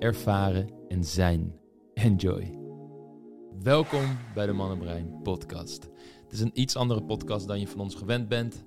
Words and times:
ervaren 0.00 0.70
en 0.88 1.04
zijn. 1.04 1.54
Enjoy. 1.94 2.58
Welkom 3.62 4.18
bij 4.34 4.46
de 4.46 4.52
Mannenbrein 4.52 5.22
podcast. 5.22 5.88
Het 6.22 6.32
is 6.32 6.40
een 6.40 6.60
iets 6.60 6.76
andere 6.76 7.02
podcast 7.02 7.46
dan 7.46 7.60
je 7.60 7.68
van 7.68 7.80
ons 7.80 7.94
gewend 7.94 8.28
bent. 8.28 8.64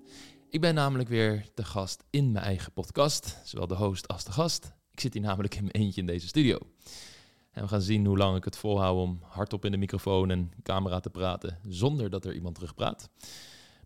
Ik 0.49 0.61
ben 0.61 0.75
namelijk 0.75 1.09
weer 1.09 1.45
de 1.53 1.63
gast 1.63 2.03
in 2.09 2.31
mijn 2.31 2.45
eigen 2.45 2.73
podcast, 2.73 3.41
zowel 3.43 3.67
de 3.67 3.75
host 3.75 4.07
als 4.07 4.23
de 4.23 4.31
gast. 4.31 4.73
Ik 4.91 4.99
zit 4.99 5.13
hier 5.13 5.21
namelijk 5.23 5.55
in 5.55 5.61
mijn 5.61 5.75
eentje 5.75 6.01
in 6.01 6.07
deze 6.07 6.27
studio. 6.27 6.57
En 7.51 7.61
we 7.61 7.67
gaan 7.67 7.81
zien 7.81 8.05
hoe 8.05 8.17
lang 8.17 8.37
ik 8.37 8.45
het 8.45 8.57
volhoud 8.57 8.97
om 8.97 9.19
hardop 9.21 9.65
in 9.65 9.71
de 9.71 9.77
microfoon 9.77 10.31
en 10.31 10.51
camera 10.63 10.99
te 10.99 11.09
praten 11.09 11.59
zonder 11.67 12.09
dat 12.09 12.25
er 12.25 12.33
iemand 12.33 12.55
terug 12.55 12.73
praat. 12.73 13.09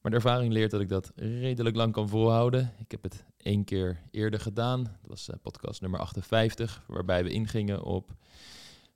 Maar 0.01 0.11
de 0.11 0.17
ervaring 0.17 0.53
leert 0.53 0.71
dat 0.71 0.81
ik 0.81 0.89
dat 0.89 1.11
redelijk 1.15 1.75
lang 1.75 1.93
kan 1.93 2.09
volhouden. 2.09 2.73
Ik 2.79 2.91
heb 2.91 3.03
het 3.03 3.25
één 3.47 3.63
keer 3.63 4.01
eerder 4.11 4.39
gedaan. 4.39 4.83
Dat 4.83 5.09
was 5.09 5.29
uh, 5.29 5.35
podcast 5.41 5.81
nummer 5.81 5.99
58, 5.99 6.83
waarbij 6.87 7.23
we 7.23 7.29
ingingen 7.29 7.83
op 7.83 8.15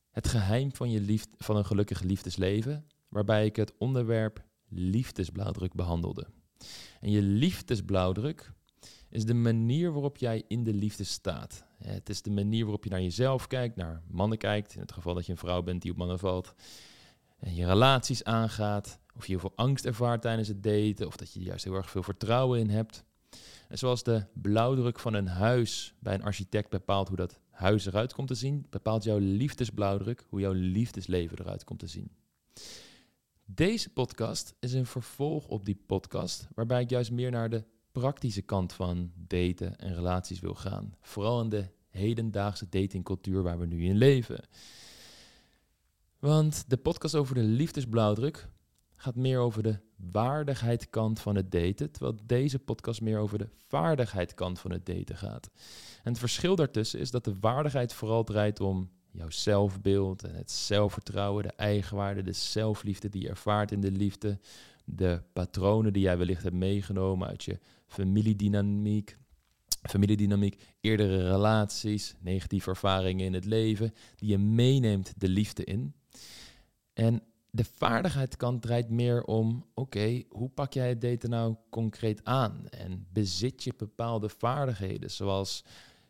het 0.09 0.27
geheim 0.27 0.75
van, 0.75 0.89
je 0.91 1.01
liefde, 1.01 1.35
van 1.37 1.55
een 1.55 1.65
gelukkig 1.65 2.01
liefdesleven. 2.01 2.85
Waarbij 3.09 3.45
ik 3.45 3.55
het 3.55 3.73
onderwerp 3.77 4.43
liefdesblauwdruk 4.69 5.73
behandelde. 5.73 6.27
En 6.99 7.11
je 7.11 7.21
liefdesblauwdruk 7.21 8.51
is 9.09 9.25
de 9.25 9.33
manier 9.33 9.91
waarop 9.91 10.17
jij 10.17 10.43
in 10.47 10.63
de 10.63 10.73
liefde 10.73 11.03
staat. 11.03 11.65
Het 11.77 12.09
is 12.09 12.21
de 12.21 12.31
manier 12.31 12.63
waarop 12.63 12.83
je 12.83 12.89
naar 12.89 13.01
jezelf 13.01 13.47
kijkt, 13.47 13.75
naar 13.75 14.01
mannen 14.07 14.37
kijkt. 14.37 14.73
In 14.73 14.81
het 14.81 14.91
geval 14.91 15.13
dat 15.13 15.25
je 15.25 15.31
een 15.31 15.37
vrouw 15.37 15.61
bent 15.61 15.81
die 15.81 15.91
op 15.91 15.97
mannen 15.97 16.19
valt. 16.19 16.53
En 17.39 17.55
je 17.55 17.65
relaties 17.65 18.23
aangaat. 18.23 18.99
Of 19.15 19.25
je 19.25 19.31
heel 19.31 19.39
veel 19.39 19.53
angst 19.55 19.85
ervaart 19.85 20.21
tijdens 20.21 20.47
het 20.47 20.63
daten. 20.63 21.07
Of 21.07 21.15
dat 21.15 21.33
je 21.33 21.41
juist 21.41 21.63
heel 21.63 21.73
erg 21.73 21.89
veel 21.89 22.03
vertrouwen 22.03 22.59
in 22.59 22.69
hebt. 22.69 23.03
En 23.71 23.77
zoals 23.77 24.03
de 24.03 24.25
blauwdruk 24.33 24.99
van 24.99 25.13
een 25.13 25.27
huis 25.27 25.93
bij 25.99 26.13
een 26.13 26.23
architect 26.23 26.69
bepaalt 26.69 27.07
hoe 27.07 27.17
dat 27.17 27.39
huis 27.49 27.85
eruit 27.85 28.13
komt 28.13 28.27
te 28.27 28.35
zien, 28.35 28.65
bepaalt 28.69 29.03
jouw 29.03 29.17
liefdesblauwdruk 29.17 30.25
hoe 30.29 30.39
jouw 30.39 30.51
liefdesleven 30.51 31.39
eruit 31.39 31.63
komt 31.63 31.79
te 31.79 31.87
zien. 31.87 32.11
Deze 33.45 33.89
podcast 33.89 34.55
is 34.59 34.73
een 34.73 34.85
vervolg 34.85 35.47
op 35.47 35.65
die 35.65 35.83
podcast, 35.85 36.47
waarbij 36.55 36.81
ik 36.81 36.89
juist 36.89 37.11
meer 37.11 37.31
naar 37.31 37.49
de 37.49 37.63
praktische 37.91 38.41
kant 38.41 38.73
van 38.73 39.11
daten 39.15 39.77
en 39.77 39.95
relaties 39.95 40.39
wil 40.39 40.55
gaan. 40.55 40.95
Vooral 41.01 41.41
in 41.41 41.49
de 41.49 41.67
hedendaagse 41.89 42.69
datingcultuur 42.69 43.43
waar 43.43 43.59
we 43.59 43.65
nu 43.65 43.83
in 43.83 43.97
leven. 43.97 44.43
Want 46.19 46.69
de 46.69 46.77
podcast 46.77 47.15
over 47.15 47.35
de 47.35 47.43
liefdesblauwdruk 47.43 48.49
gaat 48.95 49.15
meer 49.15 49.39
over 49.39 49.63
de 49.63 49.79
waardigheidkant 50.11 51.19
van 51.19 51.35
het 51.35 51.51
daten, 51.51 51.91
terwijl 51.91 52.17
deze 52.25 52.59
podcast 52.59 53.01
meer 53.01 53.19
over 53.19 53.37
de 53.37 53.47
vaardigheidkant 53.67 54.59
van 54.59 54.71
het 54.71 54.85
daten 54.85 55.17
gaat. 55.17 55.49
En 56.03 56.11
het 56.11 56.19
verschil 56.19 56.55
daartussen 56.55 56.99
is 56.99 57.11
dat 57.11 57.23
de 57.23 57.35
waardigheid 57.39 57.93
vooral 57.93 58.23
draait 58.23 58.59
om 58.59 58.89
jouw 59.11 59.29
zelfbeeld 59.29 60.23
en 60.23 60.35
het 60.35 60.51
zelfvertrouwen, 60.51 61.43
de 61.43 61.53
eigenwaarde, 61.55 62.21
de 62.21 62.33
zelfliefde 62.33 63.09
die 63.09 63.21
je 63.21 63.29
ervaart 63.29 63.71
in 63.71 63.81
de 63.81 63.91
liefde, 63.91 64.39
de 64.85 65.21
patronen 65.33 65.93
die 65.93 66.01
jij 66.01 66.17
wellicht 66.17 66.43
hebt 66.43 66.55
meegenomen 66.55 67.27
uit 67.27 67.43
je 67.43 67.59
familiedynamiek, 67.87 69.17
familiedynamiek, 69.81 70.61
eerdere 70.81 71.31
relaties, 71.31 72.15
negatieve 72.19 72.69
ervaringen 72.69 73.25
in 73.25 73.33
het 73.33 73.45
leven, 73.45 73.93
die 74.15 74.29
je 74.29 74.37
meeneemt 74.37 75.13
de 75.17 75.27
liefde 75.27 75.63
in. 75.63 75.93
En 76.93 77.23
de 77.51 77.63
vaardigheidskant 77.63 78.61
draait 78.61 78.89
meer 78.89 79.23
om, 79.23 79.65
oké, 79.73 80.23
hoe 80.29 80.49
pak 80.49 80.73
jij 80.73 80.89
het 80.89 81.01
daten 81.01 81.29
nou 81.29 81.55
concreet 81.69 82.23
aan? 82.23 82.67
En 82.69 83.07
bezit 83.13 83.63
je 83.63 83.73
bepaalde 83.77 84.29
vaardigheden, 84.29 85.11
zoals 85.11 85.63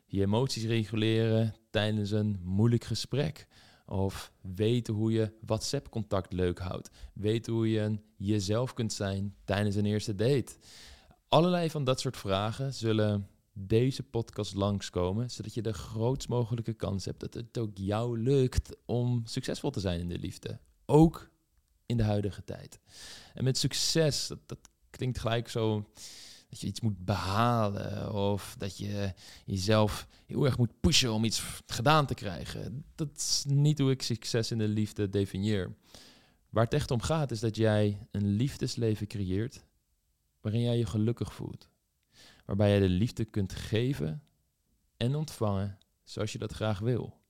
je 0.06 0.20
emoties 0.20 0.64
reguleren 0.64 1.54
tijdens 1.70 2.10
een 2.10 2.40
moeilijk 2.42 2.84
gesprek? 2.84 3.46
Of 3.86 4.32
weten 4.40 4.94
hoe 4.94 5.12
je 5.12 5.32
WhatsApp-contact 5.40 6.32
leuk 6.32 6.58
houdt. 6.58 6.90
Weten 7.14 7.52
hoe 7.52 7.70
je 7.70 7.98
jezelf 8.16 8.74
kunt 8.74 8.92
zijn 8.92 9.34
tijdens 9.44 9.76
een 9.76 9.86
eerste 9.86 10.14
date. 10.14 10.52
Allerlei 11.28 11.70
van 11.70 11.84
dat 11.84 12.00
soort 12.00 12.16
vragen 12.16 12.74
zullen 12.74 13.28
deze 13.52 14.02
podcast 14.02 14.54
langskomen, 14.54 15.30
zodat 15.30 15.54
je 15.54 15.62
de 15.62 15.72
grootst 15.72 16.28
mogelijke 16.28 16.72
kans 16.72 17.04
hebt 17.04 17.20
dat 17.20 17.34
het 17.34 17.58
ook 17.58 17.70
jou 17.74 18.18
lukt 18.18 18.76
om 18.86 19.20
succesvol 19.24 19.70
te 19.70 19.80
zijn 19.80 20.00
in 20.00 20.08
de 20.08 20.18
liefde. 20.18 20.58
Ook 20.86 21.30
in 21.92 21.98
de 21.98 22.02
huidige 22.02 22.44
tijd. 22.44 22.80
En 23.34 23.44
met 23.44 23.58
succes, 23.58 24.26
dat, 24.26 24.38
dat 24.46 24.58
klinkt 24.90 25.18
gelijk 25.18 25.48
zo 25.48 25.90
dat 26.48 26.60
je 26.60 26.66
iets 26.66 26.80
moet 26.80 27.04
behalen 27.04 28.12
of 28.12 28.54
dat 28.58 28.78
je 28.78 29.14
jezelf 29.44 30.06
heel 30.26 30.44
erg 30.44 30.58
moet 30.58 30.80
pushen 30.80 31.12
om 31.12 31.24
iets 31.24 31.42
gedaan 31.66 32.06
te 32.06 32.14
krijgen. 32.14 32.84
Dat 32.94 33.16
is 33.16 33.44
niet 33.46 33.78
hoe 33.78 33.90
ik 33.90 34.02
succes 34.02 34.50
in 34.50 34.58
de 34.58 34.68
liefde 34.68 35.08
definieer. 35.08 35.74
Waar 36.48 36.64
het 36.64 36.74
echt 36.74 36.90
om 36.90 37.00
gaat 37.00 37.30
is 37.30 37.40
dat 37.40 37.56
jij 37.56 38.06
een 38.10 38.26
liefdesleven 38.26 39.06
creëert 39.06 39.64
waarin 40.40 40.62
jij 40.62 40.78
je 40.78 40.86
gelukkig 40.86 41.32
voelt. 41.32 41.68
Waarbij 42.44 42.68
jij 42.68 42.80
de 42.80 42.88
liefde 42.88 43.24
kunt 43.24 43.52
geven 43.52 44.22
en 44.96 45.14
ontvangen 45.14 45.78
zoals 46.04 46.32
je 46.32 46.38
dat 46.38 46.52
graag 46.52 46.78
wil. 46.78 47.20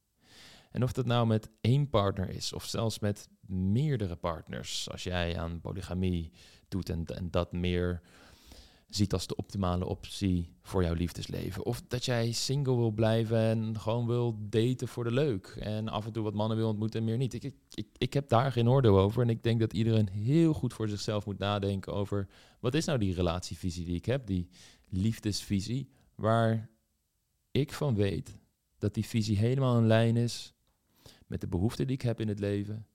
En 0.70 0.82
of 0.82 0.92
dat 0.92 1.06
nou 1.06 1.26
met 1.26 1.50
één 1.60 1.88
partner 1.88 2.30
is 2.30 2.52
of 2.52 2.64
zelfs 2.64 2.98
met 2.98 3.28
meerdere 3.52 4.16
partners, 4.16 4.90
als 4.90 5.02
jij 5.02 5.38
aan 5.38 5.60
polygamie 5.60 6.30
doet 6.68 6.88
en, 6.88 7.06
en 7.06 7.30
dat 7.30 7.52
meer 7.52 8.02
ziet 8.94 9.12
als 9.12 9.26
de 9.26 9.36
optimale 9.36 9.86
optie 9.86 10.54
voor 10.62 10.82
jouw 10.82 10.94
liefdesleven. 10.94 11.64
Of 11.64 11.82
dat 11.88 12.04
jij 12.04 12.32
single 12.32 12.76
wil 12.76 12.90
blijven 12.90 13.38
en 13.38 13.80
gewoon 13.80 14.06
wil 14.06 14.36
daten 14.40 14.88
voor 14.88 15.04
de 15.04 15.12
leuk. 15.12 15.46
En 15.46 15.88
af 15.88 16.06
en 16.06 16.12
toe 16.12 16.22
wat 16.22 16.34
mannen 16.34 16.56
wil 16.56 16.68
ontmoeten 16.68 17.00
en 17.00 17.06
meer 17.06 17.16
niet. 17.16 17.34
Ik, 17.34 17.52
ik, 17.74 17.86
ik 17.98 18.12
heb 18.12 18.28
daar 18.28 18.52
geen 18.52 18.68
oordeel 18.68 18.98
over. 18.98 19.22
En 19.22 19.28
ik 19.28 19.42
denk 19.42 19.60
dat 19.60 19.72
iedereen 19.72 20.08
heel 20.08 20.52
goed 20.52 20.72
voor 20.72 20.88
zichzelf 20.88 21.26
moet 21.26 21.38
nadenken 21.38 21.92
over... 21.92 22.28
wat 22.60 22.74
is 22.74 22.84
nou 22.84 22.98
die 22.98 23.14
relatievisie 23.14 23.84
die 23.84 23.96
ik 23.96 24.04
heb, 24.04 24.26
die 24.26 24.48
liefdesvisie... 24.88 25.90
waar 26.14 26.70
ik 27.50 27.72
van 27.72 27.94
weet 27.94 28.38
dat 28.78 28.94
die 28.94 29.06
visie 29.06 29.38
helemaal 29.38 29.78
in 29.78 29.86
lijn 29.86 30.16
is 30.16 30.54
met 31.26 31.40
de 31.40 31.48
behoeften 31.48 31.86
die 31.86 31.96
ik 31.96 32.02
heb 32.02 32.20
in 32.20 32.28
het 32.28 32.38
leven... 32.38 32.86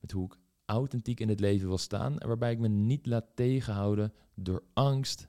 met 0.00 0.10
hoe 0.10 0.24
ik 0.24 0.38
authentiek 0.64 1.20
in 1.20 1.28
het 1.28 1.40
leven 1.40 1.68
wil 1.68 1.78
staan 1.78 2.18
en 2.18 2.28
waarbij 2.28 2.52
ik 2.52 2.58
me 2.58 2.68
niet 2.68 3.06
laat 3.06 3.26
tegenhouden 3.34 4.12
door 4.34 4.62
angst 4.72 5.28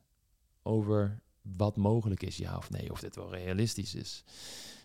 over 0.64 1.22
wat 1.42 1.78
mogelijk 1.78 2.24
is, 2.24 2.38
ja 2.38 2.58
of 2.58 2.70
nee, 2.70 2.92
of 2.92 3.00
dit 3.00 3.16
wel 3.16 3.34
realistisch 3.34 3.96
is. 3.96 4.24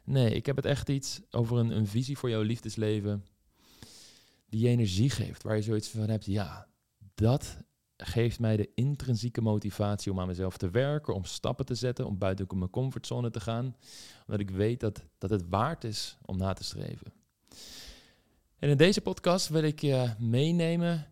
Nee, 0.04 0.30
ik 0.30 0.46
heb 0.46 0.56
het 0.56 0.64
echt 0.64 0.88
iets 0.88 1.20
over 1.30 1.58
een, 1.58 1.70
een 1.70 1.86
visie 1.86 2.18
voor 2.18 2.30
jouw 2.30 2.42
liefdesleven 2.42 3.24
die 4.48 4.60
je 4.60 4.68
energie 4.68 5.10
geeft, 5.10 5.42
waar 5.42 5.56
je 5.56 5.62
zoiets 5.62 5.88
van 5.88 6.08
hebt, 6.08 6.24
ja, 6.24 6.68
dat 7.14 7.58
geeft 7.96 8.40
mij 8.40 8.56
de 8.56 8.70
intrinsieke 8.74 9.40
motivatie 9.40 10.12
om 10.12 10.20
aan 10.20 10.26
mezelf 10.26 10.56
te 10.56 10.70
werken, 10.70 11.14
om 11.14 11.24
stappen 11.24 11.64
te 11.64 11.74
zetten, 11.74 12.06
om 12.06 12.18
buiten 12.18 12.58
mijn 12.58 12.70
comfortzone 12.70 13.30
te 13.30 13.40
gaan, 13.40 13.76
omdat 14.26 14.40
ik 14.40 14.50
weet 14.50 14.80
dat, 14.80 15.04
dat 15.18 15.30
het 15.30 15.48
waard 15.48 15.84
is 15.84 16.18
om 16.22 16.36
na 16.36 16.52
te 16.52 16.64
streven. 16.64 17.12
En 18.58 18.68
in 18.68 18.76
deze 18.76 19.00
podcast 19.00 19.48
wil 19.48 19.62
ik 19.62 19.80
je 19.80 20.14
meenemen 20.18 21.06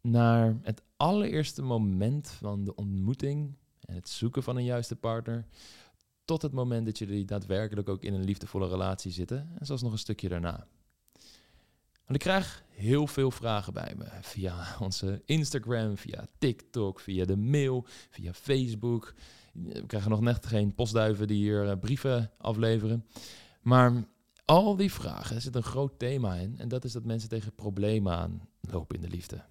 naar 0.00 0.56
het 0.62 0.82
allereerste 0.96 1.62
moment 1.62 2.30
van 2.30 2.64
de 2.64 2.74
ontmoeting 2.74 3.56
en 3.80 3.94
het 3.94 4.08
zoeken 4.08 4.42
van 4.42 4.56
een 4.56 4.64
juiste 4.64 4.96
partner, 4.96 5.46
tot 6.24 6.42
het 6.42 6.52
moment 6.52 6.86
dat 6.86 6.98
jullie 6.98 7.24
daadwerkelijk 7.24 7.88
ook 7.88 8.02
in 8.02 8.14
een 8.14 8.24
liefdevolle 8.24 8.68
relatie 8.68 9.12
zitten, 9.12 9.50
en 9.58 9.66
zelfs 9.66 9.82
nog 9.82 9.92
een 9.92 9.98
stukje 9.98 10.28
daarna. 10.28 10.66
Want 12.06 12.18
ik 12.18 12.18
krijg 12.18 12.64
heel 12.68 13.06
veel 13.06 13.30
vragen 13.30 13.72
bij 13.72 13.94
me 13.96 14.06
via 14.20 14.76
onze 14.80 15.22
Instagram, 15.24 15.96
via 15.96 16.26
TikTok, 16.38 17.00
via 17.00 17.24
de 17.24 17.36
mail, 17.36 17.86
via 18.10 18.32
Facebook. 18.32 19.14
We 19.52 19.86
krijgen 19.86 20.10
nog 20.10 20.20
net 20.20 20.46
geen 20.46 20.74
postduiven 20.74 21.26
die 21.26 21.36
hier 21.36 21.68
eh, 21.68 21.78
brieven 21.80 22.30
afleveren. 22.38 23.06
Maar 23.60 24.04
al 24.46 24.76
die 24.76 24.92
vragen, 24.92 25.36
er 25.36 25.42
zit 25.42 25.54
een 25.54 25.62
groot 25.62 25.98
thema 25.98 26.34
in. 26.34 26.58
En 26.58 26.68
dat 26.68 26.84
is 26.84 26.92
dat 26.92 27.04
mensen 27.04 27.28
tegen 27.28 27.54
problemen 27.54 28.12
aanlopen 28.12 28.96
in 28.96 29.02
de 29.02 29.08
liefde. 29.08 29.44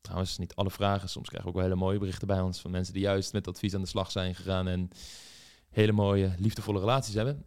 Trouwens, 0.00 0.38
niet 0.38 0.54
alle 0.54 0.70
vragen. 0.70 1.08
Soms 1.08 1.28
krijgen 1.28 1.50
we 1.50 1.56
ook 1.56 1.62
wel 1.62 1.70
hele 1.70 1.84
mooie 1.84 1.98
berichten 1.98 2.26
bij 2.26 2.40
ons 2.40 2.60
van 2.60 2.70
mensen 2.70 2.92
die 2.94 3.02
juist 3.02 3.32
met 3.32 3.48
advies 3.48 3.74
aan 3.74 3.80
de 3.80 3.86
slag 3.86 4.10
zijn 4.10 4.34
gegaan 4.34 4.68
en 4.68 4.90
hele 5.70 5.92
mooie, 5.92 6.34
liefdevolle 6.38 6.80
relaties 6.80 7.14
hebben. 7.14 7.44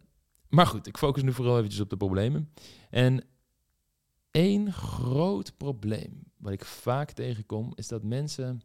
maar 0.50 0.68
goed, 0.68 0.88
ik 0.88 0.98
focus 0.98 1.24
nu 1.24 1.34
vooral 1.34 1.58
eventjes 1.58 1.82
op 1.82 1.90
de 1.90 1.98
problemen. 1.98 2.54
En 2.90 3.24
één 4.32 4.74
groot 4.74 5.58
probleem 5.58 6.24
wat 6.38 6.52
ik 6.52 6.66
vaak 6.66 7.12
tegenkom, 7.12 7.72
is 7.76 7.88
dat 7.88 8.04
mensen 8.04 8.62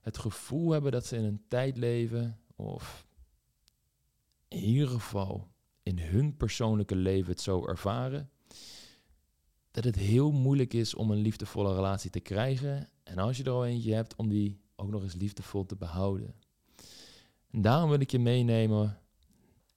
het 0.00 0.18
gevoel 0.18 0.70
hebben 0.70 0.92
dat 0.92 1.06
ze 1.06 1.16
in 1.16 1.24
een 1.24 1.44
tijd 1.48 1.76
leven, 1.76 2.40
of 2.56 3.06
in 4.48 4.58
ieder 4.58 4.88
geval 4.88 5.51
in 5.82 5.98
hun 5.98 6.36
persoonlijke 6.36 6.96
leven 6.96 7.30
het 7.30 7.40
zo 7.40 7.66
ervaren, 7.66 8.30
dat 9.70 9.84
het 9.84 9.96
heel 9.96 10.32
moeilijk 10.32 10.72
is 10.72 10.94
om 10.94 11.10
een 11.10 11.18
liefdevolle 11.18 11.74
relatie 11.74 12.10
te 12.10 12.20
krijgen. 12.20 12.88
En 13.02 13.18
als 13.18 13.36
je 13.36 13.44
er 13.44 13.50
al 13.50 13.66
eentje 13.66 13.94
hebt, 13.94 14.16
om 14.16 14.28
die 14.28 14.60
ook 14.76 14.90
nog 14.90 15.02
eens 15.02 15.14
liefdevol 15.14 15.66
te 15.66 15.76
behouden. 15.76 16.34
En 17.50 17.62
daarom 17.62 17.90
wil 17.90 18.00
ik 18.00 18.10
je 18.10 18.18
meenemen 18.18 18.98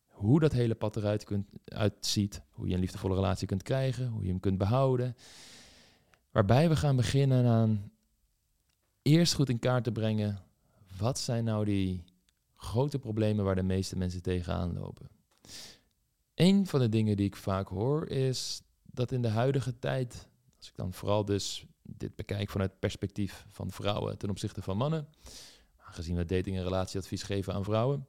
hoe 0.07 0.39
dat 0.39 0.51
hele 0.51 0.75
pad 0.75 0.95
eruit 0.95 1.23
kunt, 1.23 1.49
uitziet. 1.65 2.41
Hoe 2.49 2.67
je 2.67 2.73
een 2.73 2.79
liefdevolle 2.79 3.15
relatie 3.15 3.47
kunt 3.47 3.63
krijgen, 3.63 4.07
hoe 4.07 4.23
je 4.23 4.29
hem 4.29 4.39
kunt 4.39 4.57
behouden. 4.57 5.15
Waarbij 6.31 6.69
we 6.69 6.75
gaan 6.75 6.95
beginnen 6.95 7.45
aan 7.45 7.91
eerst 9.01 9.33
goed 9.33 9.49
in 9.49 9.59
kaart 9.59 9.83
te 9.83 9.91
brengen. 9.91 10.39
Wat 10.97 11.19
zijn 11.19 11.43
nou 11.43 11.65
die 11.65 12.03
grote 12.55 12.99
problemen 12.99 13.45
waar 13.45 13.55
de 13.55 13.63
meeste 13.63 13.97
mensen 13.97 14.21
tegenaan 14.21 14.73
lopen? 14.73 15.09
Een 16.35 16.67
van 16.67 16.79
de 16.79 16.89
dingen 16.89 17.17
die 17.17 17.25
ik 17.25 17.35
vaak 17.35 17.67
hoor 17.67 18.07
is 18.07 18.61
dat 18.85 19.11
in 19.11 19.21
de 19.21 19.27
huidige 19.27 19.79
tijd, 19.79 20.27
als 20.57 20.67
ik 20.67 20.75
dan 20.75 20.93
vooral 20.93 21.25
dus 21.25 21.65
dit 21.81 22.15
bekijk 22.15 22.49
vanuit 22.49 22.69
het 22.69 22.79
perspectief 22.79 23.45
van 23.49 23.71
vrouwen 23.71 24.17
ten 24.17 24.29
opzichte 24.29 24.61
van 24.61 24.77
mannen, 24.77 25.07
aangezien 25.77 26.15
we 26.15 26.25
dating- 26.25 26.57
en 26.57 26.63
relatieadvies 26.63 27.23
geven 27.23 27.53
aan 27.53 27.63
vrouwen, 27.63 28.07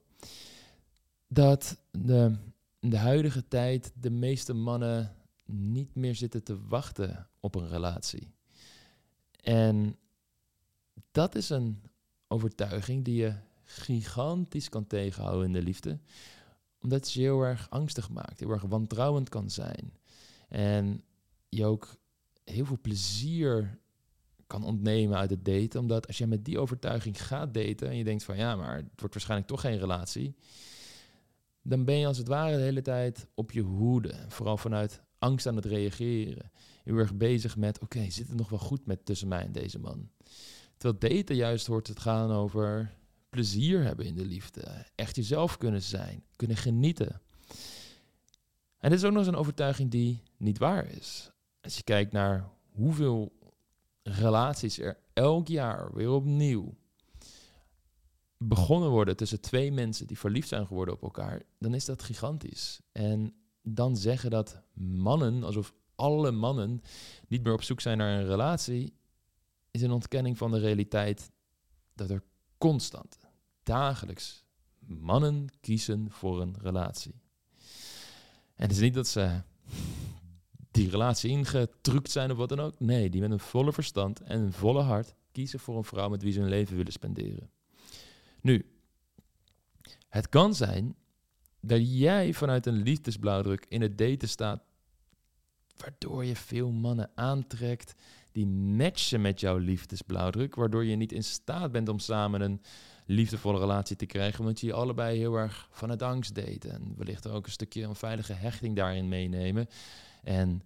dat 1.29 1.77
de, 1.91 2.37
in 2.81 2.91
de 2.91 2.99
huidige 2.99 3.49
tijd 3.49 3.93
de 4.01 4.11
meeste 4.11 4.53
mannen 4.53 5.17
niet 5.47 5.95
meer 5.95 6.15
zitten 6.15 6.43
te 6.43 6.67
wachten 6.67 7.29
op 7.41 7.55
een 7.55 7.69
relatie. 7.69 8.35
En 9.41 9.97
dat 11.11 11.35
is 11.35 11.49
een 11.49 11.83
overtuiging 12.29 13.05
die 13.05 13.17
je 13.17 13.35
gigantisch 13.63 14.69
kan 14.69 14.87
tegenhouden 14.87 15.47
in 15.47 15.53
de 15.53 15.63
liefde, 15.63 15.99
omdat 16.87 17.13
je 17.13 17.21
heel 17.21 17.43
erg 17.43 17.71
angstig 17.71 18.11
maakt, 18.11 18.41
heel 18.41 18.51
erg 18.51 18.63
wantrouwend 18.63 19.29
kan 19.29 19.51
zijn. 19.51 19.93
En 20.49 21.03
je 21.49 21.65
ook 21.65 21.97
heel 22.45 22.65
veel 22.65 22.79
plezier 22.81 23.79
kan 24.47 24.65
ontnemen 24.65 25.17
uit 25.17 25.31
het 25.31 25.45
daten. 25.45 25.81
Omdat 25.81 26.07
als 26.07 26.19
je 26.19 26.27
met 26.27 26.45
die 26.45 26.59
overtuiging 26.59 27.27
gaat 27.27 27.55
daten 27.55 27.89
en 27.89 27.97
je 27.97 28.05
denkt 28.05 28.25
van 28.25 28.37
ja, 28.37 28.57
maar 28.57 28.77
het 28.77 29.01
wordt 29.01 29.15
waarschijnlijk 29.15 29.51
toch 29.51 29.61
geen 29.61 29.79
relatie. 29.79 30.37
Dan 31.63 31.85
ben 31.85 31.99
je 31.99 32.07
als 32.07 32.19
het 32.19 32.29
ware 32.29 32.57
de 32.57 32.63
hele 32.63 32.83
tijd 32.83 33.27
op 33.35 33.53
je 33.53 33.63
hoede. 33.63 34.15
Vooral 34.29 34.57
vanuit 34.57 35.03
angst 35.19 35.47
aan 35.47 35.57
het 35.57 35.65
reageren. 35.65 36.51
Heel 36.85 36.97
erg 36.97 37.15
bezig 37.15 37.57
met 37.57 37.81
oké, 37.81 38.11
zit 38.11 38.29
het 38.29 38.37
nog 38.37 38.49
wel 38.49 38.59
goed 38.59 38.87
met 38.87 39.05
tussen 39.05 39.29
mij 39.29 39.43
en 39.43 39.53
deze 39.53 39.79
man? 39.79 40.11
Terwijl 40.77 41.15
daten 41.15 41.37
juist 41.37 41.67
hoort 41.67 41.87
het 41.87 42.01
gaan 42.01 42.31
over 42.31 42.95
plezier 43.37 43.83
hebben 43.83 44.07
in 44.07 44.15
de 44.15 44.25
liefde. 44.25 44.87
Echt 44.95 45.17
jezelf 45.17 45.57
kunnen 45.57 45.83
zijn, 45.83 46.25
kunnen 46.37 46.57
genieten. 46.57 47.21
En 48.79 48.91
dit 48.91 48.99
is 48.99 49.05
ook 49.05 49.11
nog 49.11 49.19
eens 49.19 49.29
een 49.29 49.41
overtuiging 49.41 49.91
die 49.91 50.23
niet 50.37 50.59
waar 50.59 50.87
is. 50.89 51.31
Als 51.61 51.77
je 51.77 51.83
kijkt 51.83 52.13
naar 52.13 52.49
hoeveel 52.73 53.33
relaties 54.03 54.79
er 54.79 54.99
elk 55.13 55.49
jaar 55.49 55.95
weer 55.95 56.11
opnieuw 56.11 56.77
begonnen 58.39 58.91
worden 58.91 59.17
tussen 59.17 59.41
twee 59.41 59.73
mensen 59.73 60.07
die 60.07 60.19
verliefd 60.19 60.49
zijn 60.49 60.67
geworden 60.67 60.95
op 60.95 61.03
elkaar, 61.03 61.43
dan 61.59 61.75
is 61.75 61.85
dat 61.85 62.03
gigantisch. 62.03 62.81
En 62.93 63.35
dan 63.63 63.97
zeggen 63.97 64.31
dat 64.31 64.63
mannen, 64.75 65.43
alsof 65.43 65.75
alle 65.95 66.31
mannen 66.31 66.83
niet 67.29 67.43
meer 67.43 67.53
op 67.53 67.63
zoek 67.63 67.81
zijn 67.81 67.99
naar 67.99 68.19
een 68.21 68.27
relatie, 68.27 68.93
is 69.71 69.83
een 69.83 69.93
ontkenning 69.93 70.39
van 70.39 70.51
de 70.51 70.59
realiteit 70.59 71.31
dat 71.95 72.11
er 72.11 72.23
constant, 72.59 73.19
dagelijks 73.67 74.45
mannen 74.79 75.49
kiezen 75.61 76.11
voor 76.11 76.41
een 76.41 76.55
relatie. 76.61 77.15
En 78.55 78.63
het 78.63 78.71
is 78.71 78.79
niet 78.79 78.95
dat 78.95 79.09
ze 79.09 79.41
die 80.71 80.91
relatie 80.91 81.31
ingetrukt 81.31 82.11
zijn 82.11 82.31
of 82.31 82.37
wat 82.37 82.49
dan 82.49 82.61
ook. 82.61 82.81
Nee, 82.81 83.11
die 83.11 83.21
met 83.21 83.31
een 83.31 83.39
volle 83.39 83.73
verstand 83.73 84.21
en 84.21 84.41
een 84.41 84.53
volle 84.53 84.83
hart 84.83 85.15
kiezen 85.33 85.61
voor 85.61 85.77
een 85.77 85.85
vrouw 85.85 86.09
met 86.09 86.23
wie 86.23 86.33
ze 86.33 86.41
hun 86.41 86.49
leven 86.49 86.77
willen 86.77 86.93
spenderen. 86.93 87.51
Nu, 88.41 88.67
het 90.09 90.29
kan 90.29 90.55
zijn 90.55 90.97
dat 91.61 91.99
jij 91.99 92.33
vanuit 92.33 92.67
een 92.67 92.83
liefdesblauwdruk 92.83 93.67
in 93.69 93.83
het 93.83 93.99
daten 93.99 94.29
staat, 94.29 94.63
waardoor 95.77 96.25
je 96.25 96.37
veel 96.37 96.71
mannen 96.71 97.11
aantrekt 97.15 97.95
die 98.33 98.47
matchen 98.47 99.21
met 99.21 99.41
jouw 99.41 99.57
liefdesblauwdruk, 99.57 100.55
waardoor 100.55 100.85
je 100.85 100.97
niet 100.97 101.13
in 101.13 101.25
staat 101.25 101.73
bent 101.73 101.89
om 101.89 101.99
samen 101.99 102.41
een 102.41 102.61
liefdevolle 103.07 103.59
relatie 103.59 103.97
te 103.97 104.07
krijgen, 104.07 104.41
omdat 104.41 104.61
je 104.61 104.73
allebei 104.73 105.19
heel 105.19 105.37
erg 105.37 105.69
van 105.71 105.91
het 105.91 106.03
angst 106.03 106.35
daten. 106.35 106.71
En 106.71 106.95
wellicht 106.97 107.29
ook 107.29 107.47
een 107.47 107.53
stukje 107.53 107.89
onveilige 107.89 108.33
hechting 108.33 108.77
daarin 108.77 109.09
meenemen. 109.09 109.69
En 110.23 110.63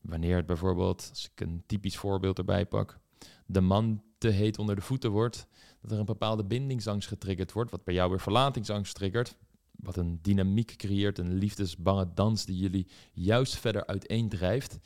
wanneer 0.00 0.36
het 0.36 0.46
bijvoorbeeld, 0.46 1.06
als 1.10 1.30
ik 1.34 1.40
een 1.40 1.62
typisch 1.66 1.96
voorbeeld 1.96 2.38
erbij 2.38 2.66
pak, 2.66 2.98
de 3.46 3.60
man 3.60 4.02
te 4.18 4.28
heet 4.28 4.58
onder 4.58 4.74
de 4.74 4.80
voeten 4.80 5.10
wordt, 5.10 5.46
dat 5.80 5.90
er 5.90 5.98
een 5.98 6.04
bepaalde 6.04 6.44
bindingsangst 6.44 7.08
getriggerd 7.08 7.52
wordt, 7.52 7.70
wat 7.70 7.84
bij 7.84 7.94
jou 7.94 8.10
weer 8.10 8.20
verlatingsangst 8.20 8.94
triggert, 8.94 9.36
wat 9.70 9.96
een 9.96 10.18
dynamiek 10.22 10.76
creëert, 10.76 11.18
een 11.18 11.34
liefdesbange 11.34 12.10
dans 12.14 12.44
die 12.44 12.56
jullie 12.56 12.86
juist 13.12 13.56
verder 13.56 13.86
uiteendrijft. 13.86 14.78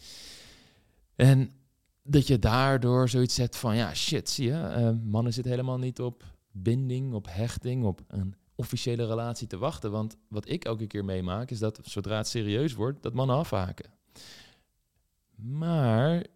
En 1.16 1.52
dat 2.02 2.26
je 2.26 2.38
daardoor 2.38 3.08
zoiets 3.08 3.34
zet 3.34 3.56
van, 3.56 3.76
ja 3.76 3.94
shit, 3.94 4.30
zie 4.30 4.46
je, 4.46 4.74
uh, 4.78 4.90
mannen 5.10 5.32
zitten 5.32 5.52
helemaal 5.52 5.78
niet 5.78 6.00
op 6.00 6.24
binding, 6.52 7.12
op 7.12 7.26
hechting, 7.28 7.84
op 7.84 8.00
een 8.06 8.34
officiële 8.54 9.06
relatie 9.06 9.46
te 9.46 9.58
wachten. 9.58 9.90
Want 9.90 10.16
wat 10.28 10.48
ik 10.48 10.64
elke 10.64 10.86
keer 10.86 11.04
meemaak 11.04 11.50
is 11.50 11.58
dat 11.58 11.80
zodra 11.82 12.16
het 12.16 12.28
serieus 12.28 12.74
wordt, 12.74 13.02
dat 13.02 13.14
mannen 13.14 13.36
afhaken. 13.36 13.90
Maar 15.34 16.26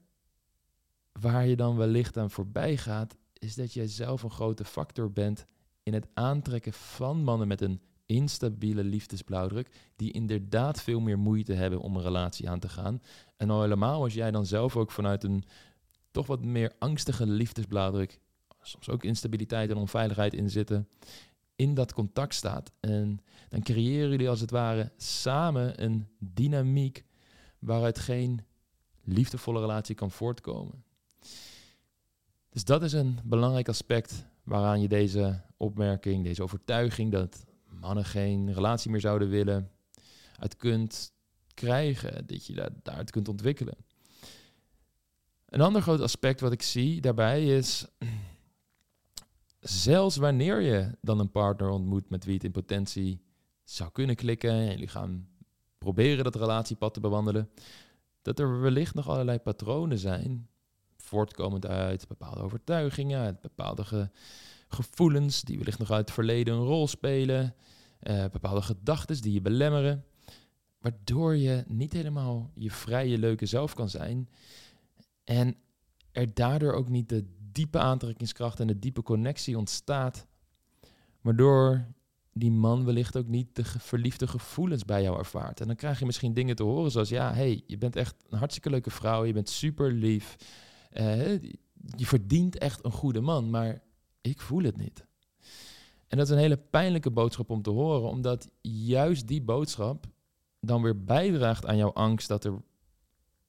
waar 1.12 1.46
je 1.46 1.56
dan 1.56 1.76
wellicht 1.76 2.16
aan 2.16 2.30
voorbij 2.30 2.76
gaat, 2.76 3.16
is 3.32 3.54
dat 3.54 3.72
jij 3.72 3.86
zelf 3.86 4.22
een 4.22 4.30
grote 4.30 4.64
factor 4.64 5.12
bent 5.12 5.46
in 5.82 5.94
het 5.94 6.06
aantrekken 6.14 6.72
van 6.72 7.22
mannen 7.22 7.48
met 7.48 7.60
een 7.60 7.80
instabiele 8.06 8.84
liefdesblauwdruk, 8.84 9.70
die 9.96 10.12
inderdaad 10.12 10.82
veel 10.82 11.00
meer 11.00 11.18
moeite 11.18 11.52
hebben 11.52 11.80
om 11.80 11.96
een 11.96 12.02
relatie 12.02 12.50
aan 12.50 12.58
te 12.58 12.68
gaan. 12.68 13.02
En 13.37 13.50
al 13.50 13.62
helemaal 13.62 14.02
als 14.02 14.14
jij 14.14 14.30
dan 14.30 14.46
zelf 14.46 14.76
ook 14.76 14.90
vanuit 14.90 15.25
een 15.25 15.44
toch 16.11 16.26
wat 16.26 16.44
meer 16.44 16.73
angstige 16.78 17.26
liefdesblauwdruk, 17.26 18.20
soms 18.68 18.88
ook 18.88 19.04
instabiliteit 19.04 19.70
en 19.70 19.76
onveiligheid 19.76 20.35
in 20.35 20.50
zitten, 20.50 20.88
in 21.56 21.75
dat 21.75 21.92
contact 21.92 22.35
staat. 22.35 22.73
En 22.80 23.20
dan 23.49 23.62
creëren 23.62 24.11
jullie 24.11 24.28
als 24.28 24.40
het 24.40 24.50
ware 24.50 24.92
samen 24.96 25.82
een 25.82 26.06
dynamiek 26.18 27.04
waaruit 27.58 27.99
geen 27.99 28.44
liefdevolle 29.04 29.61
relatie 29.61 29.94
kan 29.94 30.11
voortkomen. 30.11 30.85
Dus 32.49 32.64
dat 32.64 32.82
is 32.82 32.92
een 32.92 33.18
belangrijk 33.25 33.68
aspect 33.68 34.26
waaraan 34.42 34.80
je 34.80 34.88
deze 34.88 35.40
opmerking, 35.56 36.25
deze 36.25 36.42
overtuiging 36.42 37.12
dat 37.12 37.44
mannen 37.80 38.04
geen 38.04 38.52
relatie 38.52 38.90
meer 38.90 39.00
zouden 39.00 39.28
willen, 39.28 39.70
uit 40.38 40.56
kunt 40.56 41.12
krijgen, 41.54 42.26
dat 42.26 42.46
je 42.46 42.54
dat 42.54 42.70
daaruit 42.82 43.11
kunt 43.11 43.28
ontwikkelen. 43.28 43.76
Een 45.46 45.61
ander 45.61 45.82
groot 45.82 46.00
aspect 46.00 46.40
wat 46.40 46.52
ik 46.52 46.62
zie 46.62 47.00
daarbij 47.00 47.56
is 47.56 47.87
zelfs 49.68 50.16
wanneer 50.16 50.61
je 50.61 50.90
dan 51.00 51.18
een 51.18 51.30
partner 51.30 51.68
ontmoet 51.68 52.11
met 52.11 52.25
wie 52.25 52.35
het 52.35 52.44
in 52.44 52.50
potentie 52.50 53.20
zou 53.64 53.90
kunnen 53.90 54.16
klikken 54.16 54.50
en 54.50 54.70
jullie 54.70 54.88
gaan 54.88 55.28
proberen 55.78 56.25
dat 56.25 56.35
relatiepad 56.35 56.94
te 56.94 57.00
bewandelen, 57.00 57.50
dat 58.23 58.38
er 58.38 58.61
wellicht 58.61 58.94
nog 58.94 59.08
allerlei 59.08 59.38
patronen 59.38 59.99
zijn, 59.99 60.49
voortkomend 60.96 61.66
uit 61.66 62.08
bepaalde 62.08 62.40
overtuigingen, 62.40 63.20
uit 63.20 63.40
bepaalde 63.40 64.11
gevoelens 64.68 65.42
die 65.42 65.58
wellicht 65.58 65.78
nog 65.78 65.90
uit 65.90 66.04
het 66.04 66.14
verleden 66.14 66.54
een 66.54 66.64
rol 66.64 66.88
spelen, 66.88 67.54
uh, 68.02 68.25
bepaalde 68.32 68.62
gedachten 68.62 69.23
die 69.23 69.32
je 69.32 69.40
belemmeren, 69.40 70.04
waardoor 70.78 71.37
je 71.37 71.64
niet 71.68 71.92
helemaal 71.92 72.50
je 72.54 72.70
vrije, 72.70 73.18
leuke 73.18 73.46
zelf 73.46 73.75
kan 73.75 73.88
zijn 73.88 74.28
en 75.25 75.56
er 76.12 76.35
daardoor 76.35 76.73
ook 76.73 76.88
niet 76.88 77.08
de 77.08 77.25
diepe 77.56 77.78
aantrekkingskracht 77.78 78.60
en 78.60 78.66
de 78.66 78.78
diepe 78.78 79.02
connectie 79.02 79.58
ontstaat, 79.58 80.26
waardoor 81.20 81.86
die 82.32 82.50
man 82.50 82.84
wellicht 82.84 83.16
ook 83.16 83.26
niet 83.26 83.56
de 83.56 83.64
verliefde 83.64 84.26
gevoelens 84.26 84.84
bij 84.84 85.02
jou 85.02 85.18
ervaart. 85.18 85.60
En 85.60 85.66
dan 85.66 85.76
krijg 85.76 85.98
je 85.98 86.06
misschien 86.06 86.34
dingen 86.34 86.56
te 86.56 86.62
horen 86.62 86.90
zoals, 86.90 87.08
ja, 87.08 87.34
hey, 87.34 87.62
je 87.66 87.78
bent 87.78 87.96
echt 87.96 88.25
een 88.28 88.38
hartstikke 88.38 88.70
leuke 88.70 88.90
vrouw, 88.90 89.25
je 89.25 89.32
bent 89.32 89.48
super 89.48 89.92
lief, 89.92 90.36
uh, 90.92 91.42
je 91.96 92.06
verdient 92.06 92.58
echt 92.58 92.84
een 92.84 92.92
goede 92.92 93.20
man, 93.20 93.50
maar 93.50 93.82
ik 94.20 94.40
voel 94.40 94.62
het 94.62 94.76
niet. 94.76 95.06
En 96.08 96.18
dat 96.18 96.26
is 96.26 96.32
een 96.32 96.40
hele 96.40 96.56
pijnlijke 96.56 97.10
boodschap 97.10 97.50
om 97.50 97.62
te 97.62 97.70
horen, 97.70 98.08
omdat 98.08 98.48
juist 98.60 99.28
die 99.28 99.42
boodschap 99.42 100.06
dan 100.60 100.82
weer 100.82 101.04
bijdraagt 101.04 101.66
aan 101.66 101.76
jouw 101.76 101.92
angst 101.92 102.28
dat, 102.28 102.44
er, 102.44 102.62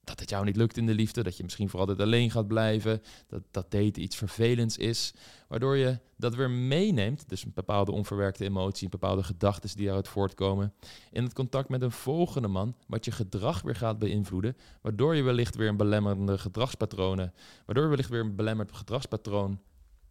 dat 0.08 0.20
het 0.20 0.30
jou 0.30 0.44
niet 0.44 0.56
lukt 0.56 0.76
in 0.76 0.86
de 0.86 0.94
liefde, 0.94 1.22
dat 1.22 1.36
je 1.36 1.42
misschien 1.42 1.68
voor 1.68 1.80
altijd 1.80 2.00
alleen 2.00 2.30
gaat 2.30 2.48
blijven, 2.48 3.02
dat, 3.26 3.42
dat 3.50 3.70
daten 3.70 4.02
iets 4.02 4.16
vervelends 4.16 4.76
is, 4.76 5.14
waardoor 5.48 5.76
je 5.76 5.98
dat 6.16 6.34
weer 6.34 6.50
meeneemt, 6.50 7.28
dus 7.28 7.44
een 7.44 7.52
bepaalde 7.54 7.92
onverwerkte 7.92 8.44
emotie, 8.44 8.84
een 8.84 8.90
bepaalde 8.90 9.22
gedachten 9.22 9.76
die 9.76 9.84
daaruit 9.84 10.08
voortkomen, 10.08 10.74
in 11.10 11.24
het 11.24 11.32
contact 11.32 11.68
met 11.68 11.82
een 11.82 11.90
volgende 11.90 12.48
man, 12.48 12.76
wat 12.86 13.04
je 13.04 13.10
gedrag 13.10 13.62
weer 13.62 13.76
gaat 13.76 13.98
beïnvloeden, 13.98 14.56
waardoor 14.82 15.14
je 15.14 15.22
wellicht 15.22 15.56
weer 15.56 15.68
een 15.68 15.76
belemmerende 15.76 16.38
gedragspatronen, 16.38 17.34
waardoor 17.64 17.84
je 17.84 17.90
wellicht 17.90 18.10
weer 18.10 18.20
een 18.20 18.36
belemmerd 18.36 18.72
gedragspatroon 18.72 19.60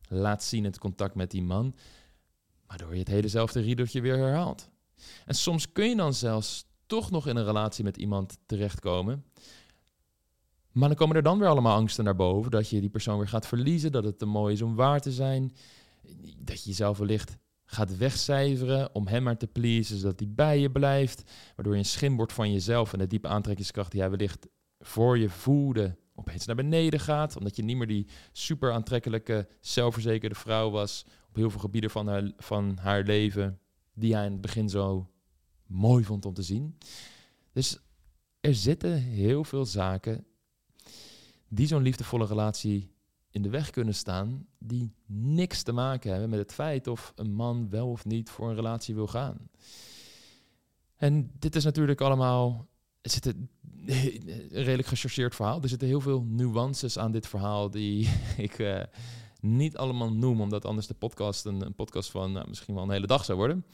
laat 0.10 0.44
zien 0.44 0.60
in 0.60 0.72
het 0.72 0.80
contact 0.80 1.16
met 1.16 1.32
die 1.32 1.44
man, 1.44 1.76
waardoor 2.68 2.94
je 2.94 3.00
het 3.00 3.08
helezelfde 3.08 3.60
riedeltje 3.60 4.02
weer 4.02 4.18
herhaalt. 4.18 4.70
En 5.26 5.36
soms 5.36 5.72
kun 5.72 5.90
je 5.90 5.96
dan 5.96 6.14
zelfs 6.14 6.66
toch 6.88 7.12
nog 7.12 7.28
in 7.28 7.36
een 7.36 7.46
relatie 7.46 7.84
met 7.84 7.98
iemand 7.98 8.38
terechtkomen. 8.46 9.26
Maar 10.78 10.88
dan 10.88 10.98
komen 10.98 11.16
er 11.16 11.24
dan 11.24 11.40
weer 11.40 11.48
allemaal 11.48 11.76
angsten 11.76 12.04
naar 12.04 12.16
boven. 12.16 12.52
Dat 12.52 12.70
je 12.70 12.80
die 12.80 12.90
persoon 12.90 13.18
weer 13.18 13.28
gaat 13.28 13.48
verliezen. 13.48 13.92
Dat 13.92 14.04
het 14.04 14.20
te 14.20 14.26
mooi 14.26 14.54
is 14.54 14.62
om 14.62 14.76
waar 14.76 15.00
te 15.00 15.12
zijn. 15.12 15.52
Dat 16.38 16.64
je 16.64 16.70
jezelf 16.70 16.98
wellicht 16.98 17.38
gaat 17.66 17.98
wegcijferen 17.98 18.96
om 18.96 19.08
hem 19.08 19.24
maar 19.24 19.38
te 19.38 19.48
pleasen, 19.48 19.98
zodat 19.98 20.20
hij 20.20 20.30
bij 20.32 20.60
je 20.60 20.72
blijft. 20.72 21.24
Waardoor 21.56 21.74
je 21.74 21.80
een 21.80 21.86
schim 21.86 22.30
van 22.30 22.52
jezelf 22.52 22.94
en 22.94 23.00
de 23.00 23.08
diepe 23.08 23.28
aantrekkingskracht 23.28 23.92
die 23.92 24.00
hij 24.00 24.10
wellicht 24.10 24.48
voor 24.80 25.18
je 25.18 25.30
voelde, 25.30 25.98
opeens 26.16 26.46
naar 26.46 26.56
beneden 26.56 27.00
gaat. 27.00 27.38
Omdat 27.38 27.56
je 27.56 27.64
niet 27.64 27.78
meer 27.78 27.88
die 27.88 28.08
super 28.32 28.72
aantrekkelijke, 28.72 29.48
zelfverzekerde 29.60 30.36
vrouw 30.36 30.70
was 30.70 31.06
op 31.30 31.36
heel 31.36 31.50
veel 31.50 31.60
gebieden 31.60 31.90
van 31.90 32.08
haar, 32.08 32.32
van 32.38 32.78
haar 32.82 33.04
leven, 33.04 33.60
die 33.94 34.16
hij 34.16 34.26
in 34.26 34.32
het 34.32 34.42
begin 34.42 34.70
zo 34.70 35.10
mooi 35.68 36.04
vond 36.04 36.26
om 36.26 36.34
te 36.34 36.44
zien. 36.44 36.78
Dus 37.52 37.80
er 38.40 38.56
zitten 38.56 38.94
heel 38.94 39.44
veel 39.44 39.66
zaken 39.66 40.26
die 41.48 41.68
zo'n 41.68 41.82
liefdevolle 41.82 42.26
relatie 42.26 42.96
in 43.32 43.42
de 43.42 43.50
weg 43.50 43.70
kunnen 43.70 43.96
staan, 43.96 44.48
die 44.60 44.94
niks 45.06 45.64
te 45.64 45.72
maken 45.72 46.12
hebben 46.12 46.30
met 46.30 46.40
het 46.40 46.54
feit 46.54 46.88
of 46.88 47.14
een 47.16 47.34
man 47.34 47.70
wel 47.70 47.90
of 47.90 48.06
niet 48.06 48.30
voor 48.30 48.50
een 48.50 48.56
relatie 48.56 48.96
wil 48.96 49.08
gaan. 49.08 49.50
En 50.96 51.32
dit 51.40 51.56
is 51.56 51.64
natuurlijk 51.64 52.02
allemaal. 52.02 52.68
Er 53.02 53.10
zit 53.10 53.26
een 53.26 53.50
redelijk 54.52 54.88
gechargeerd 54.88 55.36
verhaal. 55.36 55.62
Er 55.62 55.70
zitten 55.70 55.88
heel 55.88 56.02
veel 56.02 56.24
nuances 56.24 56.98
aan 56.98 57.12
dit 57.12 57.28
verhaal 57.28 57.70
die 57.70 58.10
ik 58.38 58.60
uh, 58.60 58.84
niet 59.40 59.78
allemaal 59.78 60.14
noem, 60.14 60.42
omdat 60.42 60.66
anders 60.66 60.88
de 60.88 60.94
podcast 60.94 61.46
een, 61.46 61.62
een 61.62 61.76
podcast 61.76 62.12
van 62.12 62.32
nou, 62.32 62.48
misschien 62.48 62.74
wel 62.74 62.84
een 62.84 62.90
hele 62.90 63.08
dag 63.08 63.26
zou 63.26 63.38
worden. 63.38 63.66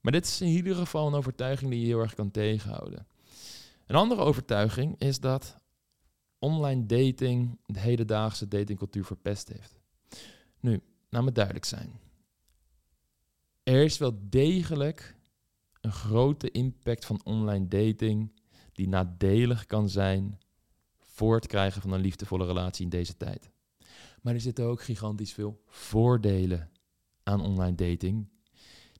Maar 0.00 0.12
dit 0.12 0.26
is 0.26 0.40
in 0.40 0.48
ieder 0.48 0.74
geval 0.74 1.06
een 1.06 1.14
overtuiging 1.14 1.70
die 1.70 1.80
je 1.80 1.86
heel 1.86 2.00
erg 2.00 2.14
kan 2.14 2.30
tegenhouden. 2.30 3.06
Een 3.86 3.96
andere 3.96 4.20
overtuiging 4.20 4.94
is 4.98 5.20
dat 5.20 5.56
online 6.38 6.86
dating 6.86 7.58
de 7.66 7.80
hedendaagse 7.80 8.48
datingcultuur 8.48 9.04
verpest 9.04 9.48
heeft. 9.48 9.80
Nu, 10.60 10.82
laat 11.08 11.24
me 11.24 11.32
duidelijk 11.32 11.64
zijn. 11.64 12.00
Er 13.62 13.84
is 13.84 13.98
wel 13.98 14.18
degelijk 14.20 15.16
een 15.80 15.92
grote 15.92 16.50
impact 16.50 17.04
van 17.04 17.20
online 17.24 17.68
dating 17.68 18.32
die 18.72 18.88
nadelig 18.88 19.66
kan 19.66 19.88
zijn 19.88 20.38
voor 20.98 21.34
het 21.34 21.46
krijgen 21.46 21.82
van 21.82 21.92
een 21.92 22.00
liefdevolle 22.00 22.46
relatie 22.46 22.84
in 22.84 22.90
deze 22.90 23.16
tijd. 23.16 23.50
Maar 24.22 24.34
er 24.34 24.40
zitten 24.40 24.64
ook 24.64 24.82
gigantisch 24.82 25.32
veel 25.32 25.62
voordelen 25.66 26.70
aan 27.22 27.40
online 27.40 27.76
dating 27.76 28.28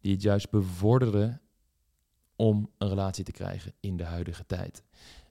die 0.00 0.12
het 0.12 0.22
juist 0.22 0.50
bevorderen 0.50 1.40
om 2.36 2.70
een 2.78 2.88
relatie 2.88 3.24
te 3.24 3.32
krijgen 3.32 3.72
in 3.80 3.96
de 3.96 4.04
huidige 4.04 4.46
tijd. 4.46 4.82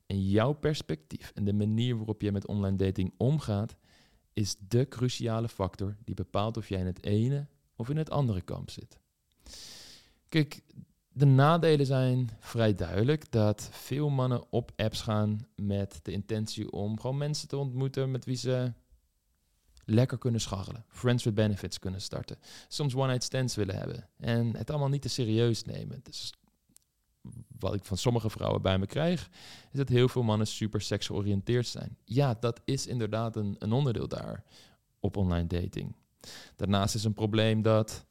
En 0.08 0.30
jouw 0.30 0.54
perspectief 0.54 1.32
en 1.36 1.44
de 1.44 1.54
manier 1.54 1.96
waarop 1.98 2.22
je 2.22 2.32
met 2.32 2.48
online 2.48 2.78
dating 2.78 3.14
omgaat, 3.18 3.76
is 4.34 4.56
de 4.68 4.88
cruciale 4.88 5.50
factor 5.50 5.96
die 6.04 6.16
bepaalt 6.16 6.58
of 6.58 6.70
jij 6.70 6.80
in 6.80 6.86
het 6.86 7.04
ene 7.04 7.48
of 7.76 7.90
in 7.90 7.98
het 7.98 8.10
andere 8.10 8.42
kamp 8.42 8.70
zit. 8.70 9.00
Kijk, 10.30 10.62
de 11.18 11.26
nadelen 11.26 11.86
zijn 11.86 12.30
vrij 12.40 12.74
duidelijk 12.74 13.32
dat 13.32 13.70
veel 13.72 14.10
mannen 14.10 14.52
op 14.52 14.72
apps 14.76 15.02
gaan 15.02 15.48
met 15.56 16.00
de 16.04 16.12
intentie 16.12 16.72
om 16.72 17.00
gewoon 17.00 17.18
mensen 17.18 17.48
te 17.48 17.58
ontmoeten 17.58 18.12
met 18.12 18.26
wie 18.26 18.36
ze 18.36 18.74
lekker 19.86 20.18
kunnen 20.18 20.42
scharrelen. 20.42 20.86
Friends 20.88 21.24
with 21.24 21.34
benefits 21.34 21.80
kunnen 21.80 22.02
starten. 22.02 22.38
Soms 22.68 22.96
one-night 22.96 23.24
stands 23.24 23.56
willen 23.56 23.76
hebben. 23.76 24.10
En 24.18 24.56
het 24.56 24.70
allemaal 24.70 24.90
niet 24.90 25.02
te 25.02 25.10
serieus 25.10 25.64
nemen. 25.64 26.00
Dus 26.04 26.34
wat 27.60 27.74
ik 27.74 27.84
van 27.84 27.98
sommige 27.98 28.30
vrouwen 28.30 28.62
bij 28.62 28.78
me 28.78 28.86
krijg, 28.86 29.30
is 29.72 29.78
dat 29.78 29.90
heel 29.90 30.08
veel 30.08 30.24
mannen 30.24 30.48
super 30.48 30.82
seksgeoriënteerd 30.82 31.68
zijn. 31.68 31.98
Ja, 32.04 32.34
dat 32.40 32.62
is 32.66 32.88
inderdaad 32.88 33.36
een, 33.36 33.56
een 33.60 33.72
onderdeel 33.72 34.08
daar 34.08 34.44
op 35.00 35.18
online 35.18 35.48
dating. 35.48 35.96
Daarnaast 36.56 36.96
is 36.96 37.04
een 37.04 37.14
probleem 37.14 37.62
dat, 37.62 38.06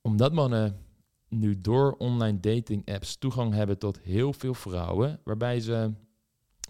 omdat 0.00 0.32
mannen 0.32 0.84
nu 1.28 1.60
door 1.60 1.92
online 1.92 2.40
dating 2.40 2.90
apps 2.90 3.16
toegang 3.16 3.52
hebben 3.52 3.78
tot 3.78 3.98
heel 4.00 4.32
veel 4.32 4.54
vrouwen, 4.54 5.20
waarbij 5.24 5.60
ze 5.60 5.92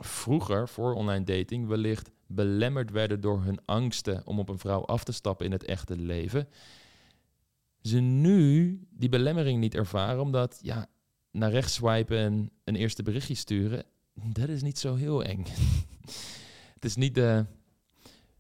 vroeger 0.00 0.68
voor 0.68 0.95
online 0.95 1.25
dating 1.25 1.66
wellicht 1.66 2.11
belemmerd 2.26 2.90
werden 2.90 3.21
door 3.21 3.42
hun 3.42 3.59
angsten 3.64 4.26
om 4.26 4.38
op 4.38 4.49
een 4.49 4.59
vrouw 4.59 4.85
af 4.85 5.04
te 5.04 5.12
stappen 5.12 5.47
in 5.47 5.52
het 5.52 5.64
echte 5.64 5.97
leven, 5.97 6.49
ze 7.83 7.99
nu 7.99 8.80
die 8.90 9.09
belemmering 9.09 9.61
niet 9.61 9.75
ervaren, 9.75 10.21
omdat 10.21 10.59
ja, 10.62 10.87
naar 11.37 11.50
rechts 11.50 11.75
swipen 11.75 12.19
en 12.19 12.50
een 12.64 12.76
eerste 12.76 13.02
berichtje 13.02 13.35
sturen, 13.35 13.85
dat 14.14 14.49
is 14.49 14.62
niet 14.62 14.78
zo 14.78 14.95
heel 14.95 15.25
eng. 15.25 15.47
het 16.75 16.85
is 16.85 16.97
niet 16.97 17.14
de, 17.14 17.45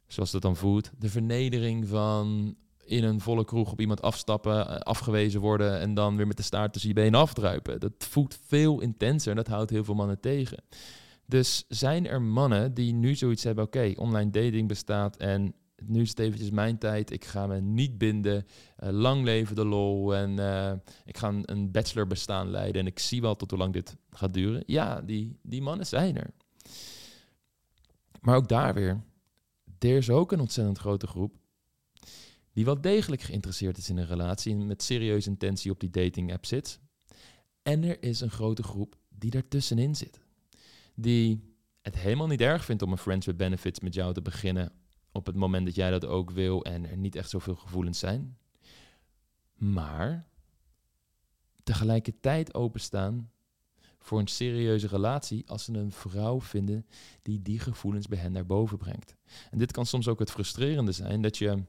zoals 0.06 0.30
dat 0.30 0.42
dan 0.42 0.56
voelt, 0.56 0.90
de 0.98 1.08
vernedering 1.08 1.88
van 1.88 2.56
in 2.84 3.04
een 3.04 3.20
volle 3.20 3.44
kroeg 3.44 3.72
op 3.72 3.80
iemand 3.80 4.02
afstappen, 4.02 4.68
eh, 4.68 4.76
afgewezen 4.76 5.40
worden 5.40 5.80
en 5.80 5.94
dan 5.94 6.16
weer 6.16 6.26
met 6.26 6.36
de 6.36 6.42
staart 6.42 6.72
tussen 6.72 6.90
je 6.90 6.96
benen 6.96 7.20
afdruipen. 7.20 7.80
Dat 7.80 7.92
voelt 7.98 8.38
veel 8.46 8.80
intenser 8.80 9.30
en 9.30 9.36
dat 9.36 9.46
houdt 9.46 9.70
heel 9.70 9.84
veel 9.84 9.94
mannen 9.94 10.20
tegen. 10.20 10.62
Dus 11.26 11.64
zijn 11.68 12.06
er 12.06 12.22
mannen 12.22 12.74
die 12.74 12.92
nu 12.92 13.14
zoiets 13.14 13.44
hebben, 13.44 13.64
oké, 13.64 13.92
online 13.96 14.30
dating 14.30 14.68
bestaat 14.68 15.16
en 15.16 15.54
nu 15.84 16.00
is 16.00 16.08
het 16.08 16.18
eventjes 16.18 16.50
mijn 16.50 16.78
tijd. 16.78 17.10
Ik 17.10 17.24
ga 17.24 17.46
me 17.46 17.60
niet 17.60 17.98
binden. 17.98 18.46
Uh, 18.84 18.90
lang 18.90 19.24
leven 19.24 19.56
de 19.56 19.64
lol. 19.64 20.14
En 20.14 20.30
uh, 20.30 20.72
ik 21.04 21.16
ga 21.16 21.28
een, 21.28 21.42
een 21.44 21.70
bachelor 21.70 22.06
bestaan 22.06 22.50
leiden. 22.50 22.80
En 22.80 22.86
ik 22.86 22.98
zie 22.98 23.20
wel 23.20 23.36
tot 23.36 23.50
hoe 23.50 23.58
lang 23.58 23.72
dit 23.72 23.96
gaat 24.10 24.34
duren. 24.34 24.62
Ja, 24.66 25.00
die, 25.00 25.38
die 25.42 25.62
mannen 25.62 25.86
zijn 25.86 26.16
er. 26.16 26.30
Maar 28.20 28.36
ook 28.36 28.48
daar 28.48 28.74
weer. 28.74 29.02
Er 29.78 29.96
is 29.96 30.10
ook 30.10 30.32
een 30.32 30.40
ontzettend 30.40 30.78
grote 30.78 31.06
groep. 31.06 31.34
Die 32.52 32.64
wel 32.64 32.80
degelijk 32.80 33.22
geïnteresseerd 33.22 33.78
is 33.78 33.88
in 33.88 33.96
een 33.96 34.06
relatie. 34.06 34.52
En 34.52 34.66
met 34.66 34.82
serieuze 34.82 35.28
intentie 35.28 35.70
op 35.70 35.80
die 35.80 35.90
dating 35.90 36.32
app 36.32 36.46
zit. 36.46 36.80
En 37.62 37.84
er 37.84 38.02
is 38.02 38.20
een 38.20 38.30
grote 38.30 38.62
groep 38.62 38.96
die 39.08 39.30
daartussenin 39.30 39.94
zit 39.94 40.24
die 40.96 41.54
het 41.82 41.96
helemaal 41.96 42.26
niet 42.26 42.40
erg 42.40 42.64
vindt 42.64 42.82
om 42.82 42.92
een 42.92 42.98
Friends 42.98 43.26
with 43.26 43.36
Benefits 43.36 43.80
met 43.80 43.94
jou 43.94 44.14
te 44.14 44.22
beginnen 44.22 44.72
op 45.16 45.26
het 45.26 45.36
moment 45.36 45.66
dat 45.66 45.74
jij 45.74 45.90
dat 45.90 46.04
ook 46.04 46.30
wil 46.30 46.64
en 46.64 46.90
er 46.90 46.96
niet 46.96 47.16
echt 47.16 47.30
zoveel 47.30 47.56
gevoelens 47.56 47.98
zijn. 47.98 48.38
Maar 49.54 50.28
tegelijkertijd 51.62 52.54
openstaan 52.54 53.30
voor 53.98 54.18
een 54.18 54.26
serieuze 54.26 54.86
relatie 54.86 55.48
als 55.48 55.64
ze 55.64 55.72
een 55.72 55.92
vrouw 55.92 56.40
vinden 56.40 56.86
die 57.22 57.42
die 57.42 57.58
gevoelens 57.58 58.08
bij 58.08 58.18
hen 58.18 58.32
naar 58.32 58.46
boven 58.46 58.78
brengt. 58.78 59.16
En 59.50 59.58
dit 59.58 59.72
kan 59.72 59.86
soms 59.86 60.08
ook 60.08 60.18
het 60.18 60.30
frustrerende 60.30 60.92
zijn 60.92 61.22
dat 61.22 61.38
je 61.38 61.64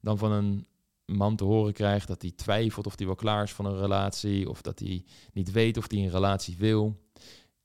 dan 0.00 0.18
van 0.18 0.32
een 0.32 0.66
man 1.06 1.36
te 1.36 1.44
horen 1.44 1.72
krijgt 1.72 2.08
dat 2.08 2.22
hij 2.22 2.30
twijfelt 2.30 2.86
of 2.86 2.96
hij 2.96 3.06
wel 3.06 3.14
klaar 3.14 3.42
is 3.42 3.50
voor 3.50 3.64
een 3.64 3.78
relatie 3.78 4.48
of 4.48 4.62
dat 4.62 4.78
hij 4.78 5.04
niet 5.32 5.50
weet 5.50 5.76
of 5.76 5.90
hij 5.90 5.98
een 5.98 6.10
relatie 6.10 6.56
wil. 6.56 7.03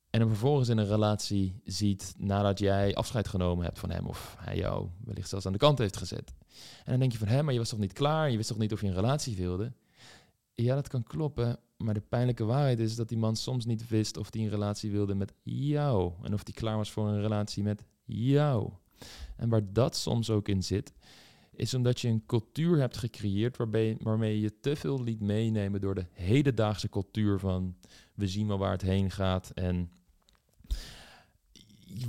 En 0.09 0.19
hem 0.19 0.29
vervolgens 0.29 0.69
in 0.69 0.77
een 0.77 0.87
relatie 0.87 1.61
ziet 1.63 2.13
nadat 2.17 2.59
jij 2.59 2.95
afscheid 2.95 3.27
genomen 3.27 3.65
hebt 3.65 3.79
van 3.79 3.89
hem 3.91 4.05
of 4.05 4.35
hij 4.39 4.57
jou 4.57 4.87
wellicht 5.05 5.29
zelfs 5.29 5.45
aan 5.45 5.51
de 5.51 5.57
kant 5.57 5.77
heeft 5.77 5.97
gezet. 5.97 6.33
En 6.83 6.91
dan 6.91 6.99
denk 6.99 7.11
je 7.11 7.17
van 7.17 7.27
hem, 7.27 7.43
maar 7.43 7.53
je 7.53 7.59
was 7.59 7.69
toch 7.69 7.79
niet 7.79 7.93
klaar, 7.93 8.31
je 8.31 8.37
wist 8.37 8.49
toch 8.49 8.57
niet 8.57 8.73
of 8.73 8.81
je 8.81 8.87
een 8.87 8.93
relatie 8.93 9.35
wilde. 9.35 9.73
Ja, 10.53 10.75
dat 10.75 10.87
kan 10.87 11.03
kloppen, 11.03 11.59
maar 11.77 11.93
de 11.93 12.03
pijnlijke 12.09 12.43
waarheid 12.43 12.79
is 12.79 12.95
dat 12.95 13.09
die 13.09 13.17
man 13.17 13.35
soms 13.35 13.65
niet 13.65 13.87
wist 13.87 14.17
of 14.17 14.33
hij 14.33 14.41
een 14.41 14.49
relatie 14.49 14.91
wilde 14.91 15.15
met 15.15 15.33
jou 15.43 16.13
en 16.23 16.33
of 16.33 16.41
hij 16.43 16.53
klaar 16.53 16.77
was 16.77 16.91
voor 16.91 17.07
een 17.07 17.21
relatie 17.21 17.63
met 17.63 17.85
jou. 18.05 18.71
En 19.35 19.49
waar 19.49 19.73
dat 19.73 19.95
soms 19.95 20.29
ook 20.29 20.47
in 20.47 20.63
zit, 20.63 20.93
is 21.51 21.73
omdat 21.73 22.01
je 22.01 22.07
een 22.07 22.25
cultuur 22.25 22.79
hebt 22.79 22.97
gecreëerd 22.97 23.57
waarbij, 23.57 23.97
waarmee 24.01 24.39
je 24.39 24.59
te 24.59 24.75
veel 24.75 25.03
liet 25.03 25.19
meenemen 25.19 25.81
door 25.81 25.95
de 25.95 26.05
hedendaagse 26.11 26.89
cultuur 26.89 27.39
van 27.39 27.75
we 28.13 28.27
zien 28.27 28.47
wel 28.47 28.57
waar 28.57 28.71
het 28.71 28.81
heen 28.81 29.11
gaat 29.11 29.49
en 29.49 29.91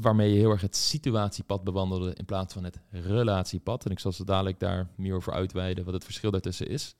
waarmee 0.00 0.30
je 0.30 0.38
heel 0.38 0.50
erg 0.50 0.60
het 0.60 0.76
situatiepad 0.76 1.64
bewandelde 1.64 2.14
in 2.14 2.24
plaats 2.24 2.54
van 2.54 2.64
het 2.64 2.80
relatiepad. 2.90 3.84
En 3.84 3.90
ik 3.90 3.98
zal 3.98 4.12
zo 4.12 4.24
dadelijk 4.24 4.60
daar 4.60 4.88
meer 4.94 5.14
over 5.14 5.32
uitweiden 5.32 5.84
wat 5.84 5.94
het 5.94 6.04
verschil 6.04 6.30
daartussen 6.30 6.68
is. 6.68 6.94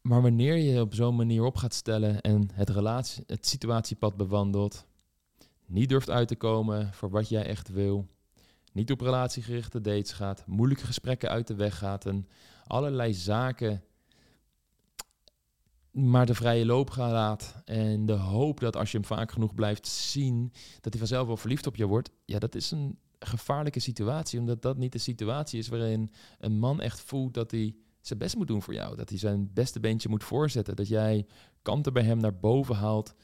Maar 0.00 0.22
wanneer 0.22 0.56
je 0.56 0.80
op 0.80 0.94
zo'n 0.94 1.16
manier 1.16 1.44
op 1.44 1.56
gaat 1.56 1.74
stellen 1.74 2.20
en 2.20 2.50
het, 2.52 2.70
relatie, 2.70 3.24
het 3.26 3.46
situatiepad 3.46 4.16
bewandelt, 4.16 4.86
niet 5.66 5.88
durft 5.88 6.10
uit 6.10 6.28
te 6.28 6.36
komen 6.36 6.92
voor 6.92 7.10
wat 7.10 7.28
jij 7.28 7.46
echt 7.46 7.68
wil, 7.68 8.06
niet 8.72 8.90
op 8.90 9.00
relatiegerichte 9.00 9.80
dates 9.80 10.12
gaat, 10.12 10.46
moeilijke 10.46 10.86
gesprekken 10.86 11.28
uit 11.28 11.46
de 11.46 11.54
weg 11.54 11.78
gaat 11.78 12.06
en 12.06 12.28
allerlei 12.66 13.14
zaken 13.14 13.82
maar 15.94 16.26
de 16.26 16.34
vrije 16.34 16.66
loop 16.66 16.90
gaat 16.90 17.12
laat. 17.12 17.62
En 17.64 18.06
de 18.06 18.12
hoop 18.12 18.60
dat 18.60 18.76
als 18.76 18.90
je 18.90 18.98
hem 18.98 19.06
vaak 19.06 19.32
genoeg 19.32 19.54
blijft 19.54 19.86
zien, 19.86 20.52
dat 20.80 20.92
hij 20.92 20.98
vanzelf 20.98 21.26
wel 21.26 21.36
verliefd 21.36 21.66
op 21.66 21.76
je 21.76 21.86
wordt, 21.86 22.10
ja, 22.24 22.38
dat 22.38 22.54
is 22.54 22.70
een 22.70 22.98
gevaarlijke 23.18 23.80
situatie, 23.80 24.38
omdat 24.40 24.62
dat 24.62 24.76
niet 24.76 24.92
de 24.92 24.98
situatie 24.98 25.58
is 25.58 25.68
waarin 25.68 26.10
een 26.38 26.58
man 26.58 26.80
echt 26.80 27.00
voelt 27.00 27.34
dat 27.34 27.50
hij 27.50 27.74
zijn 28.00 28.18
best 28.18 28.36
moet 28.36 28.46
doen 28.46 28.62
voor 28.62 28.74
jou, 28.74 28.96
dat 28.96 29.08
hij 29.08 29.18
zijn 29.18 29.50
beste 29.52 29.80
beentje 29.80 30.08
moet 30.08 30.24
voorzetten, 30.24 30.76
dat 30.76 30.88
jij 30.88 31.26
kanten 31.62 31.92
bij 31.92 32.02
hem 32.02 32.18
naar 32.18 32.38
boven 32.38 32.74
haalt, 32.74 33.14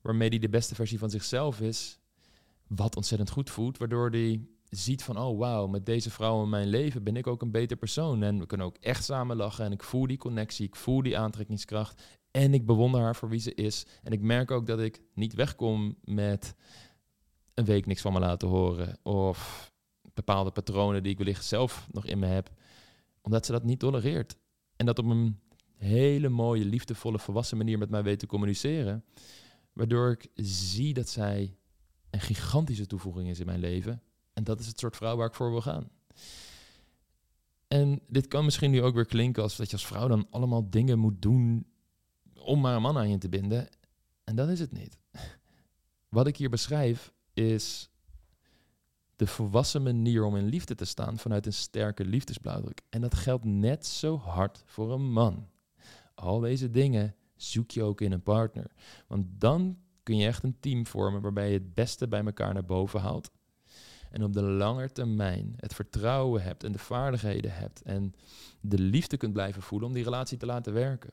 waarmee 0.00 0.28
hij 0.28 0.38
de 0.38 0.48
beste 0.48 0.74
versie 0.74 0.98
van 0.98 1.10
zichzelf 1.10 1.60
is, 1.60 1.98
wat 2.66 2.96
ontzettend 2.96 3.30
goed 3.30 3.50
voelt, 3.50 3.78
waardoor 3.78 4.10
hij 4.10 4.46
ziet 4.76 5.02
van, 5.02 5.18
oh 5.18 5.38
wauw, 5.38 5.66
met 5.66 5.86
deze 5.86 6.10
vrouw 6.10 6.42
in 6.42 6.48
mijn 6.48 6.68
leven 6.68 7.02
ben 7.02 7.16
ik 7.16 7.26
ook 7.26 7.42
een 7.42 7.50
beter 7.50 7.76
persoon. 7.76 8.22
En 8.22 8.38
we 8.38 8.46
kunnen 8.46 8.66
ook 8.66 8.76
echt 8.80 9.04
samen 9.04 9.36
lachen 9.36 9.64
en 9.64 9.72
ik 9.72 9.82
voel 9.82 10.06
die 10.06 10.16
connectie, 10.16 10.66
ik 10.66 10.76
voel 10.76 11.02
die 11.02 11.18
aantrekkingskracht. 11.18 12.02
En 12.30 12.54
ik 12.54 12.66
bewonder 12.66 13.00
haar 13.00 13.16
voor 13.16 13.28
wie 13.28 13.40
ze 13.40 13.54
is. 13.54 13.86
En 14.02 14.12
ik 14.12 14.20
merk 14.20 14.50
ook 14.50 14.66
dat 14.66 14.80
ik 14.80 15.00
niet 15.14 15.34
wegkom 15.34 15.96
met 16.04 16.54
een 17.54 17.64
week 17.64 17.86
niks 17.86 18.00
van 18.00 18.12
me 18.12 18.18
laten 18.18 18.48
horen. 18.48 18.98
Of 19.02 19.70
bepaalde 20.14 20.50
patronen 20.50 21.02
die 21.02 21.12
ik 21.12 21.18
wellicht 21.18 21.44
zelf 21.44 21.86
nog 21.90 22.06
in 22.06 22.18
me 22.18 22.26
heb. 22.26 22.50
Omdat 23.22 23.46
ze 23.46 23.52
dat 23.52 23.64
niet 23.64 23.78
tolereert. 23.78 24.36
En 24.76 24.86
dat 24.86 24.98
op 24.98 25.04
een 25.04 25.40
hele 25.76 26.28
mooie, 26.28 26.64
liefdevolle, 26.64 27.18
volwassen 27.18 27.56
manier 27.56 27.78
met 27.78 27.90
mij 27.90 28.02
weet 28.02 28.18
te 28.18 28.26
communiceren. 28.26 29.04
Waardoor 29.72 30.10
ik 30.10 30.28
zie 30.44 30.94
dat 30.94 31.08
zij 31.08 31.56
een 32.10 32.20
gigantische 32.20 32.86
toevoeging 32.86 33.28
is 33.28 33.40
in 33.40 33.46
mijn 33.46 33.60
leven. 33.60 34.02
En 34.42 34.48
dat 34.48 34.60
is 34.60 34.66
het 34.66 34.78
soort 34.78 34.96
vrouw 34.96 35.16
waar 35.16 35.26
ik 35.26 35.34
voor 35.34 35.50
wil 35.50 35.60
gaan. 35.60 35.90
En 37.68 38.00
dit 38.08 38.28
kan 38.28 38.44
misschien 38.44 38.70
nu 38.70 38.82
ook 38.82 38.94
weer 38.94 39.06
klinken 39.06 39.42
als 39.42 39.56
dat 39.56 39.66
je 39.66 39.72
als 39.72 39.86
vrouw 39.86 40.08
dan 40.08 40.26
allemaal 40.30 40.70
dingen 40.70 40.98
moet 40.98 41.22
doen 41.22 41.66
om 42.34 42.60
maar 42.60 42.76
een 42.76 42.82
man 42.82 42.98
aan 42.98 43.10
je 43.10 43.18
te 43.18 43.28
binden. 43.28 43.68
En 44.24 44.36
dat 44.36 44.48
is 44.48 44.60
het 44.60 44.72
niet. 44.72 44.98
Wat 46.16 46.26
ik 46.26 46.36
hier 46.36 46.50
beschrijf 46.50 47.12
is 47.34 47.90
de 49.16 49.26
volwassen 49.26 49.82
manier 49.82 50.24
om 50.24 50.36
in 50.36 50.46
liefde 50.46 50.74
te 50.74 50.84
staan 50.84 51.18
vanuit 51.18 51.46
een 51.46 51.52
sterke 51.52 52.04
liefdesblauwdruk. 52.04 52.80
En 52.88 53.00
dat 53.00 53.14
geldt 53.14 53.44
net 53.44 53.86
zo 53.86 54.18
hard 54.18 54.62
voor 54.66 54.92
een 54.92 55.12
man. 55.12 55.48
Al 56.14 56.40
deze 56.40 56.70
dingen 56.70 57.14
zoek 57.36 57.70
je 57.70 57.82
ook 57.82 58.00
in 58.00 58.12
een 58.12 58.22
partner. 58.22 58.70
Want 59.06 59.26
dan 59.40 59.78
kun 60.02 60.16
je 60.16 60.26
echt 60.26 60.42
een 60.42 60.60
team 60.60 60.86
vormen 60.86 61.20
waarbij 61.20 61.46
je 61.46 61.58
het 61.58 61.74
beste 61.74 62.08
bij 62.08 62.24
elkaar 62.24 62.52
naar 62.52 62.64
boven 62.64 63.00
haalt 63.00 63.30
en 64.12 64.24
op 64.24 64.32
de 64.32 64.42
lange 64.42 64.92
termijn 64.92 65.54
het 65.56 65.74
vertrouwen 65.74 66.42
hebt 66.42 66.64
en 66.64 66.72
de 66.72 66.78
vaardigheden 66.78 67.54
hebt 67.54 67.82
en 67.82 68.14
de 68.60 68.78
liefde 68.78 69.16
kunt 69.16 69.32
blijven 69.32 69.62
voelen 69.62 69.88
om 69.88 69.94
die 69.94 70.04
relatie 70.04 70.38
te 70.38 70.46
laten 70.46 70.72
werken. 70.72 71.10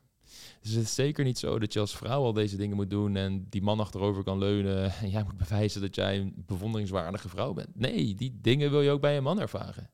Dus 0.62 0.72
het 0.72 0.84
is 0.84 0.96
zeker 0.96 1.24
niet 1.24 1.38
zo 1.38 1.60
dat 1.60 1.74
je 1.74 1.80
als 1.80 1.98
vrouw 1.98 2.24
al 2.24 2.34
deze 2.34 2.58
dingen 2.58 2.76
moet 2.76 2.90
doen 2.90 3.16
en 3.16 3.46
die 3.50 3.62
man 3.62 3.80
achterover 3.80 4.24
kan 4.24 4.38
leunen 4.38 4.92
en 4.92 5.10
jij 5.10 5.24
moet 5.24 5.38
bewijzen 5.38 5.82
dat 5.82 5.96
jij 5.96 6.20
een 6.20 6.44
bewonderingswaardige 6.46 7.30
vrouw 7.30 7.54
bent. 7.54 7.76
Nee, 7.76 8.16
die 8.16 8.38
dingen 8.42 8.72
wil 8.72 8.82
je 8.82 8.92
ook 8.92 9.02
bij 9.02 9.18
een 9.18 9.24
man 9.24 9.40
ervaren. 9.40 9.90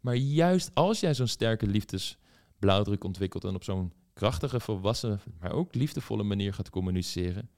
Maar 0.00 0.16
juist 0.16 0.70
als 0.74 1.00
jij 1.00 1.14
zo'n 1.14 1.26
sterke 1.26 1.66
liefdesblauwdruk 1.66 3.04
ontwikkelt 3.04 3.44
en 3.44 3.54
op 3.54 3.64
zo'n 3.64 3.92
krachtige, 4.12 4.60
volwassen, 4.60 5.20
maar 5.40 5.52
ook 5.52 5.74
liefdevolle 5.74 6.22
manier 6.22 6.54
gaat 6.54 6.70
communiceren, 6.70 7.50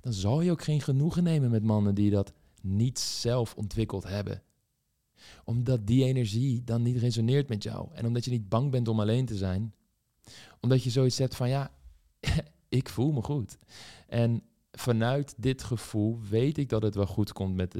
dan 0.00 0.12
zal 0.12 0.40
je 0.40 0.50
ook 0.50 0.62
geen 0.62 0.80
genoegen 0.80 1.22
nemen 1.22 1.50
met 1.50 1.62
mannen 1.62 1.94
die 1.94 2.10
dat 2.10 2.32
niet 2.62 2.98
zelf 2.98 3.54
ontwikkeld 3.54 4.04
hebben. 4.04 4.42
Omdat 5.44 5.86
die 5.86 6.04
energie 6.04 6.64
dan 6.64 6.82
niet 6.82 6.96
resoneert 6.96 7.48
met 7.48 7.62
jou. 7.62 7.88
En 7.94 8.06
omdat 8.06 8.24
je 8.24 8.30
niet 8.30 8.48
bang 8.48 8.70
bent 8.70 8.88
om 8.88 9.00
alleen 9.00 9.26
te 9.26 9.36
zijn. 9.36 9.74
Omdat 10.60 10.82
je 10.82 10.90
zoiets 10.90 11.18
hebt 11.18 11.36
van 11.36 11.48
ja, 11.48 11.70
ik 12.68 12.88
voel 12.88 13.12
me 13.12 13.22
goed. 13.22 13.58
En 14.08 14.42
vanuit 14.72 15.34
dit 15.36 15.62
gevoel 15.62 16.20
weet 16.28 16.58
ik 16.58 16.68
dat 16.68 16.82
het 16.82 16.94
wel 16.94 17.06
goed 17.06 17.32
komt 17.32 17.54
met 17.54 17.74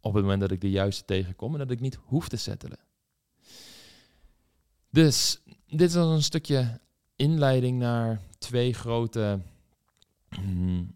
op 0.00 0.14
het 0.14 0.22
moment 0.22 0.40
dat 0.40 0.50
ik 0.50 0.60
de 0.60 0.70
juiste 0.70 1.04
tegenkom 1.04 1.52
en 1.52 1.58
dat 1.58 1.70
ik 1.70 1.80
niet 1.80 1.98
hoef 2.04 2.28
te 2.28 2.36
settelen. 2.36 2.78
Dus 4.90 5.42
dit 5.66 5.94
al 5.96 6.12
een 6.12 6.22
stukje 6.22 6.80
inleiding 7.16 7.78
naar 7.78 8.20
twee 8.38 8.72
grote 8.72 9.40
hmm, 10.28 10.94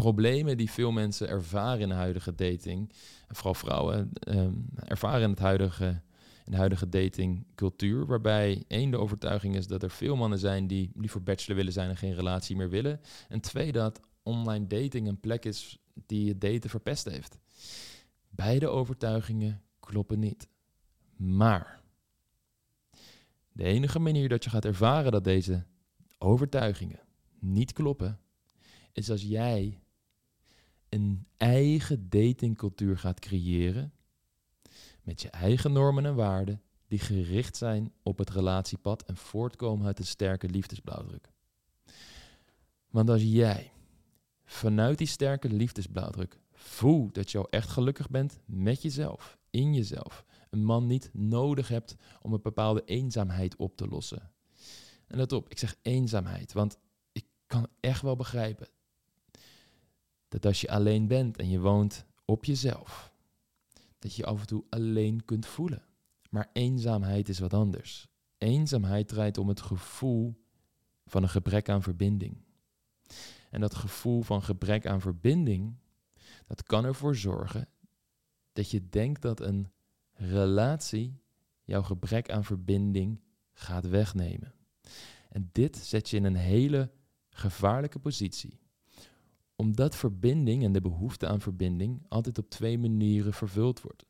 problemen 0.00 0.56
die 0.56 0.70
veel 0.70 0.92
mensen 0.92 1.28
ervaren 1.28 1.80
in 1.80 1.88
de 1.88 1.94
huidige 1.94 2.34
dating, 2.34 2.92
vooral 3.28 3.54
vrouwen 3.54 4.10
um, 4.28 4.66
ervaren 4.84 5.22
in, 5.22 5.30
het 5.30 5.38
huidige, 5.38 6.02
in 6.44 6.52
de 6.52 6.56
huidige 6.56 6.88
datingcultuur, 6.88 8.06
waarbij 8.06 8.64
één 8.68 8.90
de 8.90 8.96
overtuiging 8.96 9.56
is 9.56 9.66
dat 9.66 9.82
er 9.82 9.90
veel 9.90 10.16
mannen 10.16 10.38
zijn 10.38 10.66
die 10.66 10.90
liever 10.94 11.22
bachelor 11.22 11.56
willen 11.56 11.72
zijn 11.72 11.88
en 11.88 11.96
geen 11.96 12.14
relatie 12.14 12.56
meer 12.56 12.68
willen. 12.68 13.00
En 13.28 13.40
twee, 13.40 13.72
dat 13.72 14.00
online 14.22 14.66
dating 14.66 15.08
een 15.08 15.20
plek 15.20 15.44
is 15.44 15.78
die 16.06 16.28
het 16.28 16.40
daten 16.40 16.70
verpest 16.70 17.04
heeft. 17.04 17.38
Beide 18.28 18.68
overtuigingen 18.68 19.62
kloppen 19.80 20.18
niet. 20.18 20.48
Maar 21.16 21.80
de 23.52 23.64
enige 23.64 23.98
manier 23.98 24.28
dat 24.28 24.44
je 24.44 24.50
gaat 24.50 24.64
ervaren 24.64 25.12
dat 25.12 25.24
deze 25.24 25.64
overtuigingen 26.18 27.00
niet 27.38 27.72
kloppen, 27.72 28.18
is 28.92 29.10
als 29.10 29.22
jij 29.22 29.80
een 30.90 31.26
eigen 31.36 32.08
datingcultuur 32.08 32.98
gaat 32.98 33.20
creëren 33.20 33.92
met 35.02 35.22
je 35.22 35.30
eigen 35.30 35.72
normen 35.72 36.06
en 36.06 36.14
waarden 36.14 36.62
die 36.88 36.98
gericht 36.98 37.56
zijn 37.56 37.92
op 38.02 38.18
het 38.18 38.30
relatiepad 38.30 39.02
en 39.02 39.16
voortkomen 39.16 39.86
uit 39.86 39.98
een 39.98 40.06
sterke 40.06 40.48
liefdesblauwdruk. 40.48 41.32
Want 42.88 43.10
als 43.10 43.22
jij 43.22 43.72
vanuit 44.44 44.98
die 44.98 45.06
sterke 45.06 45.48
liefdesblauwdruk 45.48 46.38
voelt 46.52 47.14
dat 47.14 47.30
je 47.30 47.38
al 47.38 47.50
echt 47.50 47.68
gelukkig 47.68 48.10
bent 48.10 48.38
met 48.44 48.82
jezelf, 48.82 49.38
in 49.50 49.74
jezelf, 49.74 50.24
een 50.50 50.64
man 50.64 50.86
niet 50.86 51.10
nodig 51.12 51.68
hebt 51.68 51.96
om 52.22 52.32
een 52.32 52.42
bepaalde 52.42 52.84
eenzaamheid 52.84 53.56
op 53.56 53.76
te 53.76 53.86
lossen. 53.86 54.30
En 55.06 55.16
let 55.16 55.32
op, 55.32 55.48
ik 55.48 55.58
zeg 55.58 55.76
eenzaamheid, 55.82 56.52
want 56.52 56.78
ik 57.12 57.24
kan 57.46 57.66
echt 57.80 58.02
wel 58.02 58.16
begrijpen 58.16 58.68
dat 60.30 60.46
als 60.46 60.60
je 60.60 60.70
alleen 60.70 61.06
bent 61.06 61.36
en 61.36 61.48
je 61.48 61.60
woont 61.60 62.04
op 62.24 62.44
jezelf, 62.44 63.12
dat 63.98 64.14
je 64.14 64.24
af 64.24 64.40
en 64.40 64.46
toe 64.46 64.64
alleen 64.68 65.24
kunt 65.24 65.46
voelen. 65.46 65.84
Maar 66.30 66.50
eenzaamheid 66.52 67.28
is 67.28 67.38
wat 67.38 67.54
anders. 67.54 68.08
Eenzaamheid 68.38 69.08
draait 69.08 69.38
om 69.38 69.48
het 69.48 69.60
gevoel 69.60 70.44
van 71.06 71.22
een 71.22 71.28
gebrek 71.28 71.68
aan 71.68 71.82
verbinding. 71.82 72.36
En 73.50 73.60
dat 73.60 73.74
gevoel 73.74 74.22
van 74.22 74.42
gebrek 74.42 74.86
aan 74.86 75.00
verbinding, 75.00 75.76
dat 76.46 76.62
kan 76.62 76.84
ervoor 76.84 77.16
zorgen 77.16 77.68
dat 78.52 78.70
je 78.70 78.88
denkt 78.88 79.22
dat 79.22 79.40
een 79.40 79.70
relatie 80.12 81.22
jouw 81.64 81.82
gebrek 81.82 82.30
aan 82.30 82.44
verbinding 82.44 83.20
gaat 83.52 83.88
wegnemen. 83.88 84.54
En 85.28 85.48
dit 85.52 85.76
zet 85.76 86.08
je 86.08 86.16
in 86.16 86.24
een 86.24 86.36
hele 86.36 86.90
gevaarlijke 87.30 87.98
positie 87.98 88.59
omdat 89.60 89.96
verbinding 89.96 90.64
en 90.64 90.72
de 90.72 90.80
behoefte 90.80 91.26
aan 91.26 91.40
verbinding 91.40 92.02
altijd 92.08 92.38
op 92.38 92.50
twee 92.50 92.78
manieren 92.78 93.32
vervuld 93.32 93.80
wordt. 93.80 94.06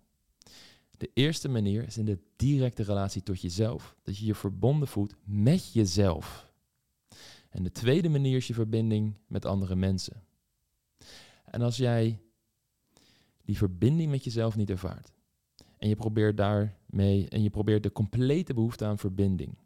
De 0.91 1.11
eerste 1.15 1.49
manier 1.49 1.87
is 1.87 1.97
in 1.97 2.05
de 2.05 2.19
directe 2.37 2.83
relatie 2.83 3.23
tot 3.23 3.41
jezelf, 3.41 3.97
dat 4.03 4.19
je 4.19 4.27
je 4.27 4.35
verbonden 4.35 4.89
voelt 4.89 5.15
met 5.25 5.73
jezelf. 5.73 6.53
En 7.49 7.63
de 7.63 7.73
tweede 7.73 8.09
manier 8.09 8.37
is 8.37 8.47
je 8.47 8.55
verbinding 8.55 9.15
met 9.27 9.45
andere 9.45 9.77
mensen. 9.77 10.23
En 11.45 11.63
als 11.63 11.77
jij 11.77 12.21
die 13.45 13.57
verbinding 13.57 14.11
met 14.11 14.25
jezelf 14.25 14.57
niet 14.57 14.71
ervaart, 14.71 15.13
en 15.79 15.89
je 15.89 15.97
probeert 15.97 16.37
daarmee, 16.37 17.29
en 17.29 17.43
je 17.43 17.51
probeert 17.51 17.83
de 17.83 17.93
complete 17.93 18.55
behoefte 18.55 18.85
aan 18.85 18.99
verbinding 18.99 19.59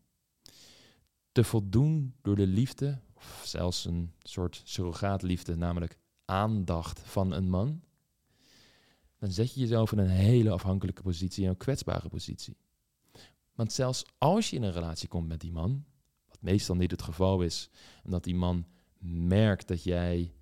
te 1.33 1.45
voldoen 1.45 2.15
door 2.23 2.37
de 2.37 2.47
liefde 2.47 3.01
of 3.25 3.43
zelfs 3.47 3.85
een 3.85 4.13
soort 4.23 4.63
surrogaatliefde, 4.65 5.57
namelijk 5.57 5.99
aandacht 6.25 7.01
van 7.01 7.33
een 7.33 7.51
man, 7.51 7.83
dan 9.19 9.31
zet 9.31 9.55
je 9.55 9.61
jezelf 9.61 9.93
in 9.93 9.99
een 9.99 10.09
hele 10.09 10.51
afhankelijke 10.51 11.03
positie 11.03 11.45
en 11.45 11.51
een 11.51 11.57
kwetsbare 11.57 12.09
positie. 12.09 12.57
Want 13.55 13.73
zelfs 13.73 14.05
als 14.19 14.51
je 14.51 14.57
in 14.57 14.63
een 14.63 14.73
relatie 14.73 15.09
komt 15.09 15.29
met 15.29 15.41
die 15.41 15.53
man, 15.53 15.85
wat 16.29 16.39
meestal 16.41 16.77
niet 16.77 16.91
het 16.91 17.03
geval 17.03 17.43
is, 17.43 17.71
omdat 18.05 18.25
die 18.25 18.35
man 18.35 18.67
merkt 19.09 19.69
dat 19.69 19.83
jij 19.83 20.33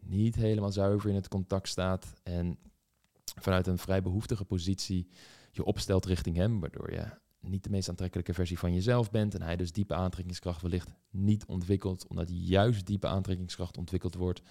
niet 0.00 0.34
helemaal 0.34 0.72
zuiver 0.72 1.10
in 1.10 1.16
het 1.16 1.28
contact 1.28 1.68
staat 1.68 2.14
en 2.22 2.58
vanuit 3.40 3.66
een 3.66 3.78
vrij 3.78 4.02
behoeftige 4.02 4.44
positie 4.44 5.08
je 5.50 5.64
opstelt 5.64 6.06
richting 6.06 6.36
hem, 6.36 6.60
waardoor 6.60 6.92
je 6.92 7.18
niet 7.48 7.64
de 7.64 7.70
meest 7.70 7.88
aantrekkelijke 7.88 8.34
versie 8.34 8.58
van 8.58 8.74
jezelf 8.74 9.10
bent 9.10 9.34
en 9.34 9.42
hij 9.42 9.56
dus 9.56 9.72
diepe 9.72 9.94
aantrekkingskracht 9.94 10.62
wellicht 10.62 10.90
niet 11.10 11.44
ontwikkelt, 11.46 12.06
omdat 12.06 12.28
juist 12.30 12.86
diepe 12.86 13.06
aantrekkingskracht 13.06 13.76
ontwikkeld 13.76 14.14
wordt 14.14 14.42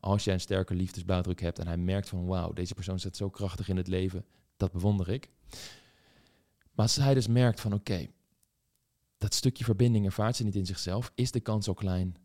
als 0.00 0.24
jij 0.24 0.34
een 0.34 0.40
sterke 0.40 0.74
liefdesblauwdruk 0.74 1.40
hebt 1.40 1.58
en 1.58 1.66
hij 1.66 1.76
merkt 1.76 2.08
van 2.08 2.26
wauw, 2.26 2.52
deze 2.52 2.74
persoon 2.74 3.00
zit 3.00 3.16
zo 3.16 3.30
krachtig 3.30 3.68
in 3.68 3.76
het 3.76 3.88
leven, 3.88 4.24
dat 4.56 4.72
bewonder 4.72 5.08
ik. 5.08 5.30
Maar 6.72 6.86
als 6.86 6.96
hij 6.96 7.14
dus 7.14 7.26
merkt 7.26 7.60
van 7.60 7.72
oké, 7.72 8.06
dat 9.18 9.34
stukje 9.34 9.64
verbinding 9.64 10.04
ervaart 10.04 10.36
ze 10.36 10.44
niet 10.44 10.56
in 10.56 10.66
zichzelf, 10.66 11.12
is 11.14 11.30
de 11.30 11.40
kans 11.40 11.64
zo 11.64 11.74
klein 11.74 12.16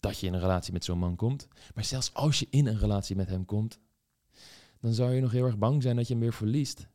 dat 0.00 0.18
je 0.18 0.26
in 0.26 0.34
een 0.34 0.40
relatie 0.40 0.72
met 0.72 0.84
zo'n 0.84 0.98
man 0.98 1.16
komt. 1.16 1.48
Maar 1.74 1.84
zelfs 1.84 2.14
als 2.14 2.38
je 2.38 2.46
in 2.50 2.66
een 2.66 2.78
relatie 2.78 3.16
met 3.16 3.28
hem 3.28 3.44
komt, 3.44 3.78
dan 4.80 4.92
zou 4.92 5.12
je 5.12 5.20
nog 5.20 5.32
heel 5.32 5.44
erg 5.44 5.58
bang 5.58 5.82
zijn 5.82 5.96
dat 5.96 6.06
je 6.06 6.12
hem 6.12 6.22
weer 6.22 6.32
verliest. 6.32 6.88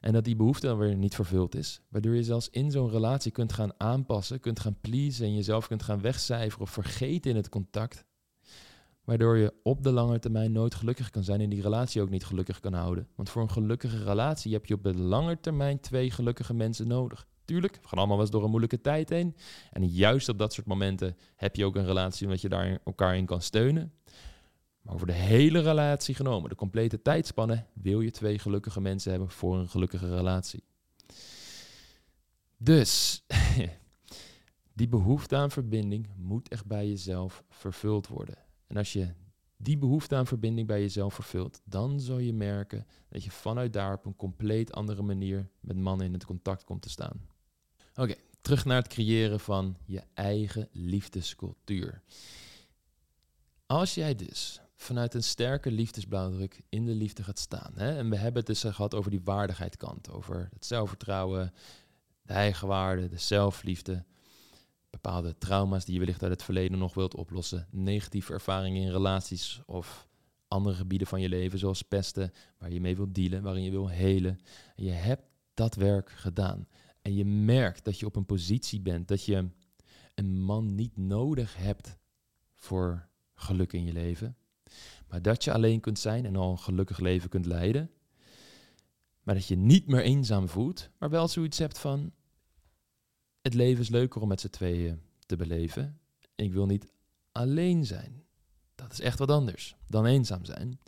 En 0.00 0.12
dat 0.12 0.24
die 0.24 0.36
behoefte 0.36 0.66
dan 0.66 0.78
weer 0.78 0.96
niet 0.96 1.14
vervuld 1.14 1.54
is. 1.54 1.80
Waardoor 1.88 2.14
je 2.14 2.24
zelfs 2.24 2.50
in 2.50 2.70
zo'n 2.70 2.90
relatie 2.90 3.32
kunt 3.32 3.52
gaan 3.52 3.72
aanpassen, 3.76 4.40
kunt 4.40 4.60
gaan 4.60 4.76
pleasen 4.80 5.26
en 5.26 5.34
jezelf 5.34 5.66
kunt 5.66 5.82
gaan 5.82 6.00
wegcijferen 6.00 6.66
of 6.66 6.70
vergeten 6.70 7.30
in 7.30 7.36
het 7.36 7.48
contact. 7.48 8.04
Waardoor 9.04 9.36
je 9.36 9.54
op 9.62 9.82
de 9.82 9.90
lange 9.90 10.18
termijn 10.18 10.52
nooit 10.52 10.74
gelukkig 10.74 11.10
kan 11.10 11.24
zijn 11.24 11.40
en 11.40 11.48
die 11.48 11.62
relatie 11.62 12.02
ook 12.02 12.10
niet 12.10 12.24
gelukkig 12.24 12.60
kan 12.60 12.72
houden. 12.72 13.08
Want 13.14 13.30
voor 13.30 13.42
een 13.42 13.50
gelukkige 13.50 14.04
relatie 14.04 14.52
heb 14.52 14.66
je 14.66 14.74
op 14.74 14.82
de 14.82 14.94
lange 14.94 15.40
termijn 15.40 15.80
twee 15.80 16.10
gelukkige 16.10 16.54
mensen 16.54 16.88
nodig. 16.88 17.26
Tuurlijk, 17.44 17.78
we 17.82 17.88
gaan 17.88 17.98
allemaal 17.98 18.16
wel 18.16 18.24
eens 18.24 18.34
door 18.34 18.44
een 18.44 18.50
moeilijke 18.50 18.80
tijd 18.80 19.08
heen. 19.08 19.36
En 19.72 19.88
juist 19.88 20.28
op 20.28 20.38
dat 20.38 20.52
soort 20.52 20.66
momenten 20.66 21.16
heb 21.36 21.56
je 21.56 21.64
ook 21.64 21.76
een 21.76 21.84
relatie 21.84 22.26
omdat 22.26 22.40
je 22.40 22.48
daar 22.48 22.78
elkaar 22.84 23.16
in 23.16 23.26
kan 23.26 23.42
steunen. 23.42 23.92
Maar 24.86 24.94
over 24.94 25.06
de 25.06 25.12
hele 25.12 25.60
relatie 25.60 26.14
genomen, 26.14 26.50
de 26.50 26.56
complete 26.56 27.02
tijdspanne, 27.02 27.64
wil 27.72 28.00
je 28.00 28.10
twee 28.10 28.38
gelukkige 28.38 28.80
mensen 28.80 29.10
hebben 29.10 29.30
voor 29.30 29.58
een 29.58 29.68
gelukkige 29.68 30.16
relatie. 30.16 30.64
Dus 32.56 33.24
die 34.72 34.88
behoefte 34.88 35.36
aan 35.36 35.50
verbinding 35.50 36.08
moet 36.16 36.48
echt 36.48 36.66
bij 36.66 36.88
jezelf 36.88 37.44
vervuld 37.48 38.06
worden. 38.06 38.38
En 38.66 38.76
als 38.76 38.92
je 38.92 39.12
die 39.56 39.78
behoefte 39.78 40.14
aan 40.14 40.26
verbinding 40.26 40.66
bij 40.66 40.80
jezelf 40.80 41.14
vervult, 41.14 41.60
dan 41.64 42.00
zul 42.00 42.18
je 42.18 42.32
merken 42.32 42.86
dat 43.08 43.24
je 43.24 43.30
vanuit 43.30 43.72
daar 43.72 43.94
op 43.94 44.06
een 44.06 44.16
compleet 44.16 44.72
andere 44.72 45.02
manier 45.02 45.48
met 45.60 45.76
mannen 45.76 46.06
in 46.06 46.12
het 46.12 46.24
contact 46.24 46.64
komt 46.64 46.82
te 46.82 46.90
staan. 46.90 47.28
Oké, 47.94 48.14
terug 48.40 48.64
naar 48.64 48.76
het 48.76 48.88
creëren 48.88 49.40
van 49.40 49.76
je 49.84 50.02
eigen 50.14 50.68
liefdescultuur. 50.72 52.02
Als 53.66 53.94
jij 53.94 54.14
dus 54.14 54.60
vanuit 54.76 55.14
een 55.14 55.22
sterke 55.22 55.70
liefdesblauwdruk 55.70 56.60
in 56.68 56.84
de 56.84 56.94
liefde 56.94 57.22
gaat 57.22 57.38
staan, 57.38 57.72
hè, 57.74 57.96
en 57.96 58.10
we 58.10 58.16
hebben 58.16 58.44
het 58.44 58.46
dus 58.46 58.74
gehad 58.74 58.94
over 58.94 59.10
die 59.10 59.20
waardigheidskant, 59.24 60.10
over 60.10 60.48
het 60.52 60.66
zelfvertrouwen, 60.66 61.52
de 62.22 62.32
eigenwaarde, 62.32 63.08
de 63.08 63.18
zelfliefde, 63.18 64.04
bepaalde 64.90 65.38
trauma's 65.38 65.84
die 65.84 65.94
je 65.94 66.00
wellicht 66.00 66.22
uit 66.22 66.32
het 66.32 66.42
verleden 66.42 66.78
nog 66.78 66.94
wilt 66.94 67.14
oplossen, 67.14 67.66
negatieve 67.70 68.32
ervaringen 68.32 68.82
in 68.82 68.90
relaties 68.90 69.60
of 69.66 70.08
andere 70.48 70.76
gebieden 70.76 71.06
van 71.06 71.20
je 71.20 71.28
leven, 71.28 71.58
zoals 71.58 71.82
pesten, 71.82 72.32
waar 72.58 72.72
je 72.72 72.80
mee 72.80 72.96
wilt 72.96 73.14
dealen, 73.14 73.42
waarin 73.42 73.62
je 73.62 73.70
wil 73.70 73.88
helen. 73.88 74.40
En 74.76 74.84
je 74.84 74.90
hebt 74.90 75.22
dat 75.54 75.74
werk 75.74 76.10
gedaan. 76.10 76.68
En 77.02 77.14
je 77.14 77.24
merkt 77.24 77.84
dat 77.84 77.98
je 77.98 78.06
op 78.06 78.16
een 78.16 78.26
positie 78.26 78.80
bent 78.80 79.08
dat 79.08 79.24
je 79.24 79.48
een 80.14 80.40
man 80.40 80.74
niet 80.74 80.96
nodig 80.96 81.56
hebt 81.56 81.96
voor 82.54 83.08
geluk 83.34 83.72
in 83.72 83.84
je 83.84 83.92
leven. 83.92 84.36
Maar 85.08 85.22
dat 85.22 85.44
je 85.44 85.52
alleen 85.52 85.80
kunt 85.80 85.98
zijn 85.98 86.24
en 86.26 86.36
al 86.36 86.50
een 86.50 86.58
gelukkig 86.58 86.98
leven 86.98 87.28
kunt 87.28 87.46
leiden. 87.46 87.90
Maar 89.22 89.34
dat 89.34 89.46
je 89.46 89.56
niet 89.56 89.86
meer 89.86 90.02
eenzaam 90.02 90.48
voelt, 90.48 90.90
maar 90.98 91.10
wel 91.10 91.28
zoiets 91.28 91.58
hebt 91.58 91.78
van: 91.78 92.12
het 93.40 93.54
leven 93.54 93.82
is 93.82 93.88
leuker 93.88 94.20
om 94.20 94.28
met 94.28 94.40
z'n 94.40 94.48
tweeën 94.48 95.00
te 95.26 95.36
beleven. 95.36 96.00
Ik 96.34 96.52
wil 96.52 96.66
niet 96.66 96.92
alleen 97.32 97.84
zijn. 97.84 98.24
Dat 98.74 98.92
is 98.92 99.00
echt 99.00 99.18
wat 99.18 99.30
anders 99.30 99.76
dan 99.86 100.06
eenzaam 100.06 100.44
zijn. 100.44 100.80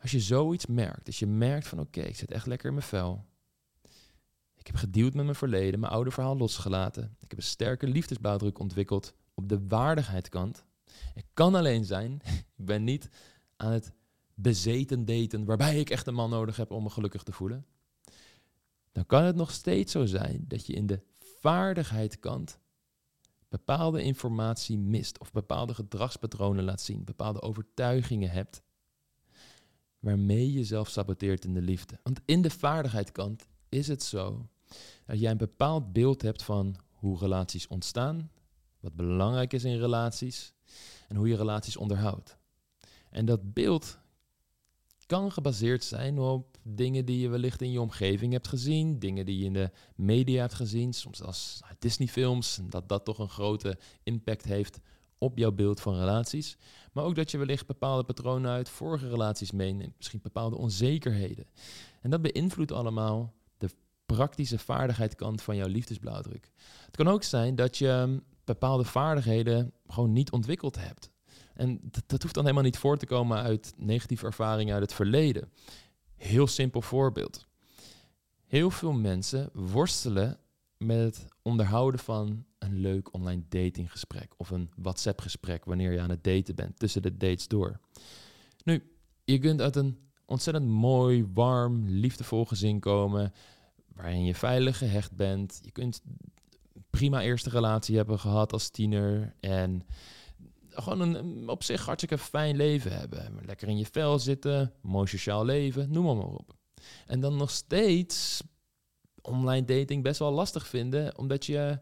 Als 0.00 0.10
je 0.10 0.20
zoiets 0.20 0.66
merkt, 0.66 1.06
als 1.06 1.18
je 1.18 1.26
merkt 1.26 1.68
van 1.68 1.80
oké, 1.80 2.00
ik 2.00 2.16
zit 2.16 2.30
echt 2.30 2.46
lekker 2.46 2.68
in 2.68 2.74
mijn 2.74 2.86
vel. 2.86 3.24
Ik 4.56 4.66
heb 4.66 4.76
gedeeld 4.76 5.14
met 5.14 5.24
mijn 5.24 5.36
verleden, 5.36 5.80
mijn 5.80 5.92
oude 5.92 6.10
verhaal 6.10 6.36
losgelaten. 6.36 7.16
Ik 7.20 7.30
heb 7.30 7.38
een 7.38 7.44
sterke 7.44 7.86
liefdesblauwdruk 7.86 8.58
ontwikkeld 8.58 9.14
op 9.34 9.48
de 9.48 9.66
waardigheidskant. 9.66 10.64
Ik 11.14 11.26
kan 11.34 11.54
alleen 11.54 11.84
zijn. 11.84 12.20
ik 12.58 12.64
ben 12.64 12.84
niet 12.84 13.08
aan 13.56 13.72
het 13.72 13.92
bezeten 14.34 15.04
daten, 15.04 15.44
waarbij 15.44 15.78
ik 15.78 15.90
echt 15.90 16.06
een 16.06 16.14
man 16.14 16.30
nodig 16.30 16.56
heb 16.56 16.70
om 16.70 16.82
me 16.82 16.90
gelukkig 16.90 17.22
te 17.22 17.32
voelen. 17.32 17.66
Dan 18.92 19.06
kan 19.06 19.22
het 19.22 19.36
nog 19.36 19.50
steeds 19.50 19.92
zo 19.92 20.06
zijn 20.06 20.44
dat 20.48 20.66
je 20.66 20.72
in 20.72 20.86
de 20.86 21.02
vaardigheidskant 21.18 22.58
bepaalde 23.48 24.02
informatie 24.02 24.78
mist 24.78 25.18
of 25.18 25.32
bepaalde 25.32 25.74
gedragspatronen 25.74 26.64
laat 26.64 26.80
zien, 26.80 27.04
bepaalde 27.04 27.42
overtuigingen 27.42 28.30
hebt, 28.30 28.62
waarmee 29.98 30.52
je 30.52 30.64
zelf 30.64 30.88
saboteert 30.88 31.44
in 31.44 31.54
de 31.54 31.62
liefde. 31.62 31.98
Want 32.02 32.20
in 32.24 32.42
de 32.42 32.50
vaardigheidskant 32.50 33.48
is 33.68 33.88
het 33.88 34.02
zo 34.02 34.48
dat 35.06 35.20
jij 35.20 35.30
een 35.30 35.36
bepaald 35.36 35.92
beeld 35.92 36.22
hebt 36.22 36.42
van 36.42 36.76
hoe 36.90 37.18
relaties 37.18 37.66
ontstaan, 37.66 38.30
wat 38.80 38.94
belangrijk 38.94 39.52
is 39.52 39.64
in 39.64 39.78
relaties 39.78 40.52
en 41.08 41.16
hoe 41.16 41.28
je 41.28 41.36
relaties 41.36 41.76
onderhoudt. 41.76 42.38
En 43.10 43.24
dat 43.24 43.52
beeld 43.52 43.98
kan 45.06 45.32
gebaseerd 45.32 45.84
zijn 45.84 46.18
op 46.18 46.58
dingen 46.62 47.04
die 47.04 47.20
je 47.20 47.28
wellicht 47.28 47.62
in 47.62 47.70
je 47.70 47.80
omgeving 47.80 48.32
hebt 48.32 48.48
gezien, 48.48 48.98
dingen 48.98 49.26
die 49.26 49.38
je 49.38 49.44
in 49.44 49.52
de 49.52 49.70
media 49.94 50.40
hebt 50.40 50.54
gezien, 50.54 50.92
soms 50.92 51.22
als 51.22 51.60
Disney-films, 51.78 52.60
dat 52.68 52.88
dat 52.88 53.04
toch 53.04 53.18
een 53.18 53.28
grote 53.28 53.78
impact 54.02 54.44
heeft 54.44 54.80
op 55.18 55.38
jouw 55.38 55.52
beeld 55.52 55.80
van 55.80 55.98
relaties. 55.98 56.56
Maar 56.92 57.04
ook 57.04 57.14
dat 57.14 57.30
je 57.30 57.38
wellicht 57.38 57.66
bepaalde 57.66 58.04
patronen 58.04 58.50
uit 58.50 58.68
vorige 58.68 59.08
relaties 59.08 59.50
meeneemt, 59.50 59.96
misschien 59.96 60.20
bepaalde 60.22 60.56
onzekerheden. 60.56 61.46
En 62.00 62.10
dat 62.10 62.22
beïnvloedt 62.22 62.72
allemaal 62.72 63.34
de 63.58 63.70
praktische 64.06 64.58
vaardigheidskant 64.58 65.42
van 65.42 65.56
jouw 65.56 65.68
liefdesblauwdruk. 65.68 66.50
Het 66.86 66.96
kan 66.96 67.08
ook 67.08 67.22
zijn 67.22 67.54
dat 67.54 67.78
je 67.78 68.22
bepaalde 68.52 68.84
vaardigheden 68.84 69.72
gewoon 69.86 70.12
niet 70.12 70.30
ontwikkeld 70.30 70.76
hebt. 70.76 71.10
En 71.54 71.78
dat, 71.82 72.02
dat, 72.06 72.22
hoeft 72.22 72.34
dan 72.34 72.44
helemaal 72.44 72.64
niet 72.64 72.78
voor 72.78 72.96
te 72.96 73.06
komen 73.06 73.38
uit 73.42 73.72
negatieve 73.76 74.26
ervaringen 74.26 74.74
uit 74.74 74.82
het 74.82 74.94
verleden. 74.94 75.52
Heel 76.16 76.46
simpel 76.46 76.82
voorbeeld. 76.82 77.46
Heel 78.44 78.70
veel 78.70 78.92
mensen 78.92 79.50
worstelen 79.52 80.38
met 80.76 80.98
het 80.98 81.26
onderhouden 81.42 82.00
van 82.00 82.44
een 82.58 82.80
leuk 82.80 83.14
online 83.14 83.42
datinggesprek 83.48 84.34
of 84.36 84.50
een 84.50 84.70
WhatsApp-gesprek 84.76 85.64
wanneer 85.64 85.92
je 85.92 86.00
aan 86.00 86.10
het 86.10 86.24
daten 86.24 86.54
bent, 86.54 86.78
tussen 86.78 87.02
de 87.02 87.16
dates 87.16 87.48
door. 87.48 87.80
Nu, 88.64 88.92
je 89.24 89.38
kunt 89.38 89.60
uit 89.60 89.76
een 89.76 89.98
ontzettend 90.24 90.66
mooi, 90.66 91.26
warm, 91.32 91.88
liefdevol 91.88 92.44
gezin 92.44 92.80
komen 92.80 93.32
waarin 93.94 94.24
je 94.24 94.34
veilig 94.34 94.78
gehecht 94.78 95.16
bent. 95.16 95.60
Je 95.62 95.70
kunt 95.70 96.02
prima 96.90 97.22
eerste 97.22 97.50
relatie 97.50 97.96
hebben 97.96 98.18
gehad 98.18 98.52
als 98.52 98.68
tiener 98.68 99.34
en 99.40 99.86
gewoon 100.70 101.00
een 101.00 101.48
op 101.48 101.62
zich 101.62 101.84
hartstikke 101.84 102.18
fijn 102.18 102.56
leven 102.56 102.98
hebben. 102.98 103.38
Lekker 103.44 103.68
in 103.68 103.78
je 103.78 103.86
vel 103.86 104.18
zitten, 104.18 104.72
mooi 104.80 105.06
sociaal 105.06 105.44
leven, 105.44 105.90
noem 105.90 106.04
maar, 106.04 106.26
op. 106.26 106.54
En 107.06 107.20
dan 107.20 107.36
nog 107.36 107.50
steeds 107.50 108.42
online 109.22 109.66
dating 109.66 110.02
best 110.02 110.18
wel 110.18 110.32
lastig 110.32 110.66
vinden, 110.66 111.18
omdat 111.18 111.46
je 111.46 111.78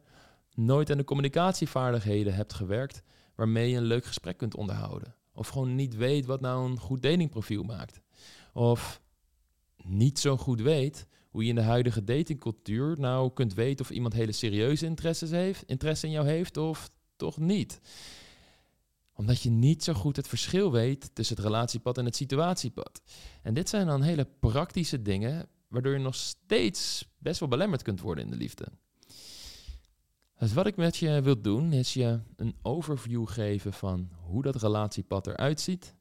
nooit 0.54 0.90
aan 0.90 0.96
de 0.96 1.04
communicatievaardigheden 1.04 2.34
hebt 2.34 2.52
gewerkt 2.52 3.02
waarmee 3.34 3.70
je 3.70 3.76
een 3.76 3.82
leuk 3.82 4.04
gesprek 4.04 4.36
kunt 4.36 4.56
onderhouden. 4.56 5.14
Of 5.32 5.48
gewoon 5.48 5.74
niet 5.74 5.96
weet 5.96 6.26
wat 6.26 6.40
nou 6.40 6.70
een 6.70 6.78
goed 6.78 7.02
datingprofiel 7.02 7.62
maakt. 7.62 8.00
Of 8.52 9.00
niet 9.76 10.18
zo 10.18 10.36
goed 10.36 10.60
weet 10.60 11.06
hoe 11.38 11.46
je 11.46 11.52
in 11.52 11.62
de 11.62 11.68
huidige 11.68 12.04
datingcultuur 12.04 13.00
nou 13.00 13.32
kunt 13.32 13.54
weten 13.54 13.84
of 13.84 13.90
iemand 13.90 14.14
hele 14.14 14.32
serieuze 14.32 14.86
interesses 14.86 15.30
heeft, 15.30 15.62
interesse 15.66 16.06
in 16.06 16.12
jou 16.12 16.26
heeft 16.26 16.56
of 16.56 16.90
toch 17.16 17.38
niet 17.38 17.80
omdat 19.18 19.42
je 19.42 19.50
niet 19.50 19.84
zo 19.84 19.92
goed 19.92 20.16
het 20.16 20.28
verschil 20.28 20.72
weet 20.72 21.10
tussen 21.14 21.36
het 21.36 21.44
relatiepad 21.44 21.98
en 21.98 22.04
het 22.04 22.16
situatiepad. 22.16 23.02
En 23.42 23.54
dit 23.54 23.68
zijn 23.68 23.86
dan 23.86 24.02
hele 24.02 24.28
praktische 24.40 25.02
dingen, 25.02 25.48
waardoor 25.68 25.92
je 25.92 25.98
nog 25.98 26.14
steeds 26.14 27.08
best 27.18 27.40
wel 27.40 27.48
belemmerd 27.48 27.82
kunt 27.82 28.00
worden 28.00 28.24
in 28.24 28.30
de 28.30 28.36
liefde. 28.36 28.66
Dus 30.38 30.52
wat 30.52 30.66
ik 30.66 30.76
met 30.76 30.96
je 30.96 31.22
wil 31.22 31.40
doen, 31.40 31.72
is 31.72 31.94
je 31.94 32.20
een 32.36 32.54
overview 32.62 33.28
geven 33.28 33.72
van 33.72 34.10
hoe 34.20 34.42
dat 34.42 34.56
relatiepad 34.56 35.26
eruit 35.26 35.60
ziet. 35.60 35.94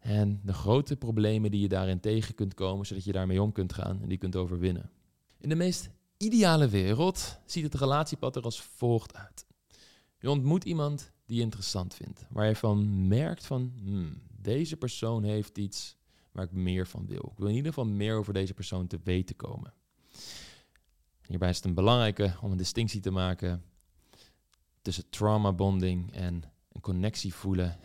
En 0.00 0.40
de 0.44 0.52
grote 0.52 0.96
problemen 0.96 1.50
die 1.50 1.60
je 1.60 1.68
daarin 1.68 2.00
tegen 2.00 2.34
kunt 2.34 2.54
komen, 2.54 2.86
zodat 2.86 3.04
je 3.04 3.12
daarmee 3.12 3.42
om 3.42 3.52
kunt 3.52 3.72
gaan 3.72 4.02
en 4.02 4.08
die 4.08 4.18
kunt 4.18 4.36
overwinnen. 4.36 4.90
In 5.38 5.48
de 5.48 5.54
meest 5.54 5.90
ideale 6.16 6.68
wereld 6.68 7.38
ziet 7.46 7.64
het 7.64 7.74
relatiepad 7.74 8.36
er 8.36 8.42
als 8.42 8.62
volgt 8.62 9.14
uit. 9.14 9.46
Je 10.18 10.30
ontmoet 10.30 10.64
iemand 10.64 11.12
die 11.26 11.36
je 11.36 11.42
interessant 11.42 11.94
vindt. 11.94 12.26
Waar 12.28 12.46
je 12.46 12.56
van 12.56 13.08
merkt 13.08 13.46
van, 13.46 13.72
hmm, 13.82 14.22
deze 14.40 14.76
persoon 14.76 15.22
heeft 15.22 15.58
iets 15.58 15.96
waar 16.32 16.44
ik 16.44 16.52
meer 16.52 16.86
van 16.86 17.06
wil. 17.06 17.28
Ik 17.32 17.38
wil 17.38 17.48
in 17.48 17.54
ieder 17.54 17.72
geval 17.72 17.90
meer 17.90 18.16
over 18.16 18.32
deze 18.32 18.54
persoon 18.54 18.86
te 18.86 18.98
weten 19.04 19.36
komen. 19.36 19.72
Hierbij 21.26 21.48
is 21.50 21.56
het 21.56 21.64
een 21.64 21.74
belangrijke 21.74 22.34
om 22.40 22.50
een 22.50 22.56
distinctie 22.56 23.00
te 23.00 23.10
maken 23.10 23.64
tussen 24.82 25.10
trauma 25.10 25.52
bonding 25.52 26.12
en 26.12 26.42
een 26.72 26.80
connectie 26.80 27.34
voelen 27.34 27.78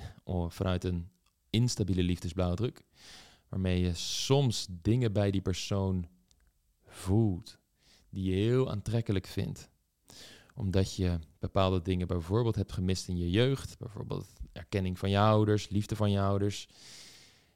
vanuit 0.48 0.84
een 0.84 1.10
instabiele 1.56 2.04
liefdesblauwdruk. 2.04 2.84
Waarmee 3.50 3.80
je 3.80 3.94
soms 3.94 4.68
dingen 4.70 5.14
bij 5.14 5.32
die 5.32 5.42
persoon 5.42 6.08
voelt 6.84 7.58
die 8.10 8.24
je 8.24 8.36
heel 8.36 8.72
aantrekkelijk 8.72 9.28
vindt. 9.28 9.70
Omdat 10.56 10.96
je 10.96 11.20
bepaalde 11.40 11.82
dingen 11.82 12.08
bijvoorbeeld 12.08 12.56
hebt 12.56 12.72
gemist 12.72 13.08
in 13.08 13.18
je 13.18 13.30
jeugd. 13.30 13.78
Bijvoorbeeld 13.78 14.34
erkenning 14.52 15.00
van 15.00 15.10
je 15.10 15.20
ouders, 15.20 15.70
liefde 15.70 15.96
van 15.96 16.12
je 16.12 16.20
ouders. 16.20 16.68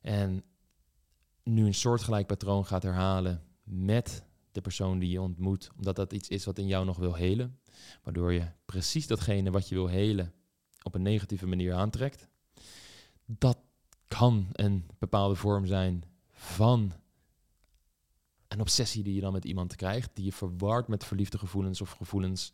En 0.02 0.44
nu 1.44 1.66
een 1.66 1.74
soortgelijk 1.74 2.28
patroon 2.28 2.66
gaat 2.66 2.84
herhalen 2.84 3.44
met 3.64 4.26
de 4.52 4.62
persoon 4.62 5.00
die 5.00 5.10
je 5.10 5.22
ontmoet. 5.22 5.70
Omdat 5.78 5.96
dat 5.96 6.14
iets 6.14 6.30
is 6.30 6.46
wat 6.46 6.58
in 6.58 6.68
jou 6.68 6.86
nog 6.86 6.98
wil 6.98 7.16
helen. 7.16 7.60
Waardoor 8.04 8.34
je 8.34 8.52
precies 8.66 9.08
datgene 9.08 9.52
wat 9.52 9.70
je 9.70 9.76
wil 9.76 9.88
helen 9.88 10.34
op 10.82 10.96
een 10.96 11.02
negatieve 11.02 11.48
manier 11.48 11.74
aantrekt. 11.74 12.28
Dat 13.26 13.58
kan 14.10 14.48
een 14.52 14.86
bepaalde 15.00 15.36
vorm 15.36 15.65
zijn 15.65 16.04
van 16.32 16.93
een 18.48 18.60
obsessie 18.60 19.04
die 19.04 19.15
je 19.15 19.22
dan 19.22 19.34
met 19.34 19.45
iemand 19.45 19.76
krijgt, 19.76 20.10
die 20.13 20.26
je 20.26 20.32
verward 20.32 20.88
met 20.88 21.06
verliefde 21.06 21.38
gevoelens 21.38 21.82
of 21.82 21.91
gevoelens 21.91 22.54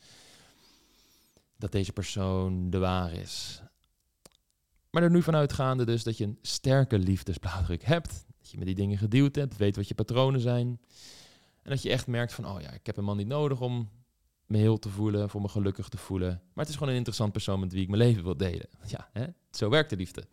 dat 1.57 1.71
deze 1.71 1.91
persoon 1.91 2.69
de 2.69 2.77
waar 2.77 3.13
is. 3.13 3.61
Maar 4.89 5.03
er 5.03 5.11
nu 5.11 5.21
vanuitgaande 5.21 5.85
dus 5.85 6.03
dat 6.03 6.17
je 6.17 6.23
een 6.23 6.39
sterke 6.41 6.99
liefdesblauwdruk 6.99 7.83
hebt, 7.83 8.25
dat 8.37 8.51
je 8.51 8.57
met 8.57 8.65
die 8.65 8.75
dingen 8.75 8.97
gedeeld 8.97 9.35
hebt, 9.35 9.57
weet 9.57 9.75
wat 9.75 9.87
je 9.87 9.95
patronen 9.95 10.41
zijn. 10.41 10.79
En 11.61 11.69
dat 11.69 11.81
je 11.81 11.89
echt 11.89 12.07
merkt 12.07 12.33
van, 12.33 12.47
oh 12.47 12.61
ja, 12.61 12.71
ik 12.71 12.85
heb 12.85 12.97
een 12.97 13.03
man 13.03 13.17
niet 13.17 13.27
nodig 13.27 13.61
om 13.61 13.89
me 14.45 14.57
heel 14.57 14.79
te 14.79 14.89
voelen, 14.89 15.29
voor 15.29 15.41
me 15.41 15.47
gelukkig 15.47 15.89
te 15.89 15.97
voelen. 15.97 16.29
Maar 16.29 16.63
het 16.63 16.67
is 16.67 16.73
gewoon 16.73 16.89
een 16.89 16.97
interessant 16.97 17.31
persoon 17.31 17.59
met 17.59 17.71
wie 17.73 17.81
ik 17.81 17.89
mijn 17.89 18.01
leven 18.01 18.23
wil 18.23 18.37
delen. 18.37 18.69
Ja, 18.85 19.09
hè? 19.13 19.25
zo 19.51 19.69
werkt 19.69 19.89
de 19.89 19.95
liefde. 19.95 20.27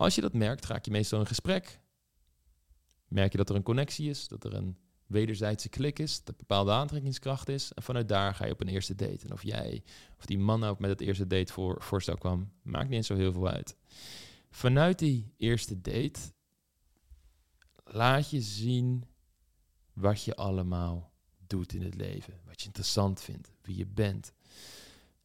Als 0.00 0.14
je 0.14 0.20
dat 0.20 0.32
merkt, 0.32 0.66
raak 0.66 0.84
je 0.84 0.90
meestal 0.90 1.20
in 1.20 1.26
gesprek. 1.26 1.80
Merk 3.08 3.32
je 3.32 3.38
dat 3.38 3.48
er 3.48 3.54
een 3.54 3.62
connectie 3.62 4.10
is, 4.10 4.28
dat 4.28 4.44
er 4.44 4.54
een 4.54 4.78
wederzijdse 5.06 5.68
klik 5.68 5.98
is, 5.98 6.24
dat 6.24 6.36
bepaalde 6.36 6.72
aantrekkingskracht 6.72 7.48
is. 7.48 7.72
En 7.72 7.82
vanuit 7.82 8.08
daar 8.08 8.34
ga 8.34 8.46
je 8.46 8.52
op 8.52 8.60
een 8.60 8.68
eerste 8.68 8.94
date. 8.94 9.26
En 9.26 9.32
of 9.32 9.42
jij, 9.42 9.82
of 10.18 10.26
die 10.26 10.38
man 10.38 10.60
nou 10.60 10.76
met 10.78 10.90
het 10.90 11.00
eerste 11.00 11.26
date 11.26 11.52
voor, 11.52 11.82
voorstel 11.82 12.16
kwam, 12.16 12.52
maakt 12.62 12.88
niet 12.88 12.96
eens 12.96 13.06
zo 13.06 13.16
heel 13.16 13.32
veel 13.32 13.48
uit. 13.48 13.76
Vanuit 14.50 14.98
die 14.98 15.34
eerste 15.36 15.80
date 15.80 16.20
laat 17.84 18.30
je 18.30 18.40
zien 18.40 19.04
wat 19.92 20.24
je 20.24 20.36
allemaal 20.36 21.12
doet 21.46 21.72
in 21.72 21.82
het 21.82 21.94
leven. 21.94 22.40
Wat 22.46 22.60
je 22.60 22.66
interessant 22.66 23.20
vindt, 23.20 23.52
wie 23.62 23.76
je 23.76 23.86
bent. 23.86 24.32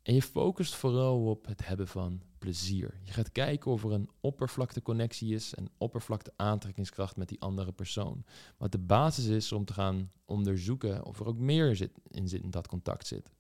En 0.02 0.14
je 0.14 0.22
focust 0.22 0.76
vooral 0.76 1.26
op 1.26 1.46
het 1.46 1.68
hebben 1.68 1.88
van 1.88 2.22
Je 2.46 3.12
gaat 3.12 3.32
kijken 3.32 3.72
of 3.72 3.84
er 3.84 3.92
een 3.92 4.10
oppervlakte 4.20 4.82
connectie 4.82 5.34
is, 5.34 5.54
een 5.56 5.70
oppervlakte 5.78 6.34
aantrekkingskracht 6.36 7.16
met 7.16 7.30
die 7.30 7.42
andere 7.42 7.72
persoon. 7.72 8.24
Wat 8.58 8.72
de 8.72 8.78
basis 8.78 9.26
is 9.26 9.52
om 9.52 9.66
te 9.66 9.74
gaan 9.74 10.12
onderzoeken 10.26 11.06
of 11.06 11.20
er 11.20 11.26
ook 11.26 11.38
meer 11.38 11.76
zit, 11.76 11.92
in, 12.08 12.28
zit, 12.28 12.44
in 12.44 12.52
dat 12.52 12.68
contact 12.68 13.08
zit. 13.08 13.32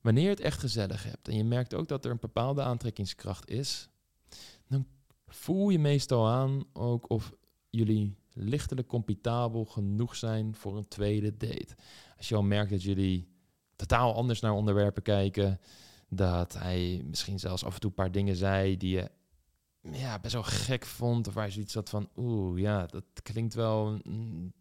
Wanneer 0.00 0.22
je 0.22 0.28
het 0.28 0.40
echt 0.40 0.58
gezellig 0.58 1.04
hebt 1.04 1.28
en 1.28 1.36
je 1.36 1.44
merkt 1.44 1.74
ook 1.74 1.88
dat 1.88 2.04
er 2.04 2.10
een 2.10 2.18
bepaalde 2.20 2.62
aantrekkingskracht 2.62 3.48
is, 3.48 3.88
dan 4.68 4.86
voel 5.26 5.68
je 5.68 5.78
meestal 5.78 6.28
aan 6.28 6.64
ook 6.72 7.10
of 7.10 7.32
jullie 7.70 8.16
lichtelijk 8.32 8.88
compatibel 8.88 9.64
genoeg 9.64 10.16
zijn 10.16 10.54
voor 10.54 10.76
een 10.76 10.88
tweede 10.88 11.36
date. 11.36 11.74
Als 12.16 12.28
je 12.28 12.34
al 12.34 12.42
merkt 12.42 12.70
dat 12.70 12.82
jullie 12.82 13.28
totaal 13.76 14.14
anders 14.14 14.40
naar 14.40 14.52
onderwerpen 14.52 15.02
kijken, 15.02 15.60
dat 16.10 16.52
hij 16.52 17.02
misschien 17.06 17.38
zelfs 17.38 17.64
af 17.64 17.74
en 17.74 17.80
toe 17.80 17.90
een 17.90 17.96
paar 17.96 18.12
dingen 18.12 18.36
zei 18.36 18.76
die 18.76 18.96
je 18.96 19.10
ja, 19.82 20.18
best 20.18 20.32
wel 20.32 20.42
gek 20.42 20.86
vond. 20.86 21.28
Of 21.28 21.34
waar 21.34 21.46
je 21.46 21.52
zoiets 21.52 21.74
had 21.74 21.88
van, 21.88 22.08
oeh, 22.16 22.60
ja, 22.60 22.86
dat 22.86 23.04
klinkt 23.22 23.54
wel 23.54 24.00
een, 24.02 24.52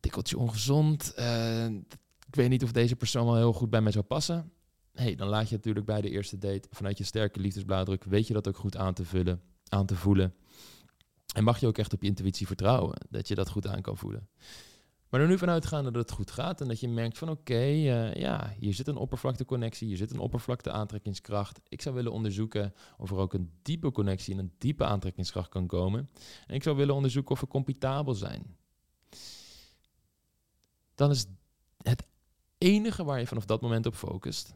tikkeltje 0.00 0.38
ongezond. 0.38 1.12
Uh, 1.18 1.66
ik 2.26 2.34
weet 2.34 2.48
niet 2.48 2.62
of 2.62 2.72
deze 2.72 2.96
persoon 2.96 3.24
wel 3.24 3.36
heel 3.36 3.52
goed 3.52 3.70
bij 3.70 3.80
mij 3.80 3.92
zou 3.92 4.04
passen. 4.04 4.52
hey, 4.92 5.14
dan 5.14 5.28
laat 5.28 5.48
je 5.48 5.54
natuurlijk 5.54 5.86
bij 5.86 6.00
de 6.00 6.10
eerste 6.10 6.38
date 6.38 6.68
vanuit 6.70 6.98
je 6.98 7.04
sterke 7.04 7.40
liefdesblauwdruk, 7.40 8.04
weet 8.04 8.26
je 8.26 8.32
dat 8.32 8.48
ook 8.48 8.56
goed 8.56 8.76
aan 8.76 8.94
te 8.94 9.04
vullen, 9.04 9.40
aan 9.68 9.86
te 9.86 9.96
voelen. 9.96 10.34
En 11.34 11.44
mag 11.44 11.60
je 11.60 11.66
ook 11.66 11.78
echt 11.78 11.92
op 11.92 12.02
je 12.02 12.08
intuïtie 12.08 12.46
vertrouwen, 12.46 12.98
dat 13.10 13.28
je 13.28 13.34
dat 13.34 13.48
goed 13.48 13.66
aan 13.66 13.82
kan 13.82 13.96
voelen. 13.96 14.28
Maar 15.10 15.20
er 15.20 15.26
nu 15.28 15.38
vanuit 15.38 15.66
gaan 15.66 15.84
dat 15.84 15.94
het 15.94 16.10
goed 16.10 16.30
gaat 16.30 16.60
en 16.60 16.68
dat 16.68 16.80
je 16.80 16.88
merkt 16.88 17.18
van 17.18 17.28
oké, 17.28 17.54
eh, 17.54 18.14
ja, 18.14 18.54
hier 18.58 18.74
zit 18.74 18.88
een 18.88 18.96
oppervlakteconnectie, 18.96 19.86
hier 19.86 19.96
zit 19.96 20.10
een 20.10 20.18
oppervlakte 20.18 20.70
aantrekkingskracht. 20.70 21.60
Ik 21.68 21.82
zou 21.82 21.94
willen 21.94 22.12
onderzoeken 22.12 22.74
of 22.98 23.10
er 23.10 23.16
ook 23.16 23.34
een 23.34 23.52
diepe 23.62 23.92
connectie 23.92 24.34
en 24.34 24.40
een 24.40 24.52
diepe 24.58 24.84
aantrekkingskracht 24.84 25.48
kan 25.48 25.66
komen. 25.66 26.10
En 26.46 26.54
ik 26.54 26.62
zou 26.62 26.76
willen 26.76 26.94
onderzoeken 26.94 27.32
of 27.32 27.40
we 27.40 27.46
compatibel 27.46 28.14
zijn. 28.14 28.56
Dan 30.94 31.10
is 31.10 31.26
het 31.82 32.06
enige 32.58 33.04
waar 33.04 33.18
je 33.18 33.26
vanaf 33.26 33.44
dat 33.44 33.60
moment 33.60 33.86
op 33.86 33.94
focust, 33.94 34.54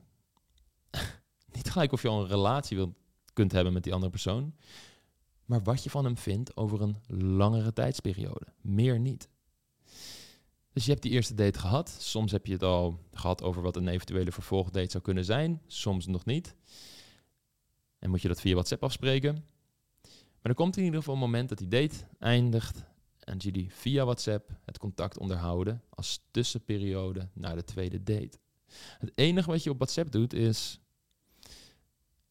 niet 1.57 1.71
gelijk 1.71 1.93
of 1.93 2.03
je 2.03 2.09
al 2.09 2.21
een 2.21 2.29
relatie 2.29 2.77
wilt, 2.77 2.95
kunt 3.33 3.53
hebben 3.53 3.73
met 3.73 3.83
die 3.83 3.93
andere 3.93 4.11
persoon, 4.11 4.55
maar 5.45 5.62
wat 5.62 5.85
je 5.85 5.90
van 5.90 6.05
hem 6.05 6.17
vindt 6.17 6.57
over 6.57 6.83
een 6.83 6.97
langere 7.07 7.73
tijdsperiode. 7.73 8.47
Meer 8.61 9.01
niet. 9.01 9.33
Dus 10.74 10.84
je 10.84 10.90
hebt 10.90 11.02
die 11.02 11.12
eerste 11.12 11.34
date 11.34 11.58
gehad. 11.58 11.96
Soms 11.98 12.32
heb 12.32 12.46
je 12.46 12.52
het 12.52 12.62
al 12.62 12.98
gehad 13.12 13.42
over 13.42 13.62
wat 13.62 13.76
een 13.76 13.88
eventuele 13.88 14.32
vervolgdate 14.32 14.90
zou 14.90 15.02
kunnen 15.02 15.24
zijn. 15.24 15.62
Soms 15.66 16.06
nog 16.06 16.24
niet. 16.24 16.54
En 17.98 18.10
moet 18.10 18.22
je 18.22 18.28
dat 18.28 18.40
via 18.40 18.52
WhatsApp 18.52 18.82
afspreken. 18.82 19.34
Maar 20.02 20.52
er 20.52 20.54
komt 20.54 20.76
in 20.76 20.84
ieder 20.84 20.98
geval 20.98 21.14
een 21.14 21.20
moment 21.20 21.48
dat 21.48 21.58
die 21.58 21.68
date 21.68 21.94
eindigt 22.18 22.84
en 23.20 23.37
jullie 23.37 23.72
via 23.72 24.04
WhatsApp 24.04 24.50
het 24.64 24.78
contact 24.78 25.18
onderhouden 25.18 25.82
als 25.88 26.20
tussenperiode 26.30 27.28
naar 27.32 27.56
de 27.56 27.64
tweede 27.64 28.02
date. 28.02 28.38
Het 28.98 29.12
enige 29.14 29.50
wat 29.50 29.62
je 29.62 29.70
op 29.70 29.76
WhatsApp 29.76 30.12
doet 30.12 30.32
is 30.32 30.80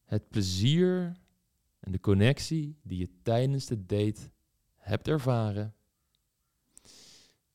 het 0.04 0.28
plezier 0.28 1.16
en 1.80 1.92
de 1.92 2.00
connectie 2.00 2.78
die 2.82 2.98
je 2.98 3.08
tijdens 3.22 3.66
de 3.66 3.86
date 3.86 4.30
hebt 4.76 5.08
ervaren 5.08 5.74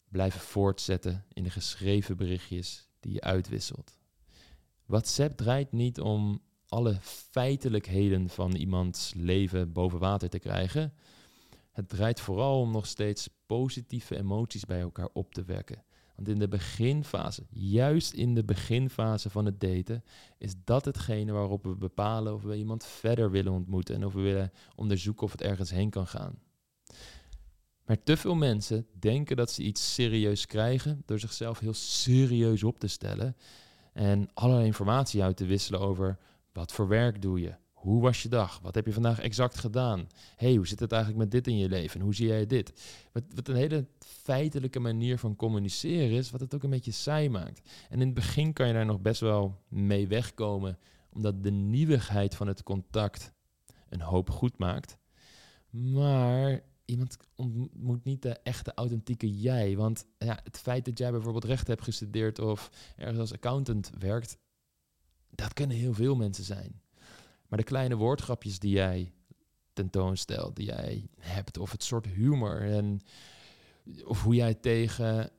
blijven 0.10 0.40
voortzetten 0.40 1.26
in 1.34 1.44
de 1.44 1.50
geschreven 1.50 2.18
berichtjes 2.18 2.90
die 3.00 3.14
je 3.14 3.22
uitwisselt. 3.22 3.98
WhatsApp 4.86 5.38
draait 5.38 5.72
niet 5.72 6.00
om 6.00 6.42
alle 6.68 6.98
feitelijkheden 7.02 8.30
van 8.30 8.56
iemands 8.56 9.14
leven 9.16 9.72
boven 9.72 10.00
water 10.00 10.30
te 10.30 10.40
krijgen. 10.40 10.94
Het 11.72 11.90
draait 11.90 12.20
vooral 12.20 12.60
om 12.60 12.72
nog 12.72 12.86
steeds 12.86 13.30
positieve 13.46 14.18
emoties 14.18 14.66
bij 14.66 14.82
elkaar 14.82 15.10
op 15.14 15.34
te 15.34 15.44
wekken. 15.44 15.84
Want 16.16 16.32
in 16.32 16.40
de 16.40 16.48
beginfase, 16.48 17.44
juist 17.50 18.14
in 18.14 18.34
de 18.34 18.44
beginfase 18.44 19.30
van 19.30 19.46
het 19.46 19.60
daten, 19.60 20.04
is 20.38 20.54
dat 20.64 20.86
hetgene 20.86 21.32
waarop 21.32 21.64
we 21.64 21.76
bepalen 21.76 22.34
of 22.34 22.44
we 22.44 22.56
iemand 22.56 22.86
verder 22.86 23.32
willen 23.32 23.54
ontmoeten 23.54 23.96
en 23.96 24.06
of 24.06 24.14
we 24.14 24.22
willen 24.22 24.52
onderzoeken 24.76 25.24
of 25.24 25.32
het 25.32 25.42
ergens 25.42 25.70
heen 25.70 25.90
kan 25.90 26.08
gaan. 26.08 26.40
Maar 27.90 28.04
te 28.04 28.18
veel 28.18 28.36
mensen 28.36 28.88
denken 29.00 29.36
dat 29.36 29.52
ze 29.52 29.64
iets 29.64 29.94
serieus 29.94 30.46
krijgen 30.46 31.02
door 31.06 31.20
zichzelf 31.20 31.60
heel 31.60 31.74
serieus 31.74 32.64
op 32.64 32.80
te 32.80 32.88
stellen 32.88 33.36
en 33.94 34.30
allerlei 34.34 34.66
informatie 34.66 35.24
uit 35.24 35.38
te 35.38 35.46
wisselen 35.46 35.80
over 35.80 36.18
wat 36.54 36.72
voor 36.72 36.88
werk 36.88 37.22
doe 37.22 37.40
je, 37.40 37.56
hoe 37.72 38.02
was 38.02 38.24
je 38.24 38.30
dag, 38.30 38.60
wat 38.60 38.76
heb 38.76 38.86
je 38.86 38.94
vandaag 38.94 39.20
exact 39.20 39.58
gedaan, 39.58 40.08
hey, 40.36 40.56
hoe 40.56 40.68
zit 40.68 40.80
het 40.80 40.92
eigenlijk 40.92 41.24
met 41.24 41.32
dit 41.32 41.48
in 41.48 41.58
je 41.58 41.70
leven, 41.70 42.02
hoe 42.02 42.16
zie 42.16 42.28
jij 42.28 42.46
dit? 42.46 42.82
Wat, 43.12 43.24
wat 43.36 43.48
een 43.48 43.56
hele 43.56 43.88
feitelijke 44.00 44.80
manier 44.80 45.18
van 45.18 45.36
communiceren 45.36 46.18
is, 46.18 46.32
wat 46.32 46.42
het 46.42 46.56
ook 46.56 46.64
een 46.64 46.70
beetje 46.70 46.92
saai 46.92 47.30
maakt. 47.30 47.70
En 47.90 48.00
in 48.00 48.06
het 48.06 48.16
begin 48.16 48.54
kan 48.54 48.68
je 48.68 48.74
daar 48.74 48.86
nog 48.86 49.02
best 49.02 49.22
wel 49.22 49.62
mee 49.68 50.08
wegkomen, 50.08 50.80
omdat 51.10 51.44
de 51.44 51.52
nieuwigheid 51.52 52.36
van 52.36 52.48
het 52.48 52.64
contact 52.64 53.34
een 53.90 54.02
hoop 54.02 54.30
goed 54.30 54.58
maakt. 54.58 54.98
Maar 55.70 56.68
iemand 56.90 57.18
ontmoet 57.36 58.04
niet 58.04 58.22
de 58.22 58.40
echte 58.44 58.74
authentieke 58.74 59.40
jij. 59.40 59.76
Want 59.76 60.06
ja, 60.18 60.40
het 60.44 60.58
feit 60.58 60.86
dat 60.86 60.98
jij 60.98 61.12
bijvoorbeeld 61.12 61.44
recht 61.44 61.68
hebt 61.68 61.84
gestudeerd 61.84 62.40
of 62.40 62.70
ergens 62.96 63.20
als 63.20 63.34
accountant 63.34 63.92
werkt, 64.00 64.38
dat 65.30 65.54
kunnen 65.54 65.78
heel 65.78 65.94
veel 65.94 66.16
mensen 66.16 66.44
zijn. 66.44 66.82
Maar 67.48 67.60
de 67.60 67.66
kleine 67.66 67.96
woordgrapjes 67.96 68.60
die 68.60 68.72
jij 68.72 69.14
tentoonstelt, 69.74 70.56
die 70.56 70.66
jij 70.66 71.10
hebt, 71.20 71.58
of 71.58 71.72
het 71.72 71.84
soort 71.84 72.06
humor 72.06 72.62
en 72.62 73.02
of 74.06 74.24
hoe 74.24 74.36
jij 74.36 74.54
tegen 74.54 75.32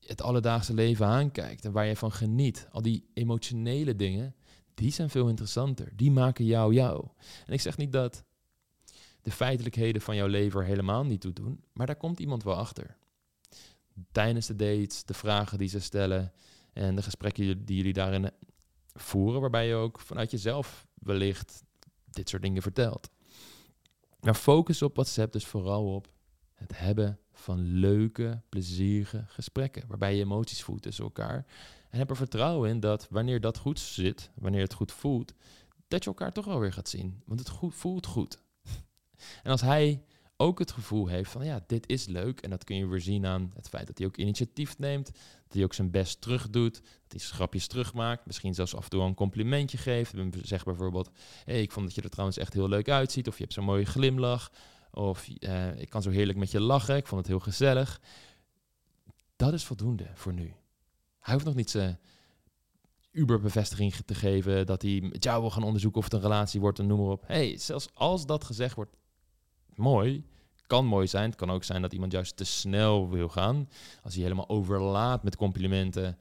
het 0.00 0.22
alledaagse 0.22 0.74
leven 0.74 1.06
aankijkt 1.06 1.64
en 1.64 1.72
waar 1.72 1.86
je 1.86 1.96
van 1.96 2.12
geniet, 2.12 2.68
al 2.70 2.82
die 2.82 3.10
emotionele 3.14 3.96
dingen, 3.96 4.34
die 4.74 4.92
zijn 4.92 5.10
veel 5.10 5.28
interessanter. 5.28 5.92
Die 5.96 6.10
maken 6.10 6.44
jou 6.44 6.74
jou. 6.74 7.08
En 7.46 7.52
ik 7.52 7.60
zeg 7.60 7.76
niet 7.76 7.92
dat 7.92 8.24
de 9.28 9.34
feitelijkheden 9.34 10.02
van 10.02 10.16
jouw 10.16 10.26
leven 10.26 10.64
helemaal 10.64 11.04
niet 11.04 11.20
toe 11.20 11.32
doen, 11.32 11.64
maar 11.72 11.86
daar 11.86 11.96
komt 11.96 12.20
iemand 12.20 12.42
wel 12.42 12.54
achter. 12.54 12.96
tijdens 14.12 14.46
de 14.46 14.56
dates, 14.56 15.04
de 15.04 15.14
vragen 15.14 15.58
die 15.58 15.68
ze 15.68 15.80
stellen 15.80 16.32
en 16.72 16.96
de 16.96 17.02
gesprekken 17.02 17.64
die 17.64 17.76
jullie 17.76 17.92
daarin 17.92 18.30
voeren, 18.94 19.40
waarbij 19.40 19.66
je 19.66 19.74
ook 19.74 20.00
vanuit 20.00 20.30
jezelf 20.30 20.86
wellicht 20.94 21.62
dit 22.04 22.28
soort 22.28 22.42
dingen 22.42 22.62
vertelt. 22.62 23.10
Maar 24.20 24.34
focus 24.34 24.82
op 24.82 24.94
WhatsApp 24.94 25.32
dus 25.32 25.46
vooral 25.46 25.94
op 25.94 26.08
het 26.54 26.78
hebben 26.78 27.18
van 27.32 27.60
leuke, 27.60 28.42
plezierige 28.48 29.24
gesprekken, 29.26 29.84
waarbij 29.88 30.14
je 30.14 30.22
emoties 30.22 30.62
voelt 30.62 30.82
tussen 30.82 31.04
elkaar. 31.04 31.46
En 31.90 31.98
heb 31.98 32.10
er 32.10 32.16
vertrouwen 32.16 32.70
in 32.70 32.80
dat 32.80 33.06
wanneer 33.10 33.40
dat 33.40 33.58
goed 33.58 33.80
zit, 33.80 34.30
wanneer 34.34 34.62
het 34.62 34.74
goed 34.74 34.92
voelt, 34.92 35.34
dat 35.88 36.04
je 36.04 36.10
elkaar 36.10 36.32
toch 36.32 36.44
wel 36.44 36.60
weer 36.60 36.72
gaat 36.72 36.88
zien. 36.88 37.22
Want 37.24 37.40
het 37.40 37.50
voelt 37.74 38.06
goed. 38.06 38.38
En 39.42 39.50
als 39.50 39.60
hij 39.60 40.02
ook 40.40 40.58
het 40.58 40.72
gevoel 40.72 41.06
heeft 41.06 41.30
van 41.30 41.44
ja, 41.44 41.64
dit 41.66 41.88
is 41.88 42.06
leuk. 42.06 42.40
En 42.40 42.50
dat 42.50 42.64
kun 42.64 42.76
je 42.76 42.86
weer 42.86 43.00
zien 43.00 43.26
aan 43.26 43.52
het 43.54 43.68
feit 43.68 43.86
dat 43.86 43.98
hij 43.98 44.06
ook 44.06 44.16
initiatief 44.16 44.78
neemt. 44.78 45.06
Dat 45.06 45.52
hij 45.52 45.64
ook 45.64 45.74
zijn 45.74 45.90
best 45.90 46.20
terug 46.20 46.50
doet. 46.50 46.74
Dat 46.74 47.20
hij 47.20 47.20
grapjes 47.20 47.66
terugmaakt. 47.66 48.26
Misschien 48.26 48.54
zelfs 48.54 48.74
af 48.74 48.84
en 48.84 48.90
toe 48.90 49.02
een 49.02 49.14
complimentje 49.14 49.78
geeft. 49.78 50.14
Zeg 50.42 50.64
bijvoorbeeld, 50.64 51.10
hey, 51.44 51.62
ik 51.62 51.72
vond 51.72 51.86
dat 51.86 51.94
je 51.94 52.02
er 52.02 52.10
trouwens 52.10 52.38
echt 52.38 52.52
heel 52.52 52.68
leuk 52.68 52.88
uitziet. 52.88 53.28
Of 53.28 53.36
je 53.36 53.42
hebt 53.42 53.54
zo'n 53.54 53.64
mooie 53.64 53.84
glimlach. 53.84 54.52
Of 54.90 55.28
uh, 55.38 55.80
ik 55.80 55.90
kan 55.90 56.02
zo 56.02 56.10
heerlijk 56.10 56.38
met 56.38 56.50
je 56.50 56.60
lachen. 56.60 56.96
Ik 56.96 57.06
vond 57.06 57.20
het 57.20 57.30
heel 57.30 57.40
gezellig. 57.40 58.00
Dat 59.36 59.52
is 59.52 59.64
voldoende 59.64 60.06
voor 60.14 60.32
nu. 60.32 60.54
Hij 61.20 61.34
hoeft 61.34 61.46
nog 61.46 61.54
niet 61.54 61.70
zijn 61.70 61.98
Uber-bevestiging 63.10 63.94
te 63.94 64.14
geven. 64.14 64.66
Dat 64.66 64.82
hij 64.82 65.00
met 65.00 65.24
jou 65.24 65.40
wil 65.40 65.50
gaan 65.50 65.62
onderzoeken 65.62 65.98
of 65.98 66.04
het 66.04 66.14
een 66.14 66.20
relatie 66.20 66.60
wordt 66.60 66.78
en 66.78 66.86
noem 66.86 66.98
maar 66.98 67.10
op. 67.10 67.24
hey, 67.26 67.56
zelfs 67.56 67.88
als 67.94 68.26
dat 68.26 68.44
gezegd 68.44 68.74
wordt, 68.74 68.96
mooi. 69.78 70.24
Kan 70.66 70.86
mooi 70.86 71.06
zijn. 71.06 71.24
Het 71.24 71.38
kan 71.38 71.50
ook 71.50 71.64
zijn 71.64 71.82
dat 71.82 71.92
iemand 71.92 72.12
juist 72.12 72.36
te 72.36 72.44
snel 72.44 73.08
wil 73.08 73.28
gaan. 73.28 73.68
Als 74.02 74.14
hij 74.14 74.22
helemaal 74.22 74.48
overlaat 74.48 75.22
met 75.22 75.36
complimenten. 75.36 76.18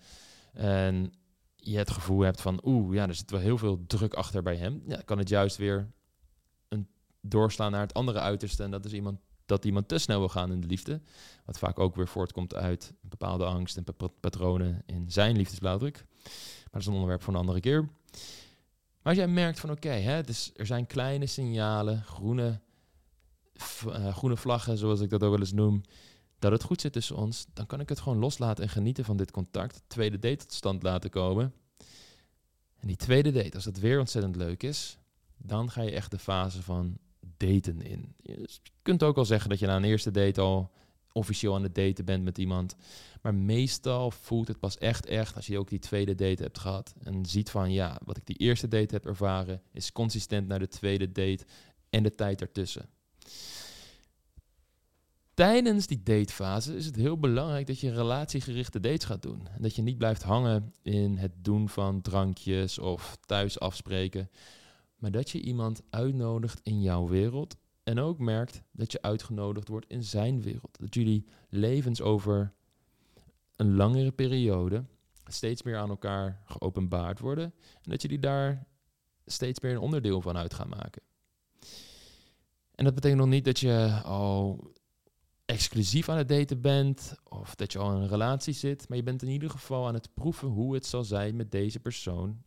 En 0.53 1.13
je 1.55 1.77
het 1.77 1.91
gevoel 1.91 2.19
hebt 2.19 2.41
van, 2.41 2.61
oeh, 2.63 2.93
ja, 2.93 3.07
er 3.07 3.15
zit 3.15 3.31
wel 3.31 3.39
heel 3.39 3.57
veel 3.57 3.83
druk 3.87 4.13
achter 4.13 4.43
bij 4.43 4.55
hem. 4.55 4.83
Ja, 4.87 5.01
kan 5.05 5.17
het 5.17 5.29
juist 5.29 5.57
weer 5.57 5.91
een 6.67 6.87
doorslaan 7.21 7.71
naar 7.71 7.81
het 7.81 7.93
andere 7.93 8.19
uiterste. 8.19 8.63
En 8.63 8.71
dat 8.71 8.85
is 8.85 8.93
iemand 8.93 9.19
dat 9.45 9.65
iemand 9.65 9.87
te 9.87 9.97
snel 9.97 10.19
wil 10.19 10.29
gaan 10.29 10.51
in 10.51 10.61
de 10.61 10.67
liefde. 10.67 11.01
Wat 11.45 11.57
vaak 11.57 11.79
ook 11.79 11.95
weer 11.95 12.07
voortkomt 12.07 12.55
uit 12.55 12.93
bepaalde 13.01 13.45
angst 13.45 13.77
en 13.77 13.83
patronen 14.19 14.83
in 14.85 15.11
zijn 15.11 15.35
liefdesblauwdruk. 15.35 16.05
Maar 16.23 16.71
dat 16.71 16.81
is 16.81 16.87
een 16.87 16.93
onderwerp 16.93 17.23
voor 17.23 17.33
een 17.33 17.39
andere 17.39 17.59
keer. 17.59 17.81
Maar 19.01 19.15
als 19.15 19.15
jij 19.15 19.27
merkt 19.27 19.59
van 19.59 19.71
oké, 19.71 19.87
okay, 19.87 20.21
dus 20.21 20.51
er 20.55 20.65
zijn 20.65 20.87
kleine 20.87 21.25
signalen, 21.25 22.03
groene 22.03 22.59
uh, 23.87 24.15
groene 24.15 24.37
vlaggen, 24.37 24.77
zoals 24.77 24.99
ik 24.99 25.09
dat 25.09 25.23
ook 25.23 25.31
wel 25.31 25.39
eens 25.39 25.53
noem, 25.53 25.81
dat 26.39 26.51
het 26.51 26.63
goed 26.63 26.81
zit 26.81 26.93
tussen 26.93 27.15
ons, 27.15 27.45
dan 27.53 27.65
kan 27.65 27.79
ik 27.79 27.89
het 27.89 27.99
gewoon 27.99 28.17
loslaten 28.17 28.63
en 28.63 28.69
genieten 28.69 29.05
van 29.05 29.17
dit 29.17 29.31
contact. 29.31 29.83
Tweede 29.87 30.19
date 30.19 30.35
tot 30.35 30.53
stand 30.53 30.83
laten 30.83 31.09
komen. 31.09 31.53
En 32.79 32.87
die 32.87 32.95
tweede 32.95 33.31
date, 33.31 33.55
als 33.55 33.63
dat 33.63 33.79
weer 33.79 33.99
ontzettend 33.99 34.35
leuk 34.35 34.63
is, 34.63 34.97
dan 35.37 35.71
ga 35.71 35.81
je 35.81 35.91
echt 35.91 36.11
de 36.11 36.19
fase 36.19 36.63
van 36.63 36.97
daten 37.37 37.81
in. 37.81 38.13
Je 38.21 38.47
kunt 38.81 39.03
ook 39.03 39.17
al 39.17 39.25
zeggen 39.25 39.49
dat 39.49 39.59
je 39.59 39.65
na 39.65 39.75
een 39.75 39.83
eerste 39.83 40.11
date 40.11 40.41
al 40.41 40.71
officieel 41.11 41.55
aan 41.55 41.63
het 41.63 41.75
daten 41.75 42.05
bent 42.05 42.23
met 42.23 42.37
iemand. 42.37 42.75
Maar 43.21 43.35
meestal 43.35 44.11
voelt 44.11 44.47
het 44.47 44.59
pas 44.59 44.77
echt 44.77 45.05
echt 45.05 45.35
als 45.35 45.47
je 45.47 45.57
ook 45.57 45.69
die 45.69 45.79
tweede 45.79 46.15
date 46.15 46.43
hebt 46.43 46.59
gehad. 46.59 46.93
En 47.03 47.25
ziet 47.25 47.49
van 47.49 47.71
ja, 47.71 47.99
wat 48.05 48.17
ik 48.17 48.25
die 48.25 48.35
eerste 48.35 48.67
date 48.67 48.93
heb 48.93 49.05
ervaren, 49.05 49.61
is 49.71 49.91
consistent 49.91 50.47
naar 50.47 50.59
de 50.59 50.67
tweede 50.67 51.11
date 51.11 51.45
en 51.89 52.03
de 52.03 52.15
tijd 52.15 52.41
ertussen 52.41 52.89
tijdens 55.37 55.87
die 55.87 56.03
datefase 56.03 56.75
is 56.75 56.85
het 56.85 56.95
heel 56.95 57.17
belangrijk 57.19 57.67
dat 57.67 57.79
je 57.79 57.91
relatiegerichte 57.91 58.79
dates 58.79 59.05
gaat 59.05 59.21
doen. 59.21 59.47
En 59.47 59.61
dat 59.61 59.75
je 59.75 59.81
niet 59.81 59.97
blijft 59.97 60.23
hangen 60.23 60.73
in 60.81 61.17
het 61.17 61.31
doen 61.41 61.69
van 61.69 62.01
drankjes 62.01 62.79
of 62.79 63.17
thuis 63.25 63.59
afspreken. 63.59 64.29
Maar 64.95 65.11
dat 65.11 65.29
je 65.29 65.41
iemand 65.41 65.81
uitnodigt 65.89 66.59
in 66.63 66.81
jouw 66.81 67.07
wereld. 67.07 67.57
En 67.83 67.99
ook 67.99 68.19
merkt 68.19 68.61
dat 68.71 68.91
je 68.91 69.01
uitgenodigd 69.01 69.67
wordt 69.67 69.89
in 69.89 70.03
zijn 70.03 70.41
wereld. 70.41 70.77
Dat 70.79 70.93
jullie 70.93 71.25
levens 71.49 72.01
over 72.01 72.53
een 73.55 73.75
langere 73.75 74.11
periode 74.11 74.83
steeds 75.27 75.61
meer 75.61 75.77
aan 75.77 75.89
elkaar 75.89 76.41
geopenbaard 76.45 77.19
worden. 77.19 77.53
En 77.81 77.91
dat 77.91 78.01
jullie 78.01 78.19
daar 78.19 78.67
steeds 79.25 79.59
meer 79.59 79.71
een 79.71 79.79
onderdeel 79.79 80.21
van 80.21 80.37
uit 80.37 80.53
gaan 80.53 80.69
maken. 80.69 81.01
En 82.75 82.85
dat 82.85 82.95
betekent 82.95 83.19
nog 83.19 83.29
niet 83.29 83.45
dat 83.45 83.59
je 83.59 84.01
al 84.03 84.71
exclusief 85.47 86.09
aan 86.09 86.17
het 86.17 86.27
daten 86.27 86.61
bent 86.61 87.15
of 87.23 87.55
dat 87.55 87.71
je 87.71 87.79
al 87.79 87.95
in 87.95 88.01
een 88.01 88.07
relatie 88.07 88.53
zit, 88.53 88.89
maar 88.89 88.97
je 88.97 89.03
bent 89.03 89.21
in 89.21 89.29
ieder 89.29 89.49
geval 89.49 89.87
aan 89.87 89.93
het 89.93 90.13
proeven 90.13 90.47
hoe 90.47 90.73
het 90.73 90.85
zal 90.85 91.03
zijn 91.03 91.35
met 91.35 91.51
deze 91.51 91.79
persoon 91.79 92.41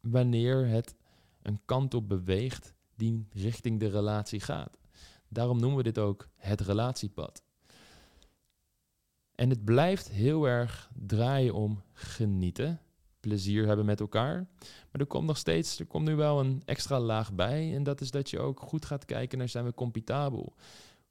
wanneer 0.00 0.66
het 0.66 0.94
een 1.42 1.60
kant 1.64 1.94
op 1.94 2.08
beweegt 2.08 2.74
die 2.96 3.26
richting 3.32 3.80
de 3.80 3.88
relatie 3.88 4.40
gaat. 4.40 4.78
Daarom 5.28 5.60
noemen 5.60 5.76
we 5.76 5.82
dit 5.82 5.98
ook 5.98 6.28
het 6.36 6.60
relatiepad. 6.60 7.42
En 9.34 9.50
het 9.50 9.64
blijft 9.64 10.08
heel 10.08 10.48
erg 10.48 10.90
draaien 10.94 11.54
om 11.54 11.82
genieten, 11.92 12.80
plezier 13.20 13.66
hebben 13.66 13.86
met 13.86 14.00
elkaar. 14.00 14.48
Maar 14.60 15.00
er 15.00 15.06
komt 15.06 15.26
nog 15.26 15.36
steeds, 15.36 15.78
er 15.78 15.86
komt 15.86 16.04
nu 16.04 16.16
wel 16.16 16.40
een 16.40 16.62
extra 16.64 17.00
laag 17.00 17.32
bij. 17.32 17.74
En 17.74 17.82
dat 17.82 18.00
is 18.00 18.10
dat 18.10 18.30
je 18.30 18.38
ook 18.38 18.60
goed 18.60 18.84
gaat 18.84 19.04
kijken 19.04 19.38
naar 19.38 19.48
zijn 19.48 19.64
we 19.64 19.74
compitabel. 19.74 20.54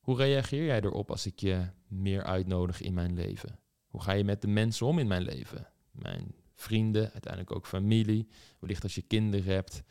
Hoe 0.07 0.17
reageer 0.17 0.65
jij 0.65 0.81
erop 0.81 1.11
als 1.11 1.25
ik 1.25 1.39
je 1.39 1.67
meer 1.87 2.23
uitnodig 2.23 2.81
in 2.81 2.93
mijn 2.93 3.13
leven? 3.13 3.59
Hoe 3.87 4.01
ga 4.01 4.11
je 4.11 4.23
met 4.23 4.41
de 4.41 4.47
mensen 4.47 4.87
om 4.87 4.99
in 4.99 5.07
mijn 5.07 5.21
leven? 5.21 5.67
Mijn 5.91 6.35
vrienden, 6.55 7.11
uiteindelijk 7.11 7.55
ook 7.55 7.67
familie. 7.67 8.27
Wellicht 8.59 8.83
als 8.83 8.95
je 8.95 9.01
kinderen 9.01 9.53
hebt 9.53 9.83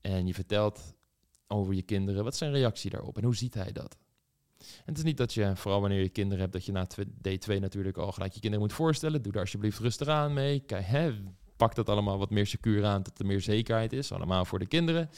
en 0.00 0.26
je 0.26 0.34
vertelt 0.34 0.94
over 1.46 1.74
je 1.74 1.82
kinderen. 1.82 2.24
Wat 2.24 2.32
is 2.32 2.38
zijn 2.38 2.52
reactie 2.52 2.90
daarop 2.90 3.16
en 3.16 3.24
hoe 3.24 3.36
ziet 3.36 3.54
hij 3.54 3.72
dat? 3.72 3.96
En 4.58 4.66
het 4.84 4.98
is 4.98 5.04
niet 5.04 5.16
dat 5.16 5.34
je, 5.34 5.56
vooral 5.56 5.80
wanneer 5.80 6.02
je 6.02 6.08
kinderen 6.08 6.40
hebt, 6.40 6.52
dat 6.52 6.64
je 6.64 6.72
na 6.72 6.86
D2 7.28 7.60
natuurlijk 7.60 7.96
al 7.96 8.12
gelijk 8.12 8.32
je 8.32 8.40
kinderen 8.40 8.66
moet 8.66 8.76
voorstellen. 8.76 9.22
Doe 9.22 9.32
daar 9.32 9.42
alsjeblieft 9.42 9.78
rustig 9.78 10.08
aan 10.08 10.32
mee. 10.32 10.60
Kijk, 10.60 10.86
hè, 10.86 11.14
pak 11.56 11.74
dat 11.74 11.88
allemaal 11.88 12.18
wat 12.18 12.30
meer 12.30 12.46
secuur 12.46 12.84
aan, 12.84 13.02
dat 13.02 13.18
er 13.18 13.26
meer 13.26 13.40
zekerheid 13.40 13.92
is. 13.92 14.12
Allemaal 14.12 14.44
voor 14.44 14.58
de 14.58 14.66
kinderen. 14.66 15.08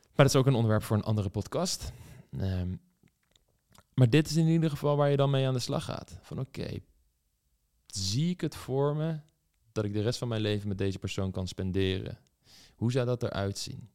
Maar 0.00 0.26
dat 0.26 0.34
is 0.34 0.36
ook 0.36 0.46
een 0.46 0.54
onderwerp 0.54 0.82
voor 0.82 0.96
een 0.96 1.04
andere 1.04 1.28
podcast. 1.28 1.92
Um, 2.40 2.80
maar 3.98 4.10
dit 4.10 4.28
is 4.28 4.36
in 4.36 4.46
ieder 4.46 4.70
geval 4.70 4.96
waar 4.96 5.10
je 5.10 5.16
dan 5.16 5.30
mee 5.30 5.46
aan 5.46 5.54
de 5.54 5.60
slag 5.60 5.84
gaat. 5.84 6.18
Van 6.22 6.38
oké, 6.38 6.78
zie 7.86 8.30
ik 8.30 8.40
het 8.40 8.56
voor 8.56 8.96
me 8.96 9.20
dat 9.72 9.84
ik 9.84 9.92
de 9.92 10.02
rest 10.02 10.18
van 10.18 10.28
mijn 10.28 10.40
leven 10.40 10.68
met 10.68 10.78
deze 10.78 10.98
persoon 10.98 11.30
kan 11.30 11.48
spenderen? 11.48 12.18
Hoe 12.74 12.92
zou 12.92 13.06
dat 13.06 13.22
eruit 13.22 13.58
zien? 13.58 13.90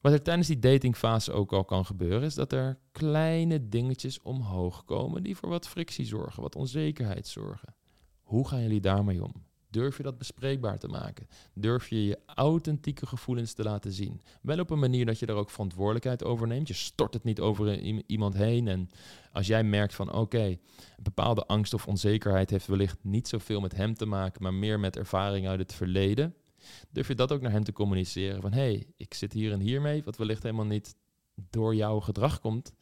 Wat 0.00 0.12
er 0.12 0.22
tijdens 0.22 0.46
die 0.46 0.58
datingfase 0.58 1.32
ook 1.32 1.52
al 1.52 1.64
kan 1.64 1.86
gebeuren, 1.86 2.22
is 2.22 2.34
dat 2.34 2.52
er 2.52 2.78
kleine 2.92 3.68
dingetjes 3.68 4.20
omhoog 4.20 4.84
komen 4.84 5.22
die 5.22 5.36
voor 5.36 5.48
wat 5.48 5.68
frictie 5.68 6.04
zorgen, 6.04 6.42
wat 6.42 6.56
onzekerheid 6.56 7.26
zorgen. 7.26 7.74
Hoe 8.22 8.48
gaan 8.48 8.62
jullie 8.62 8.80
daarmee 8.80 9.24
om? 9.24 9.45
Durf 9.76 9.96
je 9.96 10.02
dat 10.02 10.18
bespreekbaar 10.18 10.78
te 10.78 10.88
maken? 10.88 11.26
Durf 11.54 11.88
je 11.88 12.04
je 12.04 12.18
authentieke 12.26 13.06
gevoelens 13.06 13.52
te 13.52 13.62
laten 13.62 13.92
zien? 13.92 14.20
Wel 14.42 14.58
op 14.58 14.70
een 14.70 14.78
manier 14.78 15.06
dat 15.06 15.18
je 15.18 15.26
daar 15.26 15.36
ook 15.36 15.50
verantwoordelijkheid 15.50 16.24
over 16.24 16.46
neemt. 16.46 16.68
Je 16.68 16.74
stort 16.74 17.14
het 17.14 17.24
niet 17.24 17.40
over 17.40 17.78
iemand 18.06 18.34
heen. 18.34 18.68
En 18.68 18.88
als 19.32 19.46
jij 19.46 19.64
merkt 19.64 19.94
van 19.94 20.12
oké, 20.12 20.44
een 20.44 20.58
bepaalde 21.02 21.46
angst 21.46 21.74
of 21.74 21.86
onzekerheid 21.86 22.50
heeft 22.50 22.66
wellicht 22.66 22.98
niet 23.02 23.28
zoveel 23.28 23.60
met 23.60 23.76
hem 23.76 23.94
te 23.94 24.06
maken, 24.06 24.42
maar 24.42 24.54
meer 24.54 24.80
met 24.80 24.96
ervaring 24.96 25.48
uit 25.48 25.58
het 25.58 25.74
verleden. 25.74 26.34
Durf 26.90 27.08
je 27.08 27.14
dat 27.14 27.32
ook 27.32 27.40
naar 27.40 27.52
hem 27.52 27.64
te 27.64 27.72
communiceren? 27.72 28.40
Van 28.40 28.52
hé, 28.52 28.60
hey, 28.60 28.86
ik 28.96 29.14
zit 29.14 29.32
hier 29.32 29.52
en 29.52 29.60
hier 29.60 29.80
mee, 29.80 30.02
wat 30.02 30.16
wellicht 30.16 30.42
helemaal 30.42 30.64
niet 30.64 30.96
door 31.50 31.74
jouw 31.74 32.00
gedrag 32.00 32.40
komt, 32.40 32.72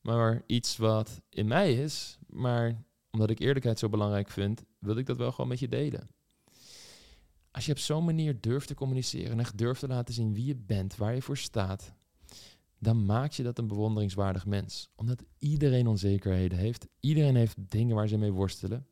maar 0.00 0.42
iets 0.46 0.76
wat 0.76 1.20
in 1.28 1.46
mij 1.46 1.74
is, 1.74 2.18
maar 2.26 2.84
omdat 3.12 3.30
ik 3.30 3.38
eerlijkheid 3.38 3.78
zo 3.78 3.88
belangrijk 3.88 4.30
vind, 4.30 4.64
wil 4.78 4.96
ik 4.96 5.06
dat 5.06 5.16
wel 5.16 5.32
gewoon 5.32 5.48
met 5.48 5.58
je 5.58 5.68
delen. 5.68 6.08
Als 7.50 7.66
je 7.66 7.72
op 7.72 7.78
zo'n 7.78 8.04
manier 8.04 8.40
durft 8.40 8.66
te 8.66 8.74
communiceren 8.74 9.30
en 9.30 9.40
echt 9.40 9.58
durft 9.58 9.80
te 9.80 9.88
laten 9.88 10.14
zien 10.14 10.34
wie 10.34 10.46
je 10.46 10.56
bent, 10.56 10.96
waar 10.96 11.14
je 11.14 11.22
voor 11.22 11.36
staat, 11.36 11.92
dan 12.78 13.04
maak 13.04 13.32
je 13.32 13.42
dat 13.42 13.58
een 13.58 13.66
bewonderingswaardig 13.66 14.46
mens. 14.46 14.90
Omdat 14.94 15.24
iedereen 15.38 15.86
onzekerheden 15.86 16.58
heeft. 16.58 16.86
Iedereen 17.00 17.36
heeft 17.36 17.56
dingen 17.70 17.96
waar 17.96 18.08
ze 18.08 18.18
mee 18.18 18.32
worstelen. 18.32 18.86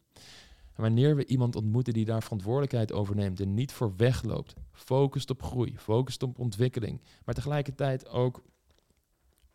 En 0.74 0.82
wanneer 0.82 1.16
we 1.16 1.26
iemand 1.26 1.56
ontmoeten 1.56 1.92
die 1.92 2.04
daar 2.04 2.22
verantwoordelijkheid 2.22 2.92
over 2.92 3.14
neemt 3.14 3.40
en 3.40 3.54
niet 3.54 3.72
voor 3.72 3.96
wegloopt, 3.96 4.54
focust 4.72 5.30
op 5.30 5.42
groei, 5.42 5.78
focust 5.78 6.22
op 6.22 6.38
ontwikkeling, 6.38 7.00
maar 7.24 7.34
tegelijkertijd 7.34 8.08
ook 8.08 8.42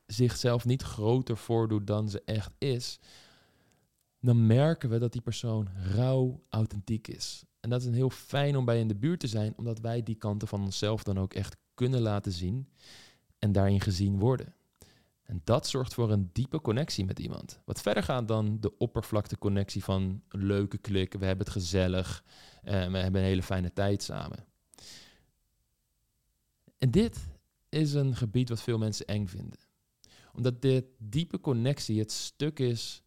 zichzelf 0.05 0.65
niet 0.65 0.81
groter 0.81 1.37
voordoet 1.37 1.87
dan 1.87 2.09
ze 2.09 2.21
echt 2.25 2.51
is, 2.57 2.99
dan 4.25 4.45
merken 4.45 4.89
we 4.89 4.97
dat 4.97 5.11
die 5.11 5.21
persoon 5.21 5.67
rauw 5.93 6.43
authentiek 6.49 7.07
is. 7.07 7.43
En 7.59 7.69
dat 7.69 7.81
is 7.81 7.87
een 7.87 7.93
heel 7.93 8.09
fijn 8.09 8.55
om 8.55 8.65
bij 8.65 8.79
in 8.79 8.87
de 8.87 8.95
buurt 8.95 9.19
te 9.19 9.27
zijn, 9.27 9.53
omdat 9.57 9.79
wij 9.79 10.03
die 10.03 10.15
kanten 10.15 10.47
van 10.47 10.61
onszelf 10.61 11.03
dan 11.03 11.19
ook 11.19 11.33
echt 11.33 11.57
kunnen 11.73 12.01
laten 12.01 12.31
zien 12.31 12.69
en 13.39 13.51
daarin 13.51 13.81
gezien 13.81 14.19
worden. 14.19 14.53
En 15.23 15.41
dat 15.43 15.67
zorgt 15.67 15.93
voor 15.93 16.11
een 16.11 16.29
diepe 16.33 16.61
connectie 16.61 17.05
met 17.05 17.19
iemand. 17.19 17.59
Wat 17.65 17.81
verder 17.81 18.03
gaat 18.03 18.27
dan 18.27 18.59
de 18.59 18.77
oppervlakte 18.77 19.37
connectie 19.37 19.83
van 19.83 20.21
een 20.29 20.45
leuke 20.45 20.77
klik, 20.77 21.13
we 21.13 21.25
hebben 21.25 21.45
het 21.45 21.55
gezellig, 21.55 22.23
en 22.63 22.91
we 22.91 22.97
hebben 22.97 23.21
een 23.21 23.27
hele 23.27 23.43
fijne 23.43 23.73
tijd 23.73 24.03
samen. 24.03 24.45
En 26.77 26.91
dit 26.91 27.27
is 27.69 27.93
een 27.93 28.15
gebied 28.15 28.49
wat 28.49 28.61
veel 28.61 28.77
mensen 28.77 29.05
eng 29.05 29.27
vinden. 29.27 29.59
Omdat 30.33 30.61
dit 30.61 30.85
diepe 30.97 31.39
connectie 31.39 31.99
het 31.99 32.11
stuk 32.11 32.59
is 32.59 33.03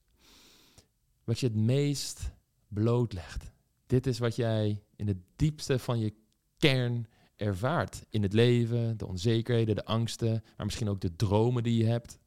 wat 1.29 1.41
je 1.41 1.47
het 1.47 1.57
meest 1.57 2.31
blootlegt. 2.69 3.51
Dit 3.87 4.07
is 4.07 4.19
wat 4.19 4.37
jij 4.37 4.83
in 4.97 5.09
het 5.09 5.17
diepste 5.37 5.79
van 5.79 5.99
je 5.99 6.15
kern 6.59 7.07
ervaart 7.37 8.05
in 8.11 8.23
het 8.23 8.33
leven, 8.33 8.97
de 8.97 9.07
onzekerheden, 9.07 9.75
de 9.75 9.85
angsten, 9.85 10.45
maar 10.57 10.67
misschien 10.67 10.89
ook 10.89 11.01
de 11.01 11.17
dromen 11.17 11.63
die 11.63 11.79
je 11.79 11.91
hebt. 11.91 12.19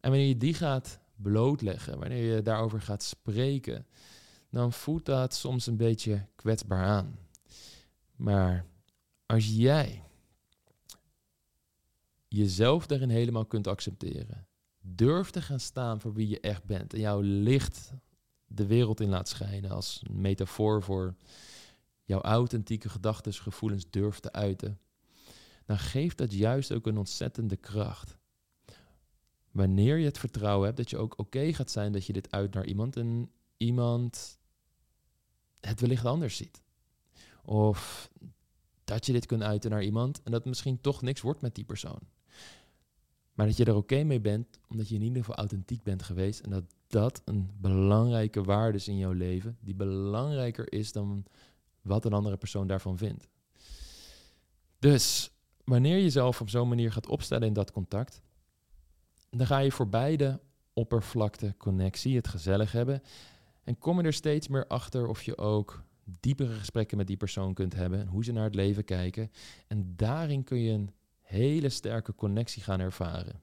En 0.00 0.10
wanneer 0.10 0.28
je 0.28 0.36
die 0.36 0.54
gaat 0.54 0.98
blootleggen, 1.16 1.98
wanneer 1.98 2.34
je 2.34 2.42
daarover 2.42 2.80
gaat 2.80 3.02
spreken, 3.02 3.86
dan 4.50 4.72
voelt 4.72 5.04
dat 5.04 5.34
soms 5.34 5.66
een 5.66 5.76
beetje 5.76 6.26
kwetsbaar 6.34 6.84
aan. 6.84 7.18
Maar 8.16 8.66
als 9.26 9.46
jij 9.46 10.02
jezelf 12.28 12.86
daarin 12.86 13.10
helemaal 13.10 13.46
kunt 13.46 13.66
accepteren, 13.66 14.46
durf 14.82 15.30
te 15.30 15.42
gaan 15.42 15.60
staan 15.60 16.00
voor 16.00 16.12
wie 16.12 16.28
je 16.28 16.40
echt 16.40 16.64
bent 16.64 16.94
en 16.94 17.00
jouw 17.00 17.20
licht 17.20 17.92
de 18.46 18.66
wereld 18.66 19.00
in 19.00 19.08
laat 19.08 19.28
schijnen 19.28 19.70
als 19.70 20.02
metafoor 20.10 20.82
voor 20.82 21.14
jouw 22.04 22.20
authentieke 22.20 22.88
gedachten, 22.88 23.32
gevoelens 23.32 23.90
durft 23.90 24.22
te 24.22 24.32
uiten, 24.32 24.80
dan 25.64 25.78
geeft 25.78 26.18
dat 26.18 26.32
juist 26.32 26.72
ook 26.72 26.86
een 26.86 26.98
ontzettende 26.98 27.56
kracht. 27.56 28.18
Wanneer 29.50 29.96
je 29.96 30.04
het 30.04 30.18
vertrouwen 30.18 30.64
hebt 30.64 30.76
dat 30.76 30.90
je 30.90 30.96
ook 30.96 31.18
oké 31.18 31.52
gaat 31.52 31.70
zijn 31.70 31.92
dat 31.92 32.06
je 32.06 32.12
dit 32.12 32.30
uit 32.30 32.54
naar 32.54 32.66
iemand 32.66 32.96
en 32.96 33.30
iemand 33.56 34.38
het 35.60 35.80
wellicht 35.80 36.04
anders 36.04 36.36
ziet. 36.36 36.62
Of 37.44 38.10
dat 38.84 39.06
je 39.06 39.12
dit 39.12 39.26
kunt 39.26 39.42
uiten 39.42 39.70
naar 39.70 39.82
iemand 39.82 40.22
en 40.22 40.30
dat 40.30 40.44
misschien 40.44 40.80
toch 40.80 41.02
niks 41.02 41.20
wordt 41.20 41.40
met 41.40 41.54
die 41.54 41.64
persoon. 41.64 42.00
Maar 43.42 43.50
dat 43.50 43.60
je 43.60 43.64
er 43.64 43.76
oké 43.76 44.02
mee 44.02 44.20
bent, 44.20 44.58
omdat 44.68 44.88
je 44.88 44.94
in 44.94 45.02
ieder 45.02 45.18
geval 45.18 45.34
authentiek 45.34 45.82
bent 45.82 46.02
geweest 46.02 46.40
en 46.40 46.50
dat 46.50 46.64
dat 46.86 47.22
een 47.24 47.50
belangrijke 47.60 48.42
waarde 48.42 48.78
is 48.78 48.88
in 48.88 48.96
jouw 48.96 49.12
leven, 49.12 49.56
die 49.60 49.74
belangrijker 49.74 50.72
is 50.72 50.92
dan 50.92 51.24
wat 51.80 52.04
een 52.04 52.12
andere 52.12 52.36
persoon 52.36 52.66
daarvan 52.66 52.98
vindt. 52.98 53.28
Dus 54.78 55.30
wanneer 55.64 55.96
je 55.96 56.02
jezelf 56.02 56.40
op 56.40 56.48
zo'n 56.48 56.68
manier 56.68 56.92
gaat 56.92 57.08
opstellen 57.08 57.46
in 57.46 57.52
dat 57.52 57.70
contact, 57.70 58.22
dan 59.30 59.46
ga 59.46 59.58
je 59.58 59.72
voorbij 59.72 60.16
de 60.16 60.38
oppervlakte 60.72 61.54
connectie, 61.58 62.16
het 62.16 62.28
gezellig 62.28 62.72
hebben. 62.72 63.02
En 63.64 63.78
kom 63.78 64.00
je 64.00 64.06
er 64.06 64.12
steeds 64.12 64.48
meer 64.48 64.66
achter 64.66 65.06
of 65.06 65.22
je 65.22 65.38
ook 65.38 65.84
diepere 66.20 66.54
gesprekken 66.54 66.96
met 66.96 67.06
die 67.06 67.16
persoon 67.16 67.54
kunt 67.54 67.74
hebben 67.74 68.00
en 68.00 68.06
hoe 68.06 68.24
ze 68.24 68.32
naar 68.32 68.44
het 68.44 68.54
leven 68.54 68.84
kijken. 68.84 69.30
En 69.66 69.92
daarin 69.96 70.44
kun 70.44 70.58
je 70.58 70.72
een 70.72 70.90
hele 71.32 71.68
sterke 71.68 72.14
connectie 72.14 72.62
gaan 72.62 72.80
ervaren. 72.80 73.42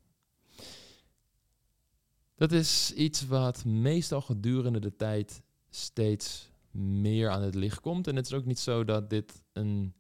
Dat 2.35 2.51
is 2.51 2.93
iets 2.93 3.27
wat 3.27 3.65
meestal 3.65 4.21
gedurende 4.21 4.79
de 4.79 4.95
tijd 4.95 5.41
steeds 5.69 6.51
meer 6.71 7.29
aan 7.29 7.41
het 7.41 7.55
licht 7.55 7.79
komt. 7.79 8.07
En 8.07 8.15
het 8.15 8.25
is 8.25 8.33
ook 8.33 8.45
niet 8.45 8.59
zo 8.59 8.83
dat 8.83 9.09
dit 9.09 9.43
een 9.53 9.93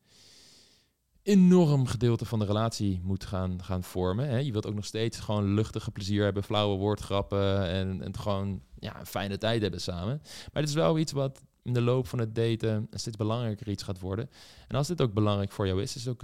enorm 1.21 1.85
gedeelte 1.85 2.25
van 2.25 2.39
de 2.39 2.45
relatie 2.45 2.99
moet 3.03 3.25
gaan, 3.25 3.63
gaan 3.63 3.83
vormen. 3.83 4.27
Hè. 4.27 4.37
Je 4.37 4.51
wilt 4.51 4.65
ook 4.65 4.75
nog 4.75 4.85
steeds 4.85 5.19
gewoon 5.19 5.53
luchtige 5.53 5.91
plezier 5.91 6.23
hebben, 6.23 6.43
flauwe 6.43 6.77
woordgrappen 6.77 7.67
en, 7.67 8.01
en 8.01 8.17
gewoon 8.17 8.61
ja, 8.79 8.99
een 8.99 9.05
fijne 9.05 9.37
tijd 9.37 9.61
hebben 9.61 9.81
samen. 9.81 10.19
Maar 10.23 10.61
het 10.61 10.69
is 10.69 10.75
wel 10.75 10.99
iets 10.99 11.11
wat 11.11 11.41
in 11.63 11.73
de 11.73 11.81
loop 11.81 12.07
van 12.07 12.19
het 12.19 12.35
daten 12.35 12.87
steeds 12.91 13.17
belangrijker 13.17 13.69
iets 13.69 13.83
gaat 13.83 13.99
worden. 13.99 14.29
En 14.67 14.75
als 14.75 14.87
dit 14.87 15.01
ook 15.01 15.13
belangrijk 15.13 15.51
voor 15.51 15.67
jou 15.67 15.81
is, 15.81 15.95
is, 15.95 16.07
ook, 16.07 16.21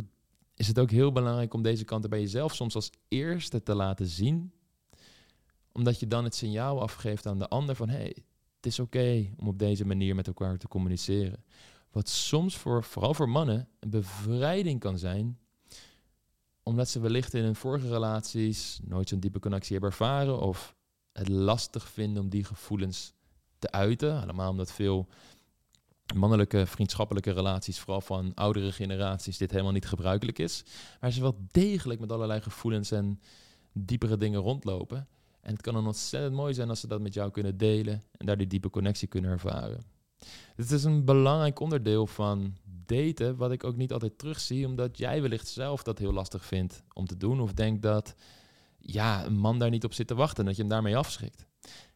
is 0.56 0.68
het 0.68 0.80
ook 0.80 0.92
heel 0.92 1.12
belangrijk 1.12 1.54
om 1.54 1.62
deze 1.62 1.84
kanten 1.84 2.10
bij 2.10 2.20
jezelf 2.20 2.56
soms 2.56 2.76
als 2.76 2.92
eerste 3.08 3.64
te 3.64 3.76
laten 3.76 4.06
zien. 4.06 4.52
Omdat 5.72 6.00
je 6.00 6.08
dan 6.08 6.24
het 6.24 6.36
signaal 6.36 6.82
afgeeft 6.82 7.26
aan 7.26 7.40
de 7.40 7.50
ander 7.50 7.76
van 7.76 7.90
hey, 7.90 8.16
het 8.56 8.66
is 8.66 8.80
oké 8.80 9.34
om 9.38 9.48
op 9.48 9.60
deze 9.60 9.86
manier 9.86 10.16
met 10.16 10.28
elkaar 10.28 10.58
te 10.58 10.68
communiceren. 10.68 11.44
Wat 11.92 12.10
soms 12.10 12.58
voor, 12.58 12.84
vooral 12.84 13.14
voor 13.14 13.30
mannen, 13.30 13.68
een 13.80 13.90
bevrijding 13.90 14.80
kan 14.80 14.98
zijn. 14.98 15.40
Omdat 16.64 16.90
ze 16.90 17.00
wellicht 17.00 17.34
in 17.34 17.44
hun 17.44 17.56
vorige 17.56 17.88
relaties 17.88 18.80
nooit 18.84 19.10
zo'n 19.10 19.20
diepe 19.20 19.40
connectie 19.40 19.72
hebben 19.72 19.90
ervaren. 19.90 20.40
Of 20.40 20.76
het 21.12 21.28
lastig 21.28 21.90
vinden 21.90 22.24
om 22.24 22.30
die 22.30 22.44
gevoelens 22.44 23.14
te 23.60 23.72
uiten. 23.72 24.22
Allemaal 24.22 24.50
omdat 24.50 24.72
veel 24.72 25.08
mannelijke 26.14 26.66
vriendschappelijke 26.66 27.32
relaties, 27.32 27.80
vooral 27.80 28.02
van 28.02 28.32
oudere 28.34 28.72
generaties, 28.72 29.38
dit 29.38 29.52
helemaal 29.52 29.72
niet 29.72 29.88
gebruikelijk 29.88 30.40
is. 30.40 30.64
Maar 31.00 31.12
ze 31.12 31.22
wel 31.22 31.38
degelijk 31.52 32.00
met 32.00 32.12
allerlei 32.12 32.42
gevoelens 32.42 32.92
en 32.92 33.20
diepere 33.74 34.18
dingen 34.18 34.40
rondlopen. 34.40 35.08
En 35.42 35.54
het 35.54 35.62
kan 35.62 35.74
dan 35.74 35.86
ontzettend 35.86 36.34
mooi 36.34 36.54
zijn 36.54 36.70
als 36.70 36.80
ze 36.80 36.88
dat 36.88 37.02
met 37.02 37.14
jou 37.14 37.32
kunnen 37.32 37.58
delen 37.58 38.04
en 38.18 38.26
daar 38.26 38.38
die 38.38 38.48
diepe 38.48 38.70
connectie 38.70 39.08
kunnen 39.08 39.32
ervaren. 39.32 39.84
Dit 40.56 40.72
is 40.72 40.84
een 40.84 41.06
belangrijk 41.06 41.60
onderdeel 41.60 42.08
van 42.08 42.56
daten, 42.86 43.36
wat 43.36 43.52
ik 43.52 43.64
ook 43.64 43.76
niet 43.76 43.94
altijd 43.94 44.18
terugzie, 44.18 44.66
omdat 44.66 44.98
jij 44.98 45.22
wellicht 45.22 45.48
zelf 45.48 45.84
dat 45.84 46.00
heel 46.00 46.14
lastig 46.14 46.46
vindt 46.46 46.84
om 46.94 47.06
te 47.06 47.18
doen. 47.18 47.42
Of 47.42 47.54
denkt 47.54 47.82
dat 47.82 48.16
ja, 48.80 49.26
een 49.26 49.38
man 49.38 49.60
daar 49.60 49.70
niet 49.70 49.84
op 49.84 49.94
zit 49.94 50.08
te 50.08 50.16
wachten 50.16 50.40
en 50.40 50.46
dat 50.46 50.56
je 50.56 50.62
hem 50.62 50.72
daarmee 50.72 50.98
afschrikt. 50.98 51.46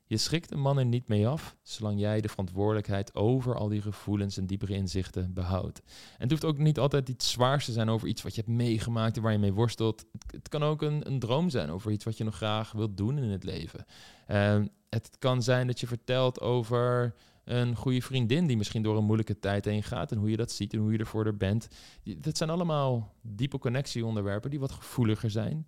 Je 0.10 0.18
schrikt 0.18 0.51
een 0.51 0.60
man 0.60 0.78
er 0.78 0.86
niet 0.86 1.07
mee 1.07 1.28
af, 1.28 1.55
zolang 1.62 1.99
jij 1.99 2.22
de 2.22 2.30
verantwoordelijkheid 2.30 3.16
over 3.16 3.55
al 3.55 3.68
die 3.68 3.82
gevoelens 3.82 4.38
en 4.38 4.45
diepere 4.45 4.74
inzichten 4.74 5.34
behoudt. 5.34 5.82
En 5.88 6.18
het 6.18 6.32
hoeft 6.32 6.45
ook 6.45 6.57
niet 6.57 6.80
altijd 6.80 7.10
iets 7.10 7.32
zwaars 7.32 7.66
te 7.66 7.72
zijn 7.72 7.89
over 7.89 8.07
iets 8.07 8.22
wat 8.22 8.36
je 8.36 8.41
hebt 8.41 8.53
meegemaakt 8.53 9.18
en 9.18 9.22
waar 9.22 9.32
je 9.32 9.38
mee 9.38 9.53
worstelt. 9.53 10.05
Het, 10.32 10.49
kan 10.49 10.64
ook 10.64 10.82
een, 10.82 11.07
een, 11.07 11.20
droom 11.20 11.49
zijn 11.49 11.70
over 11.70 11.91
iets 11.91 12.05
wat 12.05 12.18
je 12.18 12.24
nog 12.24 12.36
graag 12.36 12.72
wilt 12.72 12.97
doen 12.97 13.18
in 13.18 13.30
het 13.30 13.43
leven. 13.43 13.86
Uh, 14.28 14.62
het 14.89 15.16
kan 15.20 15.43
zijn 15.43 15.68
dat 15.68 15.80
je 15.80 15.88
vertelt 15.88 16.41
over 16.41 17.16
een 17.43 17.76
goede 17.76 18.01
vriendin 18.01 18.47
die 18.47 18.57
misschien 18.57 18.84
door 18.84 18.97
een 18.97 19.05
moeilijke 19.05 19.39
tijd 19.39 19.66
heen 19.66 19.84
gaat 19.84 20.12
en 20.12 20.18
hoe 20.18 20.30
je 20.30 20.38
dat 20.38 20.51
ziet 20.51 20.74
en 20.74 20.80
hoe 20.80 20.91
je 20.91 20.97
ervoor 20.97 21.26
er 21.26 21.38
bent. 21.38 21.68
Dat 22.03 22.38
zijn 22.38 22.49
allemaal 22.49 23.16
diepe 23.22 23.57
connectieonderwerpen 23.57 24.49
die 24.49 24.60
wat 24.60 24.72
gevoeliger 24.72 25.30
zijn, 25.30 25.68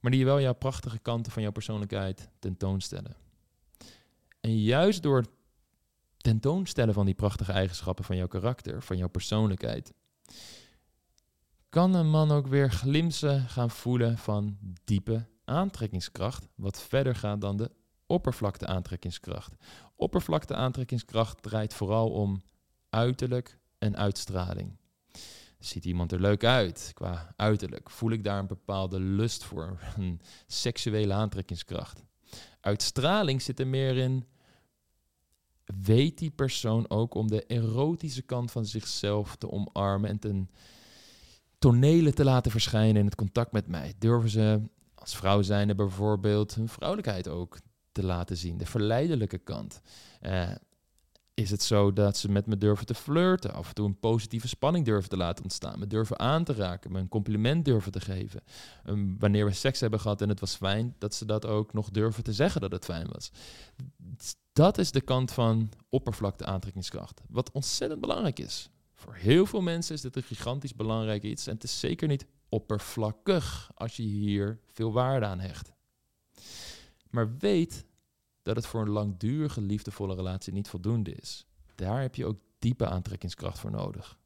maar 0.00 0.10
die 0.10 0.24
wel 0.24 0.40
jouw 0.40 0.54
prachtige 0.54 0.98
kanten 0.98 1.32
van 1.32 1.42
jouw 1.42 1.52
persoonlijkheid 1.52 2.28
tentoonstellen. 2.38 3.22
En 4.42 4.62
juist 4.62 5.02
door 5.02 5.24
tentoonstellen 6.16 6.94
van 6.94 7.06
die 7.06 7.14
prachtige 7.14 7.52
eigenschappen 7.52 8.04
van 8.04 8.16
jouw 8.16 8.26
karakter, 8.26 8.82
van 8.82 8.96
jouw 8.96 9.08
persoonlijkheid, 9.08 9.92
kan 11.68 11.94
een 11.94 12.10
man 12.10 12.30
ook 12.30 12.46
weer 12.46 12.70
glimsen 12.70 13.48
gaan 13.48 13.70
voelen 13.70 14.18
van 14.18 14.58
diepe 14.84 15.26
aantrekkingskracht, 15.44 16.48
wat 16.54 16.82
verder 16.82 17.14
gaat 17.14 17.40
dan 17.40 17.56
de 17.56 17.70
oppervlakte 18.06 18.66
aantrekkingskracht. 18.66 19.54
Oppervlakte 19.96 20.54
aantrekkingskracht 20.54 21.42
draait 21.42 21.74
vooral 21.74 22.10
om 22.10 22.42
uiterlijk 22.90 23.58
en 23.78 23.96
uitstraling. 23.96 24.76
Ziet 25.58 25.84
iemand 25.84 26.12
er 26.12 26.20
leuk 26.20 26.44
uit 26.44 26.90
qua 26.94 27.32
uiterlijk? 27.36 27.90
Voel 27.90 28.10
ik 28.10 28.24
daar 28.24 28.38
een 28.38 28.46
bepaalde 28.46 29.00
lust 29.00 29.44
voor, 29.44 29.78
een 29.96 30.20
seksuele 30.46 31.12
aantrekkingskracht? 31.12 32.02
Uitstraling 32.60 33.42
zit 33.42 33.60
er 33.60 33.66
meer 33.66 33.96
in 33.96 34.26
weet 35.82 36.18
die 36.18 36.30
persoon 36.30 36.90
ook 36.90 37.14
om 37.14 37.28
de 37.28 37.46
erotische 37.46 38.22
kant 38.22 38.50
van 38.50 38.66
zichzelf 38.66 39.36
te 39.36 39.50
omarmen 39.50 40.10
en 40.10 40.18
ten 40.18 40.50
tonelen 41.58 42.14
te 42.14 42.24
laten 42.24 42.50
verschijnen 42.50 42.96
in 42.96 43.04
het 43.04 43.14
contact 43.14 43.52
met 43.52 43.66
mij? 43.66 43.94
Durven 43.98 44.30
ze 44.30 44.62
als 44.94 45.16
vrouw 45.16 45.42
zijnde 45.42 45.74
bijvoorbeeld 45.74 46.54
hun 46.54 46.68
vrouwelijkheid 46.68 47.28
ook 47.28 47.58
te 47.92 48.04
laten 48.04 48.36
zien, 48.36 48.58
de 48.58 48.66
verleidelijke 48.66 49.38
kant? 49.38 49.80
Uh, 50.22 50.50
is 51.34 51.50
het 51.50 51.62
zo 51.62 51.92
dat 51.92 52.16
ze 52.16 52.30
met 52.30 52.46
me 52.46 52.56
durven 52.56 52.86
te 52.86 52.94
flirten, 52.94 53.52
af 53.54 53.68
en 53.68 53.74
toe 53.74 53.86
een 53.86 53.98
positieve 53.98 54.48
spanning 54.48 54.84
durven 54.84 55.08
te 55.08 55.16
laten 55.16 55.42
ontstaan, 55.42 55.78
me 55.78 55.86
durven 55.86 56.18
aan 56.18 56.44
te 56.44 56.52
raken, 56.52 56.92
me 56.92 56.98
een 56.98 57.08
compliment 57.08 57.64
durven 57.64 57.92
te 57.92 58.00
geven. 58.00 58.42
Um, 58.86 59.18
wanneer 59.18 59.44
we 59.44 59.52
seks 59.52 59.80
hebben 59.80 60.00
gehad 60.00 60.20
en 60.20 60.28
het 60.28 60.40
was 60.40 60.56
fijn, 60.56 60.94
dat 60.98 61.14
ze 61.14 61.24
dat 61.24 61.46
ook 61.46 61.72
nog 61.72 61.90
durven 61.90 62.24
te 62.24 62.32
zeggen 62.32 62.60
dat 62.60 62.72
het 62.72 62.84
fijn 62.84 63.08
was. 63.12 63.30
Dat 64.52 64.78
is 64.78 64.90
de 64.90 65.00
kant 65.00 65.32
van 65.32 65.70
oppervlakte 65.88 66.44
aantrekkingskracht, 66.44 67.20
wat 67.28 67.50
ontzettend 67.52 68.00
belangrijk 68.00 68.38
is. 68.38 68.70
Voor 68.94 69.14
heel 69.14 69.46
veel 69.46 69.60
mensen 69.60 69.94
is 69.94 70.00
dit 70.00 70.16
een 70.16 70.22
gigantisch 70.22 70.74
belangrijk 70.74 71.22
iets 71.22 71.46
en 71.46 71.54
het 71.54 71.64
is 71.64 71.80
zeker 71.80 72.08
niet 72.08 72.26
oppervlakkig 72.48 73.70
als 73.74 73.96
je 73.96 74.02
hier 74.02 74.60
veel 74.72 74.92
waarde 74.92 75.26
aan 75.26 75.40
hecht. 75.40 75.72
Maar 77.10 77.36
weet 77.38 77.84
dat 78.42 78.56
het 78.56 78.66
voor 78.66 78.80
een 78.80 78.90
langdurige 78.90 79.60
liefdevolle 79.60 80.14
relatie 80.14 80.52
niet 80.52 80.68
voldoende 80.68 81.12
is. 81.14 81.46
Daar 81.74 82.00
heb 82.00 82.14
je 82.14 82.26
ook 82.26 82.40
diepe 82.58 82.86
aantrekkingskracht 82.86 83.58
voor 83.58 83.70
nodig. 83.70 84.18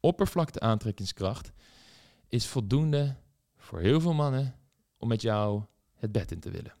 Oppervlakte 0.00 0.60
aantrekkingskracht 0.60 1.52
is 2.28 2.46
voldoende 2.46 3.16
voor 3.56 3.80
heel 3.80 4.00
veel 4.00 4.14
mannen 4.14 4.54
om 4.96 5.08
met 5.08 5.22
jou 5.22 5.64
het 5.94 6.12
bed 6.12 6.32
in 6.32 6.40
te 6.40 6.50
willen. 6.50 6.74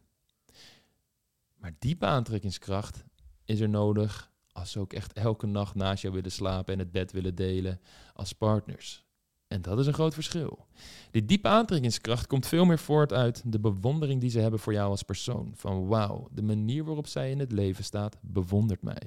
Maar 1.56 1.74
diepe 1.78 2.06
aantrekkingskracht 2.06 3.04
is 3.44 3.60
er 3.60 3.68
nodig 3.68 4.30
als 4.52 4.70
ze 4.70 4.78
ook 4.78 4.92
echt 4.92 5.12
elke 5.12 5.46
nacht 5.46 5.74
naast 5.74 6.02
jou 6.02 6.14
willen 6.14 6.32
slapen 6.32 6.72
en 6.72 6.78
het 6.78 6.90
bed 6.90 7.12
willen 7.12 7.34
delen 7.34 7.80
als 8.14 8.32
partners. 8.32 9.04
En 9.50 9.62
dat 9.62 9.78
is 9.78 9.86
een 9.86 9.94
groot 9.94 10.14
verschil. 10.14 10.66
Die 11.10 11.24
diepe 11.24 11.48
aantrekkingskracht 11.48 12.26
komt 12.26 12.46
veel 12.46 12.64
meer 12.64 12.78
voort 12.78 13.12
uit 13.12 13.42
de 13.44 13.60
bewondering 13.60 14.20
die 14.20 14.30
ze 14.30 14.40
hebben 14.40 14.60
voor 14.60 14.72
jou 14.72 14.90
als 14.90 15.02
persoon. 15.02 15.52
Van 15.54 15.86
wauw, 15.86 16.28
de 16.32 16.42
manier 16.42 16.84
waarop 16.84 17.06
zij 17.06 17.30
in 17.30 17.38
het 17.38 17.52
leven 17.52 17.84
staat 17.84 18.16
bewondert 18.20 18.82
mij. 18.82 19.02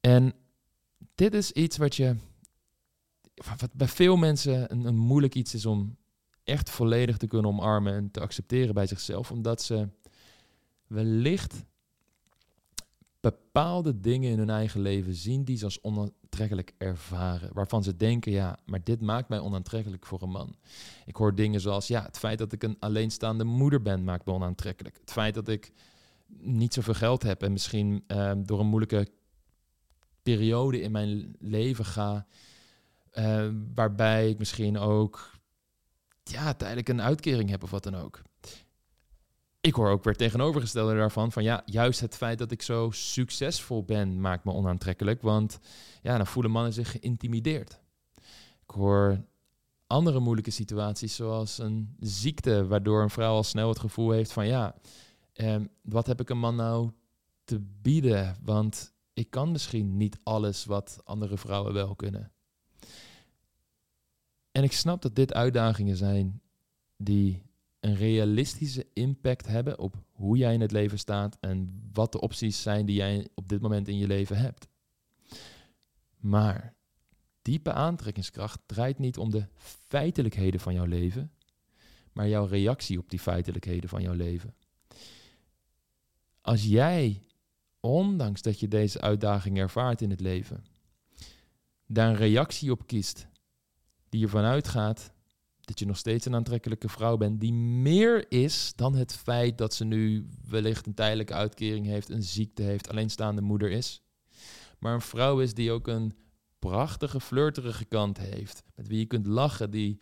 En 0.00 0.32
dit 1.14 1.34
is 1.34 1.52
iets 1.52 1.76
wat 1.76 1.96
je, 1.96 2.16
wat 3.58 3.72
bij 3.72 3.88
veel 3.88 4.16
mensen 4.16 4.72
een, 4.72 4.84
een 4.84 4.98
moeilijk 4.98 5.34
iets 5.34 5.54
is 5.54 5.66
om 5.66 5.96
echt 6.44 6.70
volledig 6.70 7.16
te 7.16 7.26
kunnen 7.26 7.50
omarmen 7.50 7.94
en 7.94 8.10
te 8.10 8.20
accepteren 8.20 8.74
bij 8.74 8.86
zichzelf, 8.86 9.30
omdat 9.30 9.62
ze 9.62 9.88
wellicht 10.86 11.64
bepaalde 13.20 14.00
dingen 14.00 14.30
in 14.30 14.38
hun 14.38 14.50
eigen 14.50 14.80
leven 14.80 15.14
zien 15.14 15.44
die 15.44 15.56
ze 15.56 15.64
als 15.64 15.80
onaantrekkelijk 15.80 16.74
ervaren. 16.78 17.50
Waarvan 17.52 17.82
ze 17.82 17.96
denken, 17.96 18.32
ja, 18.32 18.58
maar 18.66 18.84
dit 18.84 19.00
maakt 19.00 19.28
mij 19.28 19.38
onaantrekkelijk 19.38 20.06
voor 20.06 20.22
een 20.22 20.30
man. 20.30 20.56
Ik 21.06 21.16
hoor 21.16 21.34
dingen 21.34 21.60
zoals, 21.60 21.86
ja, 21.86 22.02
het 22.02 22.18
feit 22.18 22.38
dat 22.38 22.52
ik 22.52 22.62
een 22.62 22.76
alleenstaande 22.78 23.44
moeder 23.44 23.82
ben 23.82 24.04
maakt 24.04 24.26
me 24.26 24.32
onaantrekkelijk. 24.32 24.96
Het 25.00 25.10
feit 25.10 25.34
dat 25.34 25.48
ik 25.48 25.72
niet 26.38 26.74
zoveel 26.74 26.94
geld 26.94 27.22
heb 27.22 27.42
en 27.42 27.52
misschien 27.52 28.04
ehm, 28.06 28.42
door 28.42 28.60
een 28.60 28.66
moeilijke 28.66 29.08
periode 30.22 30.80
in 30.80 30.90
mijn 30.92 31.36
leven 31.38 31.84
ga, 31.84 32.26
ehm, 33.10 33.54
waarbij 33.74 34.28
ik 34.28 34.38
misschien 34.38 34.78
ook 34.78 35.30
ja, 36.22 36.54
tijdelijk 36.54 36.88
een 36.88 37.02
uitkering 37.02 37.50
heb 37.50 37.62
of 37.62 37.70
wat 37.70 37.82
dan 37.82 37.96
ook 37.96 38.22
ik 39.60 39.74
hoor 39.74 39.90
ook 39.90 40.04
weer 40.04 40.16
tegenovergestelde 40.16 40.94
daarvan 40.94 41.32
van 41.32 41.42
ja, 41.42 41.62
juist 41.64 42.00
het 42.00 42.16
feit 42.16 42.38
dat 42.38 42.50
ik 42.50 42.62
zo 42.62 42.90
succesvol 42.90 43.84
ben 43.84 44.20
maakt 44.20 44.44
me 44.44 44.52
onaantrekkelijk, 44.52 45.22
want 45.22 45.58
ja, 46.02 46.16
dan 46.16 46.26
voelen 46.26 46.52
mannen 46.52 46.72
zich 46.72 46.90
geïntimideerd. 46.90 47.80
Ik 48.62 48.70
hoor 48.76 49.24
andere 49.86 50.20
moeilijke 50.20 50.50
situaties 50.50 51.14
zoals 51.14 51.58
een 51.58 51.96
ziekte 51.98 52.66
waardoor 52.66 53.02
een 53.02 53.10
vrouw 53.10 53.34
al 53.34 53.42
snel 53.42 53.68
het 53.68 53.78
gevoel 53.78 54.10
heeft 54.10 54.32
van 54.32 54.46
ja, 54.46 54.74
eh, 55.32 55.56
wat 55.82 56.06
heb 56.06 56.20
ik 56.20 56.30
een 56.30 56.38
man 56.38 56.56
nou 56.56 56.90
te 57.44 57.60
bieden, 57.82 58.36
want 58.44 58.92
ik 59.12 59.30
kan 59.30 59.52
misschien 59.52 59.96
niet 59.96 60.18
alles 60.22 60.64
wat 60.64 61.00
andere 61.04 61.38
vrouwen 61.38 61.72
wel 61.72 61.94
kunnen. 61.94 62.32
En 64.52 64.62
ik 64.62 64.72
snap 64.72 65.02
dat 65.02 65.14
dit 65.14 65.34
uitdagingen 65.34 65.96
zijn 65.96 66.40
die 66.96 67.42
een 67.80 67.94
realistische 67.94 68.86
impact 68.92 69.46
hebben 69.46 69.78
op 69.78 69.96
hoe 70.12 70.36
jij 70.36 70.54
in 70.54 70.60
het 70.60 70.72
leven 70.72 70.98
staat 70.98 71.36
en 71.40 71.88
wat 71.92 72.12
de 72.12 72.20
opties 72.20 72.62
zijn 72.62 72.86
die 72.86 72.96
jij 72.96 73.28
op 73.34 73.48
dit 73.48 73.60
moment 73.60 73.88
in 73.88 73.98
je 73.98 74.06
leven 74.06 74.36
hebt. 74.36 74.68
Maar 76.16 76.74
diepe 77.42 77.72
aantrekkingskracht 77.72 78.60
draait 78.66 78.98
niet 78.98 79.18
om 79.18 79.30
de 79.30 79.46
feitelijkheden 79.88 80.60
van 80.60 80.74
jouw 80.74 80.84
leven, 80.84 81.32
maar 82.12 82.28
jouw 82.28 82.46
reactie 82.46 82.98
op 82.98 83.10
die 83.10 83.18
feitelijkheden 83.18 83.88
van 83.88 84.02
jouw 84.02 84.14
leven. 84.14 84.54
Als 86.40 86.64
jij, 86.64 87.22
ondanks 87.80 88.42
dat 88.42 88.60
je 88.60 88.68
deze 88.68 89.00
uitdaging 89.00 89.58
ervaart 89.58 90.02
in 90.02 90.10
het 90.10 90.20
leven, 90.20 90.64
daar 91.86 92.08
een 92.08 92.16
reactie 92.16 92.70
op 92.70 92.86
kiest 92.86 93.28
die 94.08 94.22
ervan 94.22 94.44
uitgaat 94.44 95.12
dat 95.70 95.78
je 95.78 95.86
nog 95.86 95.96
steeds 95.96 96.26
een 96.26 96.34
aantrekkelijke 96.34 96.88
vrouw 96.88 97.16
bent 97.16 97.40
die 97.40 97.52
meer 97.52 98.32
is 98.32 98.72
dan 98.76 98.94
het 98.94 99.14
feit 99.14 99.58
dat 99.58 99.74
ze 99.74 99.84
nu 99.84 100.26
wellicht 100.48 100.86
een 100.86 100.94
tijdelijke 100.94 101.32
uitkering 101.32 101.86
heeft, 101.86 102.08
een 102.08 102.22
ziekte 102.22 102.62
heeft, 102.62 102.88
alleenstaande 102.88 103.40
moeder 103.40 103.70
is. 103.70 104.02
Maar 104.78 104.94
een 104.94 105.00
vrouw 105.00 105.40
is 105.40 105.54
die 105.54 105.70
ook 105.70 105.88
een 105.88 106.14
prachtige, 106.58 107.20
flirterige 107.20 107.84
kant 107.84 108.18
heeft, 108.18 108.62
met 108.74 108.88
wie 108.88 108.98
je 108.98 109.06
kunt 109.06 109.26
lachen, 109.26 109.70
die 109.70 110.00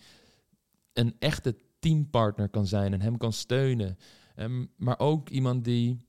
een 0.93 1.17
echte 1.19 1.57
teampartner 1.79 2.49
kan 2.49 2.67
zijn 2.67 2.93
en 2.93 3.01
hem 3.01 3.17
kan 3.17 3.33
steunen. 3.33 3.99
Um, 4.37 4.71
maar 4.77 4.99
ook 4.99 5.29
iemand 5.29 5.65
die 5.65 6.07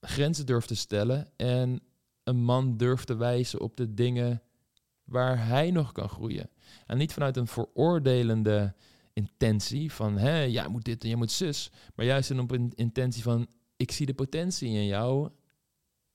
grenzen 0.00 0.46
durft 0.46 0.68
te 0.68 0.76
stellen 0.76 1.30
en 1.36 1.80
een 2.22 2.42
man 2.42 2.76
durft 2.76 3.06
te 3.06 3.16
wijzen 3.16 3.60
op 3.60 3.76
de 3.76 3.94
dingen 3.94 4.42
waar 5.04 5.46
hij 5.46 5.70
nog 5.70 5.92
kan 5.92 6.08
groeien. 6.08 6.50
En 6.86 6.98
niet 6.98 7.12
vanuit 7.12 7.36
een 7.36 7.46
veroordelende 7.46 8.74
intentie 9.14 9.92
van, 9.92 10.18
hè, 10.18 10.42
jij 10.42 10.68
moet 10.68 10.84
dit 10.84 11.02
en 11.02 11.08
jij 11.08 11.16
moet 11.16 11.30
zus. 11.30 11.70
Maar 11.94 12.06
juist 12.06 12.38
op 12.38 12.50
een 12.50 12.72
intentie 12.74 13.22
van, 13.22 13.46
ik 13.76 13.90
zie 13.90 14.06
de 14.06 14.14
potentie 14.14 14.68
in 14.68 14.86
jou. 14.86 15.30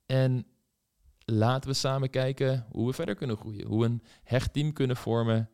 En 0.06 0.46
laten 1.24 1.70
we 1.70 1.76
samen 1.76 2.10
kijken 2.10 2.66
hoe 2.70 2.86
we 2.86 2.92
verder 2.92 3.14
kunnen 3.14 3.36
groeien. 3.36 3.66
Hoe 3.66 3.84
een 3.84 4.02
hecht 4.22 4.52
team 4.52 4.72
kunnen 4.72 4.96
vormen 4.96 5.50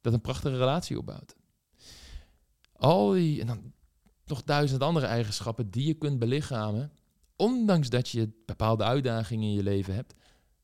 dat 0.00 0.12
een 0.12 0.20
prachtige 0.20 0.56
relatie 0.56 0.98
opbouwt. 0.98 1.36
Al 2.72 3.10
die, 3.10 3.40
en 3.40 3.46
dan 3.46 3.72
nog 4.24 4.42
duizend 4.42 4.82
andere 4.82 5.06
eigenschappen 5.06 5.70
die 5.70 5.86
je 5.86 5.94
kunt 5.94 6.18
belichamen, 6.18 6.92
ondanks 7.36 7.88
dat 7.88 8.08
je 8.08 8.42
bepaalde 8.46 8.84
uitdagingen 8.84 9.48
in 9.48 9.54
je 9.54 9.62
leven 9.62 9.94
hebt, 9.94 10.14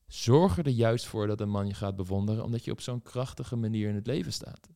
zorgen 0.07 0.63
er 0.63 0.71
juist 0.71 1.05
voor 1.05 1.27
dat 1.27 1.41
een 1.41 1.49
man 1.49 1.67
je 1.67 1.73
gaat 1.73 1.95
bewonderen, 1.95 2.43
omdat 2.43 2.65
je 2.65 2.71
op 2.71 2.81
zo'n 2.81 3.01
krachtige 3.01 3.55
manier 3.55 3.89
in 3.89 3.95
het 3.95 4.07
leven 4.07 4.33
staat. 4.33 4.69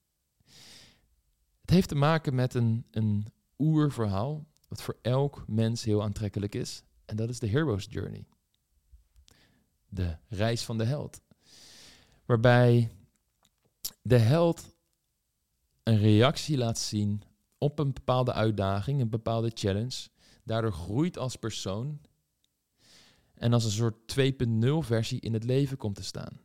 Het 1.64 1.72
heeft 1.72 1.88
te 1.88 1.96
maken 1.96 2.36
met 2.36 2.54
een, 2.54 2.86
een 2.92 3.28
oerverhaal, 3.58 4.46
wat 4.68 4.82
voor 4.82 4.98
elk 5.02 5.44
mens 5.48 5.84
heel 5.84 6.04
aantrekkelijk 6.04 6.56
is. 6.56 6.84
En 7.06 7.16
dat 7.16 7.30
is 7.30 7.40
de 7.40 7.48
Hero's 7.48 7.88
Journey. 7.90 8.26
De 9.90 10.18
reis 10.28 10.64
van 10.64 10.78
de 10.78 10.84
held. 10.84 11.22
Waarbij 12.26 12.92
de 14.02 14.18
held 14.18 14.76
een 15.84 15.98
reactie 15.98 16.58
laat 16.58 16.80
zien 16.80 17.22
op 17.58 17.80
een 17.80 17.94
bepaalde 17.94 18.34
uitdaging, 18.34 19.02
een 19.02 19.10
bepaalde 19.10 19.52
challenge. 19.54 20.08
Daardoor 20.44 20.74
groeit 20.74 21.18
als 21.18 21.36
persoon. 21.36 22.02
En 23.34 23.54
als 23.54 23.64
een 23.64 23.72
soort 23.72 24.16
2.0 24.20 24.88
versie 24.88 25.20
in 25.20 25.34
het 25.34 25.44
leven 25.44 25.78
komt 25.78 25.96
te 25.96 26.04
staan. 26.04 26.42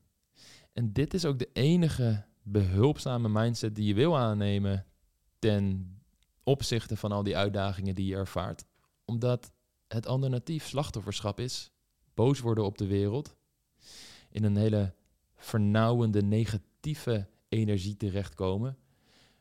En 0.73 0.93
dit 0.93 1.15
is 1.15 1.25
ook 1.25 1.39
de 1.39 1.51
enige 1.53 2.25
behulpzame 2.43 3.29
mindset 3.29 3.75
die 3.75 3.85
je 3.85 3.95
wil 3.95 4.19
aannemen 4.19 4.87
ten 5.39 5.93
opzichte 6.43 6.97
van 6.97 7.13
al 7.13 7.23
die 7.23 7.37
uitdagingen 7.37 7.95
die 7.95 8.07
je 8.07 8.15
ervaart. 8.15 8.65
Omdat 9.05 9.53
het 9.89 10.07
alternatief 10.07 10.67
slachtofferschap 10.67 11.41
is, 11.41 11.71
boos 12.15 12.41
worden 12.41 12.65
op 12.65 12.79
de 12.79 12.87
wereld, 12.87 13.37
in 14.31 14.45
een 14.45 14.57
hele 14.57 14.95
vernauwende, 15.37 16.23
negatieve 16.23 17.29
energie 17.49 17.97
terechtkomen, 17.97 18.79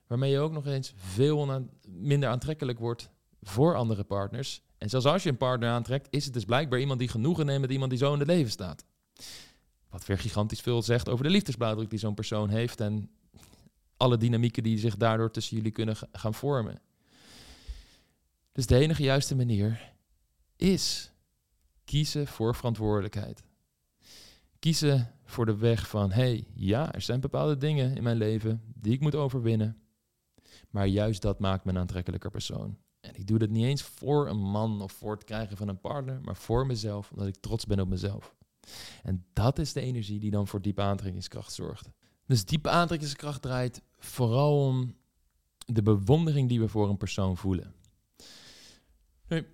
waarmee 0.08 0.32
je 0.32 0.40
ook 0.40 0.52
nog 0.52 0.66
eens 0.66 0.94
veel 0.96 1.68
minder 1.88 2.30
aantrekkelijk 2.30 2.80
wordt 2.80 3.10
voor 3.42 3.76
andere 3.76 4.04
partners. 4.04 4.62
En 4.78 4.90
zelfs 4.90 5.06
als 5.06 5.24
je 5.24 5.30
een 5.30 5.38
partner 5.38 5.70
aantrekt, 5.70 6.08
is 6.10 6.26
het 6.26 6.34
dus 6.34 6.46
blijkbaar 6.46 6.80
iemand 6.80 7.00
die 7.00 7.08
genoegen 7.08 7.46
neemt 7.46 7.62
met 7.62 7.72
iemand 7.72 7.90
die 7.90 8.00
zo 8.00 8.14
in 8.14 8.20
het 8.20 8.28
leven 8.28 8.52
staat. 8.52 8.86
Wat 9.90 10.06
weer 10.06 10.18
gigantisch 10.18 10.62
veel 10.62 10.82
zegt 10.82 11.10
over 11.10 11.24
de 11.24 11.32
liefdesblauwdruk 11.32 11.90
die 11.90 12.00
zo'n 12.00 12.14
persoon 12.14 12.50
heeft 12.50 12.80
en 12.80 13.10
alle 13.98 14.18
dynamieken 14.18 14.64
die 14.64 14.78
zich 14.78 14.98
daardoor 14.98 15.32
tussen 15.32 15.56
jullie 15.56 15.72
kunnen 15.72 15.96
gaan 16.12 16.34
vormen. 16.34 16.82
Dus 18.52 18.66
de 18.66 18.78
enige 18.78 19.04
juiste 19.04 19.36
manier 19.36 19.94
is 20.56 21.12
kiezen 21.84 22.28
voor 22.28 22.56
verantwoordelijkheid. 22.56 23.44
Kiezen 24.60 25.12
voor 25.26 25.46
de 25.46 25.58
weg 25.58 25.90
van, 25.90 26.12
hey, 26.12 26.48
ja, 26.54 26.94
er 26.94 27.02
zijn 27.02 27.20
bepaalde 27.20 27.58
dingen 27.58 27.96
in 27.96 28.04
mijn 28.04 28.18
leven 28.18 28.62
die 28.76 28.94
ik 28.94 29.02
moet 29.02 29.16
overwinnen. 29.16 29.78
Maar 30.70 30.88
juist 30.88 31.22
dat 31.22 31.40
maakt 31.40 31.66
me 31.66 31.72
een 31.72 31.78
aantrekkelijker 31.78 32.32
persoon. 32.32 32.78
En 33.00 33.16
ik 33.16 33.28
doe 33.28 33.38
dat 33.38 33.50
niet 33.50 33.66
eens 33.66 33.82
voor 33.82 34.30
een 34.30 34.42
man 34.42 34.82
of 34.82 34.92
voor 34.92 35.12
het 35.12 35.24
krijgen 35.24 35.58
van 35.58 35.68
een 35.68 35.80
partner, 35.80 36.22
maar 36.22 36.36
voor 36.36 36.66
mezelf, 36.66 37.12
omdat 37.12 37.28
ik 37.28 37.36
trots 37.36 37.66
ben 37.66 37.80
op 37.80 37.88
mezelf. 37.88 38.36
En 39.04 39.26
dat 39.34 39.60
is 39.60 39.74
de 39.74 39.82
energie 39.82 40.20
die 40.20 40.32
dan 40.32 40.48
voor 40.48 40.62
diepe 40.62 40.82
aantrekkingskracht 40.82 41.54
zorgt. 41.54 41.90
Dus 42.26 42.46
diepe 42.46 42.70
aantrekkingskracht 42.70 43.42
draait 43.42 43.82
vooral 43.98 44.66
om 44.66 44.96
de 45.66 45.82
bewondering 45.82 46.50
die 46.50 46.60
we 46.60 46.68
voor 46.68 46.90
een 46.90 46.98
persoon 46.98 47.38
voelen. 47.38 47.74
Nu, 49.28 49.48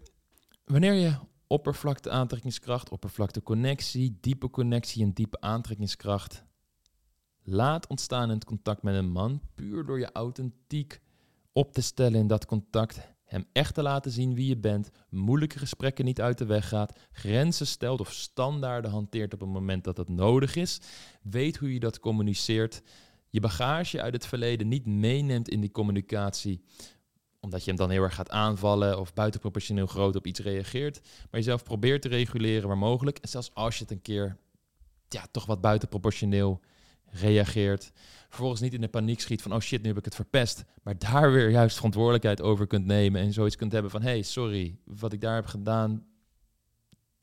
wanneer 0.66 0.94
je 0.94 1.16
oppervlakte 1.48 2.10
aantrekkingskracht, 2.10 2.90
oppervlakte 2.90 3.44
connectie, 3.44 4.18
diepe 4.22 4.50
connectie 4.50 5.04
en 5.04 5.14
diepe 5.14 5.42
aantrekkingskracht 5.42 6.44
laat 7.44 7.88
ontstaan 7.88 8.30
in 8.30 8.36
het 8.36 8.46
contact 8.46 8.84
met 8.84 8.96
een 8.96 9.12
man, 9.12 9.42
puur 9.56 9.86
door 9.86 10.00
je 10.00 10.12
authentiek 10.12 11.02
op 11.52 11.74
te 11.74 11.82
stellen 11.82 12.20
in 12.20 12.28
dat 12.28 12.46
contact, 12.46 13.00
hem 13.26 13.46
echt 13.52 13.74
te 13.74 13.82
laten 13.82 14.12
zien 14.12 14.34
wie 14.34 14.48
je 14.48 14.58
bent, 14.58 14.90
moeilijke 15.10 15.60
gesprekken 15.60 16.06
niet 16.06 16.22
uit 16.22 16.38
de 16.38 16.46
weg 16.46 16.68
gaat, 16.68 17.00
grenzen 17.12 17.68
stelt 17.68 18.00
of 18.00 18.12
standaarden 18.12 18.92
hanteert 18.92 19.34
op 19.34 19.40
het 19.40 19.50
moment 19.50 19.84
dat 19.84 19.96
dat 19.96 20.10
nodig 20.10 20.56
is, 20.56 20.80
weet 21.22 21.58
hoe 21.58 21.74
je 21.74 21.80
dat 21.80 22.00
communiceert, 22.00 22.82
je 23.34 23.40
bagage 23.40 24.02
uit 24.02 24.14
het 24.14 24.26
verleden 24.26 24.68
niet 24.68 24.86
meeneemt 24.86 25.50
in 25.50 25.62
die 25.62 25.72
communicatie 25.72 26.64
omdat 27.40 27.64
je 27.64 27.70
hem 27.70 27.80
dan 27.80 27.90
heel 27.90 28.04
erg 28.04 28.16
gaat 28.16 28.30
aanvallen 28.30 29.00
of 29.00 29.14
buitenproportioneel 29.14 29.88
groot 29.88 30.16
op 30.16 30.26
iets 30.26 30.40
reageert. 30.40 31.02
Maar 31.02 31.40
jezelf 31.40 31.64
probeert 31.64 32.02
te 32.02 32.08
reguleren 32.08 32.68
waar 32.68 32.78
mogelijk. 32.78 33.18
En 33.18 33.30
zelfs 33.30 33.54
als 33.54 33.78
je 33.78 33.84
het 33.84 33.92
een 33.92 34.02
keer 34.02 34.38
ja, 35.08 35.26
toch 35.32 35.46
wat 35.46 35.62
buitenproportioneel 35.62 36.60
reageert. 37.06 37.92
Vervolgens 38.30 38.62
niet 38.62 38.74
in 38.74 38.82
de 38.82 38.88
paniek 38.88 39.20
schiet 39.20 39.42
van, 39.42 39.54
oh 39.54 39.60
shit, 39.60 39.82
nu 39.82 39.88
heb 39.88 39.98
ik 39.98 40.06
het 40.06 40.16
verpest. 40.16 40.64
Maar 40.84 40.98
daar 40.98 41.32
weer 41.32 41.50
juist 41.50 41.76
verantwoordelijkheid 41.76 42.42
over 42.42 42.68
kunt 42.68 42.86
nemen 42.86 43.22
en 43.22 43.34
zoiets 43.34 43.56
kunt 43.56 43.72
hebben 43.72 43.92
van, 43.92 44.02
hey, 44.02 44.22
sorry, 44.22 44.78
wat 44.86 45.14
ik 45.14 45.22
daar 45.22 45.36
heb 45.36 45.46
gedaan, 45.46 46.06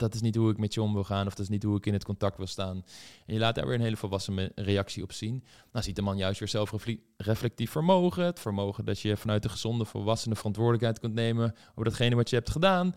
dat 0.01 0.13
is 0.13 0.21
niet 0.21 0.35
hoe 0.35 0.51
ik 0.51 0.57
met 0.57 0.73
je 0.73 0.81
om 0.81 0.93
wil 0.93 1.03
gaan 1.03 1.27
of 1.27 1.33
dat 1.33 1.43
is 1.43 1.49
niet 1.49 1.63
hoe 1.63 1.77
ik 1.77 1.85
in 1.85 1.93
het 1.93 2.03
contact 2.03 2.37
wil 2.37 2.47
staan. 2.47 2.83
En 3.25 3.33
je 3.33 3.39
laat 3.39 3.55
daar 3.55 3.65
weer 3.65 3.75
een 3.75 3.81
hele 3.81 3.97
volwassen 3.97 4.51
reactie 4.55 5.03
op 5.03 5.11
zien. 5.11 5.43
Nou 5.71 5.85
ziet 5.85 5.95
de 5.95 6.01
man 6.01 6.17
juist 6.17 6.39
weer 6.39 6.47
zelfreflectief 6.47 7.71
vermogen, 7.71 8.25
het 8.25 8.39
vermogen 8.39 8.85
dat 8.85 8.99
je 8.99 9.17
vanuit 9.17 9.43
de 9.43 9.49
gezonde 9.49 9.85
volwassene 9.85 10.35
verantwoordelijkheid 10.35 10.99
kunt 10.99 11.13
nemen 11.13 11.55
over 11.71 11.83
datgene 11.83 12.15
wat 12.15 12.29
je 12.29 12.35
hebt 12.35 12.49
gedaan. 12.49 12.95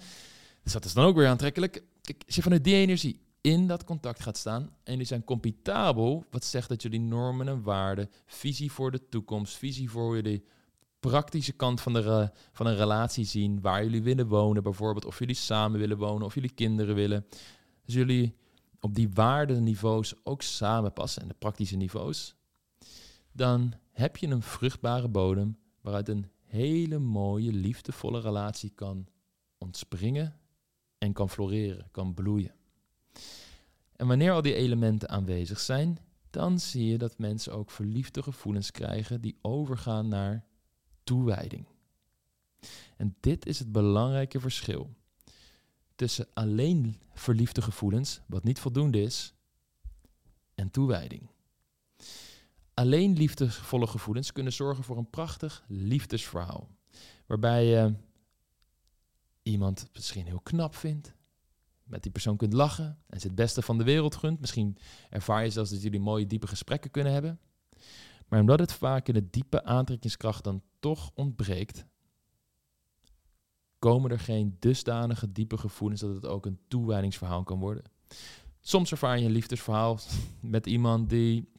Dus 0.62 0.72
dat 0.72 0.84
is 0.84 0.92
dan 0.92 1.04
ook 1.04 1.16
weer 1.16 1.28
aantrekkelijk. 1.28 1.82
Kijk, 2.00 2.22
als 2.26 2.34
je 2.34 2.42
vanuit 2.42 2.64
die 2.64 2.74
energie 2.74 3.20
in 3.40 3.66
dat 3.66 3.84
contact 3.84 4.22
gaat 4.22 4.36
staan 4.36 4.62
en 4.62 4.92
jullie 4.92 5.06
zijn 5.06 5.24
compatibel, 5.24 6.24
wat 6.30 6.44
zegt 6.44 6.68
dat 6.68 6.82
jullie 6.82 7.00
normen 7.00 7.48
en 7.48 7.62
waarden, 7.62 8.10
visie 8.26 8.72
voor 8.72 8.90
de 8.90 9.08
toekomst, 9.08 9.56
visie 9.56 9.90
voor 9.90 10.02
hoe 10.02 10.14
jullie 10.14 10.44
praktische 11.08 11.52
kant 11.52 11.80
van, 11.80 11.92
de 11.92 12.30
van 12.52 12.66
een 12.66 12.76
relatie 12.76 13.24
zien, 13.24 13.60
waar 13.60 13.82
jullie 13.82 14.02
willen 14.02 14.26
wonen 14.26 14.62
bijvoorbeeld, 14.62 15.04
of 15.04 15.18
jullie 15.18 15.34
samen 15.34 15.78
willen 15.78 15.98
wonen, 15.98 16.26
of 16.26 16.34
jullie 16.34 16.54
kinderen 16.54 16.94
willen. 16.94 17.26
Dus 17.84 17.94
jullie 17.94 18.36
op 18.80 18.94
die 18.94 19.10
waardeniveaus 19.14 20.14
ook 20.22 20.42
samenpassen 20.42 21.22
en 21.22 21.28
de 21.28 21.34
praktische 21.38 21.76
niveaus, 21.76 22.34
dan 23.32 23.74
heb 23.90 24.16
je 24.16 24.26
een 24.26 24.42
vruchtbare 24.42 25.08
bodem 25.08 25.58
waaruit 25.80 26.08
een 26.08 26.30
hele 26.44 26.98
mooie, 26.98 27.52
liefdevolle 27.52 28.20
relatie 28.20 28.70
kan 28.74 29.06
ontspringen 29.58 30.36
en 30.98 31.12
kan 31.12 31.30
floreren, 31.30 31.88
kan 31.90 32.14
bloeien. 32.14 32.54
En 33.96 34.06
wanneer 34.06 34.32
al 34.32 34.42
die 34.42 34.54
elementen 34.54 35.08
aanwezig 35.08 35.60
zijn, 35.60 35.98
dan 36.30 36.58
zie 36.58 36.86
je 36.86 36.98
dat 36.98 37.18
mensen 37.18 37.52
ook 37.52 37.70
verliefde 37.70 38.22
gevoelens 38.22 38.70
krijgen 38.70 39.20
die 39.20 39.38
overgaan 39.42 40.08
naar 40.08 40.44
toewijding. 41.04 41.66
En 42.96 43.16
dit 43.20 43.46
is 43.46 43.58
het 43.58 43.72
belangrijke 43.72 44.40
verschil 44.40 44.94
tussen 45.94 46.26
alleen 46.32 47.00
verliefde 47.12 47.62
gevoelens, 47.62 48.20
wat 48.26 48.44
niet 48.44 48.58
voldoende 48.58 49.02
is, 49.02 49.34
en 50.54 50.70
toewijding. 50.70 51.28
Alleen 52.74 53.16
liefdevolle 53.16 53.86
gevoelens 53.86 54.32
kunnen 54.32 54.52
zorgen 54.52 54.84
voor 54.84 54.96
een 54.96 55.10
prachtig 55.10 55.64
liefdesverhaal, 55.68 56.68
waarbij 57.26 57.64
je 57.64 57.94
iemand 59.42 59.88
misschien 59.92 60.26
heel 60.26 60.40
knap 60.40 60.74
vindt, 60.74 61.14
met 61.84 62.02
die 62.02 62.12
persoon 62.12 62.36
kunt 62.36 62.52
lachen 62.52 62.98
en 63.06 63.20
ze 63.20 63.26
het 63.26 63.36
beste 63.36 63.62
van 63.62 63.78
de 63.78 63.84
wereld 63.84 64.16
gunt. 64.16 64.40
Misschien 64.40 64.76
ervaar 65.10 65.44
je 65.44 65.50
zelfs 65.50 65.70
dat 65.70 65.82
jullie 65.82 66.00
mooie 66.00 66.26
diepe 66.26 66.46
gesprekken 66.46 66.90
kunnen 66.90 67.12
hebben. 67.12 67.40
Maar 68.28 68.40
omdat 68.40 68.58
het 68.58 68.72
vaak 68.72 69.08
in 69.08 69.14
de 69.14 69.30
diepe 69.30 69.64
aantrekkingskracht 69.64 70.44
dan 70.44 70.62
toch 70.84 71.10
ontbreekt, 71.14 71.84
komen 73.78 74.10
er 74.10 74.20
geen 74.20 74.56
dusdanige 74.58 75.32
diepe 75.32 75.58
gevoelens 75.58 76.00
dat 76.00 76.14
het 76.14 76.26
ook 76.26 76.46
een 76.46 76.58
toewijdingsverhaal 76.68 77.42
kan 77.42 77.58
worden. 77.58 77.84
Soms 78.60 78.90
ervaar 78.90 79.18
je 79.18 79.24
een 79.24 79.32
liefdesverhaal 79.32 79.98
met 80.40 80.66
iemand 80.66 81.10
die 81.10 81.52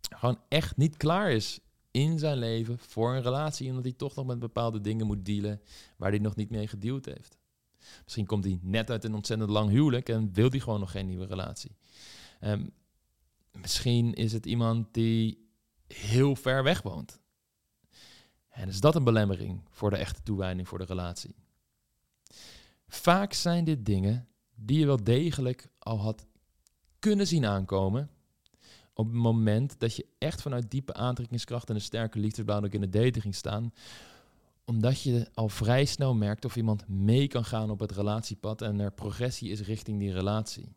gewoon 0.00 0.40
echt 0.48 0.76
niet 0.76 0.96
klaar 0.96 1.30
is 1.30 1.60
in 1.90 2.18
zijn 2.18 2.36
leven 2.36 2.78
voor 2.78 3.14
een 3.14 3.22
relatie, 3.22 3.68
omdat 3.68 3.84
hij 3.84 3.92
toch 3.92 4.14
nog 4.14 4.26
met 4.26 4.38
bepaalde 4.38 4.80
dingen 4.80 5.06
moet 5.06 5.24
dealen 5.24 5.60
waar 5.96 6.10
hij 6.10 6.18
nog 6.18 6.36
niet 6.36 6.50
mee 6.50 6.68
gedeeld 6.68 7.04
heeft. 7.04 7.38
Misschien 8.04 8.26
komt 8.26 8.44
hij 8.44 8.58
net 8.62 8.90
uit 8.90 9.04
een 9.04 9.14
ontzettend 9.14 9.50
lang 9.50 9.70
huwelijk 9.70 10.08
en 10.08 10.32
wil 10.32 10.50
hij 10.50 10.60
gewoon 10.60 10.80
nog 10.80 10.90
geen 10.90 11.06
nieuwe 11.06 11.26
relatie. 11.26 11.76
Um, 12.40 12.70
misschien 13.52 14.14
is 14.14 14.32
het 14.32 14.46
iemand 14.46 14.94
die 14.94 15.48
heel 15.86 16.36
ver 16.36 16.62
weg 16.62 16.82
woont. 16.82 17.19
En 18.60 18.68
is 18.68 18.80
dat 18.80 18.94
een 18.94 19.04
belemmering 19.04 19.60
voor 19.70 19.90
de 19.90 19.96
echte 19.96 20.22
toewijding 20.22 20.68
voor 20.68 20.78
de 20.78 20.84
relatie? 20.84 21.34
Vaak 22.88 23.32
zijn 23.32 23.64
dit 23.64 23.86
dingen 23.86 24.28
die 24.54 24.78
je 24.78 24.86
wel 24.86 25.04
degelijk 25.04 25.68
al 25.78 25.98
had 25.98 26.26
kunnen 26.98 27.26
zien 27.26 27.46
aankomen 27.46 28.10
op 28.94 29.06
het 29.06 29.14
moment 29.14 29.80
dat 29.80 29.96
je 29.96 30.06
echt 30.18 30.42
vanuit 30.42 30.70
diepe 30.70 30.94
aantrekkingskracht 30.94 31.68
en 31.68 31.74
een 31.74 31.80
sterke 31.80 32.18
liefdesbouw 32.18 32.62
in 32.62 32.80
de 32.80 32.88
dating 32.88 33.22
ging 33.22 33.34
staan, 33.34 33.72
omdat 34.64 35.02
je 35.02 35.28
al 35.34 35.48
vrij 35.48 35.84
snel 35.84 36.14
merkt 36.14 36.44
of 36.44 36.56
iemand 36.56 36.88
mee 36.88 37.26
kan 37.26 37.44
gaan 37.44 37.70
op 37.70 37.80
het 37.80 37.92
relatiepad 37.92 38.62
en 38.62 38.80
er 38.80 38.92
progressie 38.92 39.50
is 39.50 39.60
richting 39.60 39.98
die 39.98 40.12
relatie. 40.12 40.72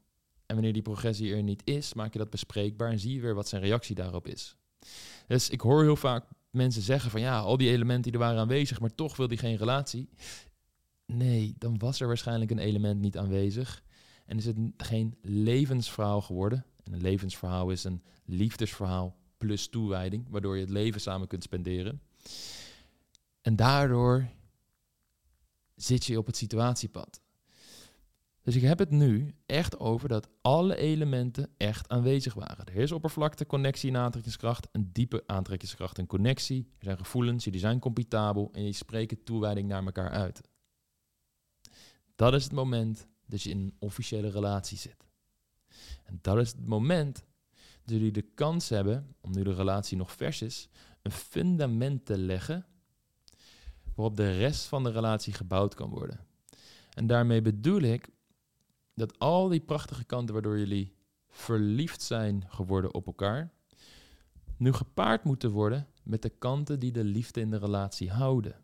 En 0.46 0.56
wanneer 0.56 0.74
die 0.74 0.82
progressie 0.82 1.34
er 1.34 1.44
niet 1.44 1.62
is, 1.64 1.94
maak 1.94 2.14
je 2.14 2.20
dat 2.20 2.30
bespreekbaar 2.30 2.92
en 2.92 3.00
zie 3.00 3.14
je 3.14 3.22
weer 3.22 3.36
wat 3.36 3.48
zijn 3.48 3.62
reactie 3.62 3.96
daarop 3.96 4.28
is. 4.28 4.56
Dus 5.28 5.50
ik 5.50 5.62
hoor 5.62 5.82
heel 5.82 5.96
vaak 5.96 6.26
mensen 6.54 6.82
zeggen 6.82 7.12
van 7.12 7.22
ja, 7.22 7.40
al 7.40 7.58
die 7.58 7.70
elementen 7.70 8.12
die 8.12 8.12
er 8.12 8.28
waren 8.28 8.40
aanwezig, 8.40 8.80
maar 8.80 8.96
toch 8.96 9.16
wil 9.16 9.28
die 9.28 9.38
geen 9.38 9.56
relatie. 9.56 10.10
Nee, 11.06 11.56
dan 11.58 11.78
was 11.78 12.00
er 12.00 12.08
waarschijnlijk 12.08 12.52
een 12.52 12.60
element 12.60 13.00
niet 13.00 13.18
aanwezig. 13.18 13.84
En 14.26 14.38
is 14.38 14.46
het 14.46 14.58
geen 14.78 15.18
levensverhaal 15.22 16.22
geworden. 16.22 16.66
En 16.84 16.94
een 16.94 17.02
levensverhaal 17.02 17.70
is 17.70 17.84
een 17.84 18.04
liefdesverhaal 18.26 19.18
plus 19.38 19.68
toewijding, 19.68 20.28
waardoor 20.30 20.56
je 20.56 20.62
het 20.62 20.70
leven 20.70 21.02
samen 21.02 21.28
kunt 21.28 21.44
spenderen. 21.44 22.02
En 23.42 23.56
daardoor 23.56 24.30
zit 25.76 26.06
je 26.06 26.18
op 26.18 26.26
het 26.26 26.38
situatiepad. 26.38 27.22
Dus 28.44 28.56
ik 28.56 28.62
heb 28.62 28.80
het 28.80 28.90
nu 28.90 29.36
echt 29.46 29.80
over 29.80 30.10
dat 30.10 30.30
alle 30.42 30.76
elementen 30.76 31.50
echt 31.58 31.90
aanwezig 31.90 32.34
waren. 32.34 32.66
Er 32.66 32.76
is 32.76 32.92
oppervlakte, 32.92 33.46
connectie 33.46 33.90
en 33.90 33.98
aantrekkingskracht, 33.98 34.68
een 34.72 34.90
diepe 34.94 35.24
aantrekkingskracht 35.26 35.98
en 35.98 36.08
connectie. 36.08 36.68
Er 36.78 36.84
zijn 36.84 36.98
gevoelens, 36.98 37.44
die 37.44 37.60
zijn 37.60 37.80
compatibel 37.80 38.50
en 38.52 38.64
je 38.66 38.72
spreken 38.72 39.24
toewijding 39.24 39.68
naar 39.68 39.86
elkaar 39.86 40.10
uit. 40.10 40.42
Dat 42.16 42.34
is 42.34 42.44
het 42.44 42.54
moment 42.54 43.08
dat 43.26 43.42
je 43.42 43.50
in 43.50 43.60
een 43.60 43.76
officiële 43.80 44.30
relatie 44.30 44.78
zit. 44.78 45.08
En 46.04 46.20
dat 46.22 46.38
is 46.38 46.52
het 46.52 46.68
moment 46.68 47.24
dat 47.84 47.96
jullie 47.96 48.12
de 48.12 48.28
kans 48.36 48.70
hebben, 48.70 49.16
om 49.22 49.32
nu 49.32 49.44
de 49.44 49.54
relatie 49.54 49.98
nog 49.98 50.12
vers 50.12 50.42
is, 50.42 50.70
een 51.02 51.12
fundament 51.12 52.06
te 52.06 52.18
leggen 52.18 52.66
waarop 53.96 54.16
de 54.16 54.38
rest 54.38 54.66
van 54.66 54.84
de 54.84 54.92
relatie 54.92 55.34
gebouwd 55.34 55.74
kan 55.74 55.90
worden. 55.90 56.20
En 56.94 57.08
daarmee 57.08 57.42
bedoel 57.42 57.82
ik 57.82 58.10
dat 58.96 59.20
al 59.20 59.48
die 59.48 59.60
prachtige 59.60 60.04
kanten 60.04 60.34
waardoor 60.34 60.58
jullie 60.58 60.96
verliefd 61.30 62.02
zijn 62.02 62.44
geworden 62.48 62.94
op 62.94 63.06
elkaar, 63.06 63.54
nu 64.58 64.74
gepaard 64.74 65.24
moeten 65.24 65.52
worden 65.52 65.88
met 66.04 66.22
de 66.22 66.30
kanten 66.30 66.80
die 66.80 66.92
de 66.92 67.04
liefde 67.04 67.42
in 67.42 67.50
de 67.50 67.58
relatie 67.58 68.12
houden. 68.12 68.56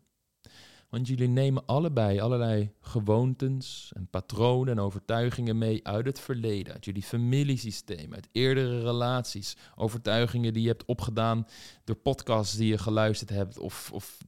Want 0.88 1.08
jullie 1.08 1.28
nemen 1.28 1.66
allebei 1.66 2.20
allerlei 2.20 2.72
gewoontes 2.80 3.92
en 3.94 4.08
patronen 4.08 4.72
en 4.72 4.82
overtuigingen 4.82 5.58
mee 5.58 5.86
uit 5.86 6.06
het 6.06 6.20
verleden, 6.20 6.72
uit 6.72 6.84
jullie 6.84 7.02
familiesysteem, 7.02 8.14
uit 8.14 8.28
eerdere 8.32 8.80
relaties, 8.82 9.56
overtuigingen 9.76 10.52
die 10.52 10.62
je 10.62 10.68
hebt 10.68 10.84
opgedaan 10.84 11.46
door 11.84 11.96
podcasts 11.96 12.56
die 12.56 12.68
je 12.68 12.78
geluisterd 12.78 13.30
hebt 13.30 13.58
of, 13.58 13.90
of 13.92 14.18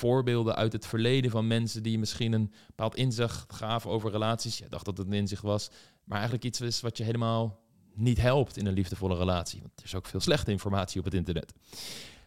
voorbeelden 0.00 0.56
uit 0.56 0.72
het 0.72 0.86
verleden 0.86 1.30
van 1.30 1.46
mensen 1.46 1.82
die 1.82 1.98
misschien 1.98 2.32
een 2.32 2.52
bepaald 2.66 2.96
inzicht 2.96 3.52
gaven 3.52 3.90
over 3.90 4.10
relaties. 4.10 4.58
Je 4.58 4.68
dacht 4.68 4.84
dat 4.84 4.98
het 4.98 5.06
een 5.06 5.12
inzicht 5.12 5.42
was, 5.42 5.70
maar 6.04 6.16
eigenlijk 6.16 6.44
iets 6.44 6.60
is 6.60 6.80
wat 6.80 6.96
je 6.96 7.04
helemaal 7.04 7.60
niet 7.94 8.20
helpt 8.20 8.56
in 8.56 8.66
een 8.66 8.72
liefdevolle 8.72 9.16
relatie. 9.16 9.60
Want 9.60 9.78
er 9.78 9.84
is 9.84 9.94
ook 9.94 10.06
veel 10.06 10.20
slechte 10.20 10.50
informatie 10.50 10.98
op 10.98 11.04
het 11.04 11.14
internet. 11.14 11.52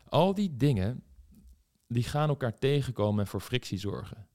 Al 0.10 0.34
die 0.34 0.56
dingen, 0.58 1.04
die 1.88 2.04
gaan 2.04 2.30
elkaar 2.30 2.60
tegenkomen 2.60 3.24
en 3.24 3.30
voor 3.30 3.42
frictie 3.42 3.78
zorgen. 3.78 4.28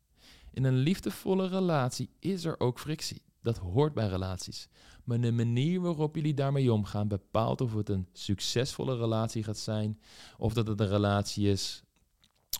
In 0.52 0.64
een 0.64 0.76
liefdevolle 0.76 1.48
relatie 1.48 2.10
is 2.18 2.44
er 2.44 2.60
ook 2.60 2.80
frictie. 2.80 3.22
Dat 3.42 3.58
hoort 3.58 3.94
bij 3.94 4.08
relaties. 4.08 4.68
Maar 5.04 5.20
de 5.20 5.32
manier 5.32 5.80
waarop 5.80 6.14
jullie 6.14 6.34
daarmee 6.34 6.72
omgaan 6.72 7.08
bepaalt 7.08 7.60
of 7.60 7.74
het 7.74 7.88
een 7.88 8.08
succesvolle 8.12 8.96
relatie 8.96 9.42
gaat 9.42 9.58
zijn. 9.58 10.00
Of 10.38 10.52
dat 10.52 10.66
het 10.66 10.80
een 10.80 10.88
relatie 10.88 11.50
is 11.50 11.82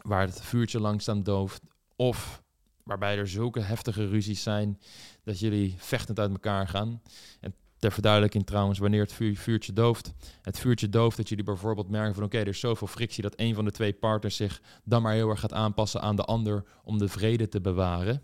waar 0.02 0.26
het 0.26 0.40
vuurtje 0.40 0.80
langzaam 0.80 1.22
dooft. 1.22 1.62
Of 1.96 2.42
waarbij 2.82 3.18
er 3.18 3.28
zulke 3.28 3.60
heftige 3.60 4.08
ruzies 4.08 4.42
zijn 4.42 4.80
dat 5.22 5.38
jullie 5.38 5.74
vechtend 5.78 6.18
uit 6.18 6.30
elkaar 6.30 6.68
gaan. 6.68 7.02
En 7.40 7.54
ter 7.78 7.92
verduidelijking 7.92 8.46
trouwens, 8.46 8.78
wanneer 8.78 9.00
het 9.00 9.12
vuurtje 9.34 9.72
dooft. 9.72 10.12
Het 10.42 10.58
vuurtje 10.58 10.88
dooft 10.88 11.16
dat 11.16 11.28
jullie 11.28 11.44
bijvoorbeeld 11.44 11.88
merken 11.88 12.14
van 12.14 12.24
oké, 12.24 12.38
er 12.38 12.48
is 12.48 12.60
zoveel 12.60 12.86
frictie 12.86 13.22
dat 13.22 13.34
een 13.36 13.54
van 13.54 13.64
de 13.64 13.70
twee 13.70 13.92
partners 13.92 14.36
zich 14.36 14.60
dan 14.84 15.02
maar 15.02 15.12
heel 15.12 15.28
erg 15.28 15.40
gaat 15.40 15.52
aanpassen 15.52 16.00
aan 16.00 16.16
de 16.16 16.24
ander 16.24 16.64
om 16.84 16.98
de 16.98 17.08
vrede 17.08 17.48
te 17.48 17.60
bewaren. 17.60 18.22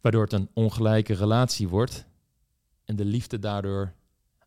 Waardoor 0.00 0.22
het 0.22 0.32
een 0.32 0.50
ongelijke 0.54 1.14
relatie 1.14 1.68
wordt 1.68 2.06
en 2.84 2.96
de 2.96 3.04
liefde 3.04 3.38
daardoor 3.38 3.94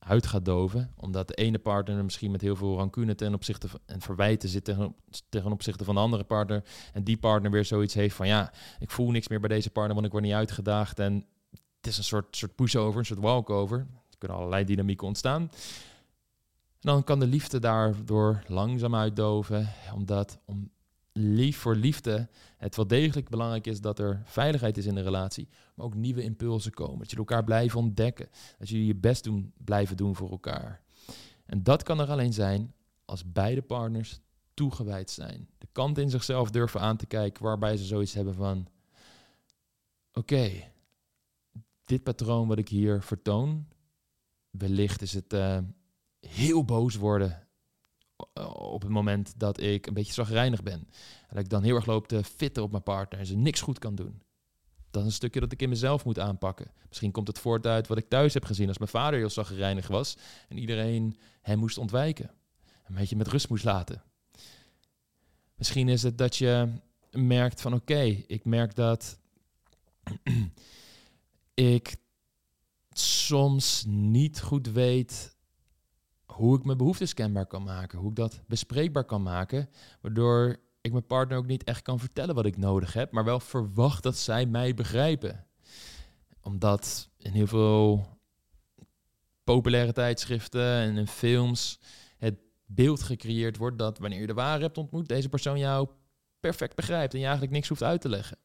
uit 0.04 0.28
gaat 0.28 0.46
doven. 0.46 0.92
Omdat 0.96 1.28
de 1.28 1.34
ene 1.34 1.60
partner 1.60 2.04
misschien 2.04 2.32
met 2.32 2.42
heel 2.42 2.56
veel 2.56 2.78
rancune 2.78 3.16
ten 3.16 3.34
opzichte 3.34 3.68
van, 3.68 3.80
en 3.86 4.02
verwijten 4.02 4.50
zit 4.50 4.64
tegen, 4.64 4.96
tegen 5.30 5.52
opzichte 5.52 5.84
van 5.84 5.96
de 5.96 6.02
andere 6.02 6.24
partner. 6.24 6.64
En 6.94 7.04
die 7.04 7.18
partner 7.18 7.52
weer 7.52 7.66
zoiets 7.66 7.94
heeft 7.94 8.16
van 8.16 8.28
ja, 8.28 8.52
ik 8.80 8.92
voel 8.92 9.12
niks 9.12 9.28
meer 9.28 9.40
bij 9.40 9.50
deze 9.50 9.70
partner, 9.70 9.94
want 9.94 10.06
ik 10.06 10.12
word 10.12 10.24
niet 10.24 10.34
uitgedaagd. 10.34 11.00
En 11.00 11.26
het 11.52 11.88
is 11.88 11.98
een 11.98 12.04
soort, 12.04 12.36
soort 12.36 12.56
push-over, 12.56 13.00
een 13.00 13.06
soort 13.06 13.20
walkover. 13.20 13.78
Er 13.80 14.18
kunnen 14.18 14.38
allerlei 14.38 14.64
dynamieken 14.66 15.08
ontstaan. 15.08 15.42
En 15.42 16.90
dan 16.90 17.04
kan 17.04 17.20
de 17.20 17.28
liefde 17.28 17.60
daardoor 17.60 18.44
langzaam 18.48 18.96
uitdoven, 18.96 19.70
omdat 19.94 20.40
om 20.46 20.70
lief 21.14 21.58
voor 21.58 21.76
liefde 21.76 22.30
het 22.58 22.76
wel 22.76 22.88
degelijk 22.88 23.30
belangrijk 23.30 23.68
is 23.68 23.82
dat 23.82 24.00
er 24.00 24.22
veiligheid 24.26 24.78
is 24.78 24.86
in 24.86 24.96
de 24.96 25.02
relatie, 25.02 25.48
maar 25.76 25.86
ook 25.86 25.96
nieuwe 25.96 26.24
impulsen 26.24 26.74
komen. 26.74 27.00
Dat 27.00 27.12
je 27.12 27.18
elkaar 27.18 27.44
blijven 27.44 27.80
ontdekken, 27.80 28.30
dat 28.60 28.70
jullie 28.70 28.86
je 28.86 28.96
best 28.96 29.24
doen, 29.24 29.54
blijven 29.58 29.98
doen 29.98 30.16
voor 30.16 30.30
elkaar. 30.30 30.82
En 31.46 31.64
dat 31.64 31.84
kan 31.84 32.00
er 32.00 32.10
alleen 32.10 32.34
zijn 32.34 32.74
als 33.06 33.32
beide 33.32 33.62
partners 33.62 34.20
toegewijd 34.54 35.10
zijn. 35.10 35.50
De 35.58 35.68
kant 35.72 35.98
in 35.98 36.10
zichzelf 36.10 36.50
durven 36.50 36.80
aan 36.80 36.98
te 36.98 37.06
kijken 37.06 37.44
waarbij 37.44 37.78
ze 37.78 37.86
zoiets 37.86 38.14
hebben 38.14 38.36
van: 38.36 38.68
oké, 40.14 40.72
dit 41.86 42.04
patroon 42.04 42.48
wat 42.48 42.58
ik 42.58 42.70
hier 42.70 43.02
vertoon, 43.02 43.68
wellicht 44.50 45.02
is 45.02 45.14
het 45.14 45.34
uh, 45.34 45.58
heel 46.20 46.66
boos 46.66 46.96
worden 46.96 47.43
op 48.54 48.82
het 48.82 48.92
moment 48.92 49.34
dat 49.38 49.62
ik 49.62 49.88
een 49.88 49.94
beetje 49.94 50.14
zagrijnig 50.14 50.64
ben. 50.64 50.80
En 51.28 51.30
dat 51.30 51.44
ik 51.44 51.50
dan 51.50 51.64
heel 51.64 51.76
erg 51.76 51.86
loop 51.86 52.08
te 52.08 52.24
fitten 52.24 52.64
op 52.64 52.72
mijn 52.72 52.84
partner 52.84 53.20
en 53.20 53.26
ze 53.26 53.36
niks 53.36 53.62
goed 53.62 53.80
kan 53.80 53.96
doen. 53.96 54.22
Dat 54.92 55.02
is 55.02 55.08
een 55.08 55.16
stukje 55.16 55.40
dat 55.40 55.52
ik 55.52 55.62
in 55.62 55.70
mezelf 55.70 56.06
moet 56.06 56.20
aanpakken. 56.20 56.72
Misschien 56.88 57.12
komt 57.12 57.28
het 57.28 57.40
voort 57.40 57.66
uit 57.66 57.88
wat 57.88 57.98
ik 57.98 58.10
thuis 58.10 58.34
heb 58.34 58.46
gezien 58.46 58.68
als 58.68 58.78
mijn 58.78 58.90
vader 58.90 59.20
heel 59.20 59.30
zagrijnig 59.30 59.88
was 59.88 60.18
en 60.50 60.58
iedereen 60.58 61.18
hem 61.42 61.60
moest 61.60 61.78
ontwijken. 61.78 62.32
Een 62.86 62.96
beetje 62.96 63.16
met 63.16 63.28
rust 63.28 63.50
moest 63.50 63.64
laten. 63.64 64.04
Misschien 65.56 65.90
is 65.90 66.04
het 66.04 66.18
dat 66.18 66.36
je 66.36 66.70
merkt 67.12 67.62
van 67.62 67.74
oké, 67.74 68.02
ik 68.28 68.46
merk 68.46 68.76
dat 68.76 69.20
ik 71.54 71.96
soms 72.92 73.84
niet 73.88 74.42
goed 74.42 74.68
weet 74.68 75.33
hoe 76.34 76.58
ik 76.58 76.64
mijn 76.64 76.78
behoeftes 76.78 77.14
kenbaar 77.14 77.46
kan 77.46 77.64
maken, 77.64 78.00
hoe 78.00 78.10
ik 78.10 78.16
dat 78.16 78.42
bespreekbaar 78.48 79.04
kan 79.04 79.24
maken, 79.24 79.70
waardoor 80.02 80.58
ik 80.82 80.92
mijn 80.92 81.06
partner 81.06 81.38
ook 81.38 81.46
niet 81.46 81.64
echt 81.64 81.82
kan 81.82 82.00
vertellen 82.00 82.36
wat 82.36 82.46
ik 82.46 82.58
nodig 82.58 82.94
heb, 82.94 83.12
maar 83.12 83.24
wel 83.24 83.40
verwacht 83.40 84.04
dat 84.04 84.18
zij 84.18 84.46
mij 84.46 84.74
begrijpen. 84.74 85.46
Omdat 86.42 87.10
in 87.18 87.32
heel 87.32 87.48
veel 87.48 88.08
populaire 89.44 89.94
tijdschriften 89.94 90.76
en 90.76 90.98
in 90.98 91.08
films 91.08 91.80
het 92.18 92.40
beeld 92.66 93.04
gecreëerd 93.04 93.58
wordt 93.58 93.78
dat 93.78 93.98
wanneer 93.98 94.20
je 94.20 94.28
de 94.28 94.34
ware 94.34 94.62
hebt 94.62 94.78
ontmoet, 94.78 95.08
deze 95.08 95.30
persoon 95.30 95.60
jou 95.60 95.90
perfect 96.40 96.76
begrijpt 96.76 97.14
en 97.14 97.20
je 97.20 97.26
eigenlijk 97.26 97.56
niks 97.56 97.68
hoeft 97.68 97.84
uit 97.84 98.02
te 98.02 98.10
leggen. 98.10 98.38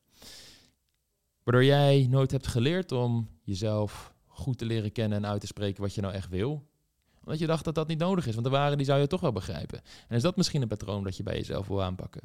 Waardoor 1.42 1.64
jij 1.64 2.06
nooit 2.10 2.30
hebt 2.30 2.46
geleerd 2.46 2.92
om 2.92 3.28
jezelf 3.42 4.14
goed 4.26 4.58
te 4.58 4.64
leren 4.64 4.92
kennen 4.92 5.18
en 5.18 5.30
uit 5.30 5.40
te 5.40 5.46
spreken 5.46 5.82
wat 5.82 5.94
je 5.94 6.00
nou 6.00 6.14
echt 6.14 6.28
wil 6.28 6.66
omdat 7.28 7.42
je 7.42 7.46
dacht 7.46 7.64
dat 7.64 7.74
dat 7.74 7.88
niet 7.88 7.98
nodig 7.98 8.26
is, 8.26 8.32
want 8.34 8.46
de 8.46 8.52
waren 8.52 8.76
die 8.76 8.86
zou 8.86 9.00
je 9.00 9.06
toch 9.06 9.20
wel 9.20 9.32
begrijpen. 9.32 9.80
En 10.08 10.16
is 10.16 10.22
dat 10.22 10.36
misschien 10.36 10.62
een 10.62 10.68
patroon 10.68 11.04
dat 11.04 11.16
je 11.16 11.22
bij 11.22 11.36
jezelf 11.36 11.66
wil 11.66 11.82
aanpakken? 11.82 12.22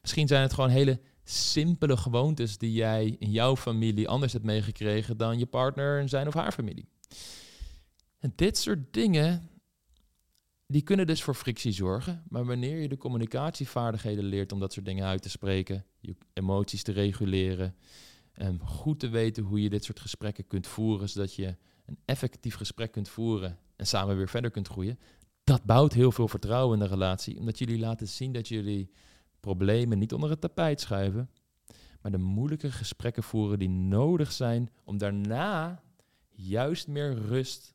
Misschien 0.00 0.26
zijn 0.26 0.42
het 0.42 0.52
gewoon 0.52 0.70
hele 0.70 1.00
simpele 1.24 1.96
gewoontes 1.96 2.58
die 2.58 2.72
jij 2.72 3.16
in 3.18 3.30
jouw 3.30 3.56
familie 3.56 4.08
anders 4.08 4.32
hebt 4.32 4.44
meegekregen 4.44 5.16
dan 5.16 5.38
je 5.38 5.46
partner 5.46 6.00
in 6.00 6.08
zijn 6.08 6.26
of 6.26 6.34
haar 6.34 6.52
familie. 6.52 6.88
En 8.18 8.32
dit 8.36 8.58
soort 8.58 8.92
dingen, 8.92 9.50
die 10.66 10.82
kunnen 10.82 11.06
dus 11.06 11.22
voor 11.22 11.34
frictie 11.34 11.72
zorgen. 11.72 12.24
Maar 12.28 12.46
wanneer 12.46 12.80
je 12.80 12.88
de 12.88 12.96
communicatievaardigheden 12.96 14.24
leert 14.24 14.52
om 14.52 14.60
dat 14.60 14.72
soort 14.72 14.86
dingen 14.86 15.06
uit 15.06 15.22
te 15.22 15.30
spreken, 15.30 15.84
je 16.00 16.16
emoties 16.32 16.82
te 16.82 16.92
reguleren, 16.92 17.74
en 18.32 18.60
goed 18.60 19.00
te 19.00 19.08
weten 19.08 19.44
hoe 19.44 19.62
je 19.62 19.70
dit 19.70 19.84
soort 19.84 20.00
gesprekken 20.00 20.46
kunt 20.46 20.66
voeren, 20.66 21.08
zodat 21.08 21.34
je 21.34 21.56
een 21.88 21.98
effectief 22.04 22.54
gesprek 22.54 22.92
kunt 22.92 23.08
voeren 23.08 23.58
en 23.76 23.86
samen 23.86 24.16
weer 24.16 24.28
verder 24.28 24.50
kunt 24.50 24.68
groeien. 24.68 24.98
Dat 25.44 25.64
bouwt 25.64 25.92
heel 25.92 26.12
veel 26.12 26.28
vertrouwen 26.28 26.78
in 26.78 26.84
de 26.84 26.90
relatie, 26.90 27.38
omdat 27.38 27.58
jullie 27.58 27.78
laten 27.78 28.08
zien 28.08 28.32
dat 28.32 28.48
jullie 28.48 28.90
problemen 29.40 29.98
niet 29.98 30.12
onder 30.12 30.30
het 30.30 30.40
tapijt 30.40 30.80
schuiven, 30.80 31.30
maar 32.00 32.10
de 32.10 32.18
moeilijke 32.18 32.72
gesprekken 32.72 33.22
voeren 33.22 33.58
die 33.58 33.68
nodig 33.68 34.32
zijn 34.32 34.70
om 34.84 34.98
daarna 34.98 35.82
juist 36.28 36.88
meer 36.88 37.14
rust 37.14 37.74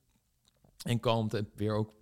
en 0.83 0.99
kalmte 0.99 1.37
en 1.37 1.49
weer 1.55 1.73
ook 1.73 1.93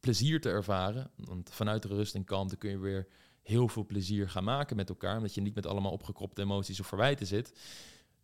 plezier 0.00 0.40
te 0.40 0.48
ervaren. 0.48 1.10
Want 1.16 1.50
vanuit 1.50 1.82
de 1.82 1.88
rust 1.88 2.14
en 2.14 2.24
kalmte 2.24 2.56
kun 2.56 2.70
je 2.70 2.78
weer 2.78 3.08
heel 3.42 3.68
veel 3.68 3.86
plezier 3.86 4.28
gaan 4.28 4.44
maken 4.44 4.76
met 4.76 4.88
elkaar, 4.88 5.16
omdat 5.16 5.34
je 5.34 5.40
niet 5.40 5.54
met 5.54 5.66
allemaal 5.66 5.92
opgekropte 5.92 6.42
emoties 6.42 6.80
of 6.80 6.86
verwijten 6.86 7.26
zit, 7.26 7.52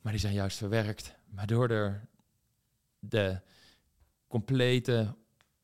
maar 0.00 0.12
die 0.12 0.20
zijn 0.20 0.34
juist 0.34 0.58
verwerkt, 0.58 1.14
waardoor 1.30 1.68
er 1.68 2.08
de 2.98 3.40
complete 4.26 5.14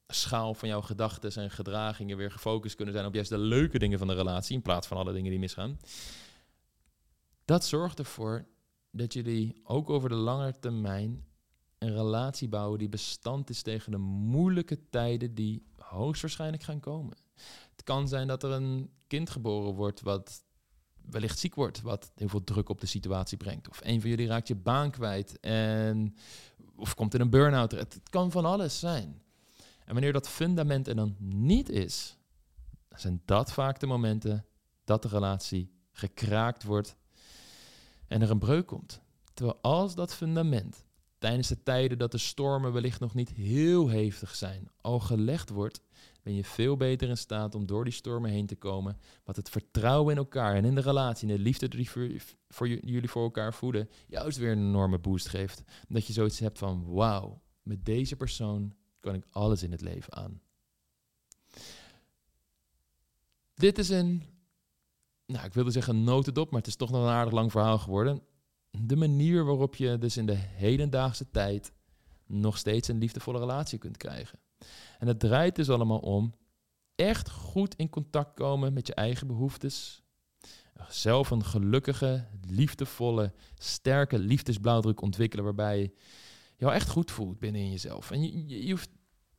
schaal 0.07 0.55
van 0.55 0.69
jouw 0.69 0.81
gedachten 0.81 1.43
en 1.43 1.51
gedragingen 1.51 2.17
weer 2.17 2.31
gefocust 2.31 2.77
kunnen 2.77 2.95
zijn 2.95 3.07
op 3.07 3.15
juist 3.15 3.31
de 3.31 3.39
leuke 3.39 3.79
dingen 3.79 3.99
van 3.99 4.07
de 4.09 4.15
relatie 4.15 4.57
in 4.57 4.63
plaats 4.63 4.87
van 4.87 4.97
alle 4.97 5.13
dingen 5.13 5.31
die 5.31 5.39
misgaan. 5.39 5.79
Dat 7.45 7.65
zorgt 7.65 7.99
ervoor 7.99 8.47
dat 8.91 9.13
jullie 9.13 9.61
ook 9.65 9.91
over 9.91 10.09
de 10.09 10.15
lange 10.15 10.59
termijn 10.61 11.25
een 11.79 11.95
relatie 11.95 12.49
bouwen 12.49 12.79
die 12.79 12.89
bestand 12.89 13.51
is 13.51 13.63
tegen 13.63 13.91
de 13.91 13.99
moeilijke 13.99 14.89
tijden 14.91 15.35
die 15.35 15.67
hoogstwaarschijnlijk 15.77 16.63
gaan 16.63 16.81
komen. 16.81 17.17
Het 17.71 17.83
kan 17.83 18.09
zijn 18.09 18.27
dat 18.27 18.43
er 18.43 18.51
een 18.51 18.91
kind 19.07 19.31
geboren 19.31 19.75
wordt 19.75 20.01
wat 20.01 20.45
wellicht 21.11 21.39
ziek 21.39 21.55
wordt, 21.55 21.81
wat 21.81 22.13
heel 22.15 22.29
veel 22.29 22.45
druk 22.45 22.69
op 22.69 22.81
de 22.81 22.87
situatie 22.87 23.37
brengt. 23.37 23.69
Of 23.69 23.81
een 23.83 24.01
van 24.01 24.11
jullie 24.11 24.27
raakt 24.27 24.49
je 24.49 24.55
baan 24.55 24.91
kwijt 24.91 25.41
en 25.41 26.15
of 26.77 26.95
komt 26.95 27.15
in 27.15 27.21
een 27.21 27.31
burn-out. 27.31 27.71
Het, 27.71 28.01
kan 28.11 28.31
van 28.31 28.45
alles 28.45 28.79
zijn. 28.79 29.23
En 29.85 29.93
wanneer 29.93 30.13
dat 30.13 30.29
fundament 30.29 30.89
er 30.89 30.95
dan 30.95 31.17
niet 31.19 31.69
is, 31.69 32.17
zijn 32.89 33.23
dat 33.25 33.53
vaak 33.53 33.81
de 33.81 33.87
momenten 33.87 34.45
dat 34.85 35.03
de 35.03 35.09
relatie 35.09 35.71
gekraakt 35.93 36.63
wordt 36.63 36.97
en 38.07 38.23
er 38.23 38.31
een 38.31 38.39
breuk 38.39 38.67
komt. 38.67 39.01
Terwijl 39.35 39.59
als 39.61 39.95
dat 39.95 40.15
fundament 40.15 40.85
tijdens 41.19 41.49
de 41.49 41.63
tijden 41.63 41.99
dat 41.99 42.13
de 42.13 42.19
stormen 42.19 42.73
wellicht 42.73 43.01
nog 43.01 43.15
niet 43.15 43.31
heel 43.31 43.89
heftig 43.89 44.35
zijn, 44.35 44.71
al 44.81 45.01
gelegd 45.01 45.51
wordt, 45.51 45.81
ben 46.25 46.35
je 46.35 46.45
veel 46.45 46.77
beter 46.77 47.09
in 47.09 47.17
staat 47.17 47.55
om 47.55 47.67
door 47.67 47.85
die 47.85 47.93
stormen 47.93 48.31
heen 48.31 48.47
te 48.47 48.57
komen. 48.57 48.99
Wat 49.25 49.37
het 49.37 49.51
vertrouwen 49.51 50.13
in 50.13 50.19
elkaar 50.19 50.55
en 50.55 50.65
in 50.65 50.75
de 50.75 50.81
relatie 50.81 51.29
en 51.29 51.37
de 51.37 51.43
liefde 51.43 51.69
die 51.69 51.91
voor, 51.91 52.09
voor 52.49 52.69
jullie 52.69 53.11
voor 53.11 53.23
elkaar 53.23 53.55
voeden, 53.55 53.89
juist 54.07 54.39
weer 54.39 54.53
een 54.53 54.59
enorme 54.59 54.99
boost 54.99 55.29
geeft. 55.29 55.63
Dat 55.89 56.07
je 56.07 56.13
zoiets 56.13 56.39
hebt 56.39 56.59
van, 56.59 56.85
wauw, 56.87 57.43
met 57.63 57.85
deze 57.85 58.17
persoon 58.17 58.75
kan 59.01 59.15
ik 59.15 59.25
alles 59.31 59.63
in 59.63 59.71
het 59.71 59.81
leven 59.81 60.13
aan. 60.13 60.41
Dit 63.55 63.79
is 63.79 63.89
een, 63.89 64.23
nou 65.27 65.47
ik 65.47 65.55
wilde 65.55 65.71
zeggen 65.71 66.05
notendop, 66.05 66.51
maar 66.51 66.61
het 66.61 66.69
is 66.69 66.77
toch 66.77 66.91
nog 66.91 67.03
een 67.03 67.09
aardig 67.09 67.33
lang 67.33 67.51
verhaal 67.51 67.79
geworden. 67.79 68.23
De 68.71 68.97
manier 68.97 69.45
waarop 69.45 69.77
je 69.77 69.99
dus 69.99 70.17
in 70.17 70.27
de 70.27 70.37
hedendaagse 70.37 71.31
tijd 71.31 71.73
nog 72.27 72.59
steeds 72.59 72.89
een 72.89 72.99
liefdevolle 72.99 73.39
relatie 73.39 73.79
kunt 73.79 73.97
krijgen. 73.97 74.39
En 75.05 75.11
het 75.11 75.21
draait 75.21 75.57
dus 75.57 75.71
allemaal 75.71 75.99
om 75.99 76.35
echt 76.95 77.31
goed 77.31 77.75
in 77.75 77.89
contact 77.89 78.35
komen 78.35 78.73
met 78.73 78.87
je 78.87 78.95
eigen 78.95 79.27
behoeftes. 79.27 80.03
Zelf 80.89 81.31
een 81.31 81.45
gelukkige, 81.45 82.27
liefdevolle, 82.49 83.33
sterke 83.59 84.19
liefdesblauwdruk 84.19 85.01
ontwikkelen 85.01 85.45
waarbij 85.45 85.81
je 85.81 85.93
jou 86.57 86.73
echt 86.73 86.89
goed 86.89 87.11
voelt 87.11 87.39
binnen 87.39 87.71
jezelf. 87.71 88.11
En 88.11 88.49
je, 88.49 88.71
hoeft 88.71 88.91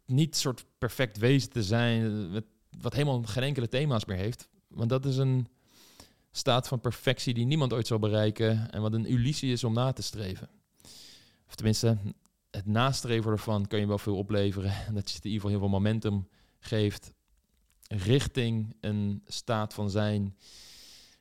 niet 0.06 0.36
soort 0.36 0.66
perfect 0.78 1.18
wezen 1.18 1.50
te 1.50 1.64
zijn 1.64 2.32
wat 2.82 2.94
helemaal 2.94 3.24
geen 3.24 3.44
enkele 3.44 3.70
thema's 3.70 4.06
meer 4.06 4.18
heeft. 4.18 4.50
Want 4.68 4.90
dat 4.90 5.06
is 5.06 5.18
een 5.18 5.48
staat 6.32 6.68
van 6.68 6.82
perfectie 6.82 7.34
die 7.34 7.46
niemand 7.46 7.74
ooit 7.74 7.88
zal 7.88 8.00
bereiken 8.00 8.72
en 8.72 8.82
wat 8.82 8.94
een 8.94 9.06
illusie 9.06 9.52
is 9.52 9.64
om 9.64 9.74
na 9.74 9.92
te 9.92 10.02
streven. 10.02 10.50
Of 11.48 11.56
tenminste, 11.56 11.98
het 12.56 12.66
nastreven 12.66 13.32
ervan 13.32 13.68
kan 13.68 13.80
je 13.80 13.88
wel 13.88 13.98
veel 13.98 14.18
opleveren. 14.18 14.74
Dat 14.94 15.12
je 15.12 15.18
in 15.18 15.24
ieder 15.24 15.32
geval 15.32 15.50
heel 15.50 15.60
veel 15.60 15.80
momentum 15.80 16.28
geeft 16.60 17.14
richting 17.88 18.76
een 18.80 19.22
staat 19.26 19.74
van 19.74 19.90
zijn 19.90 20.36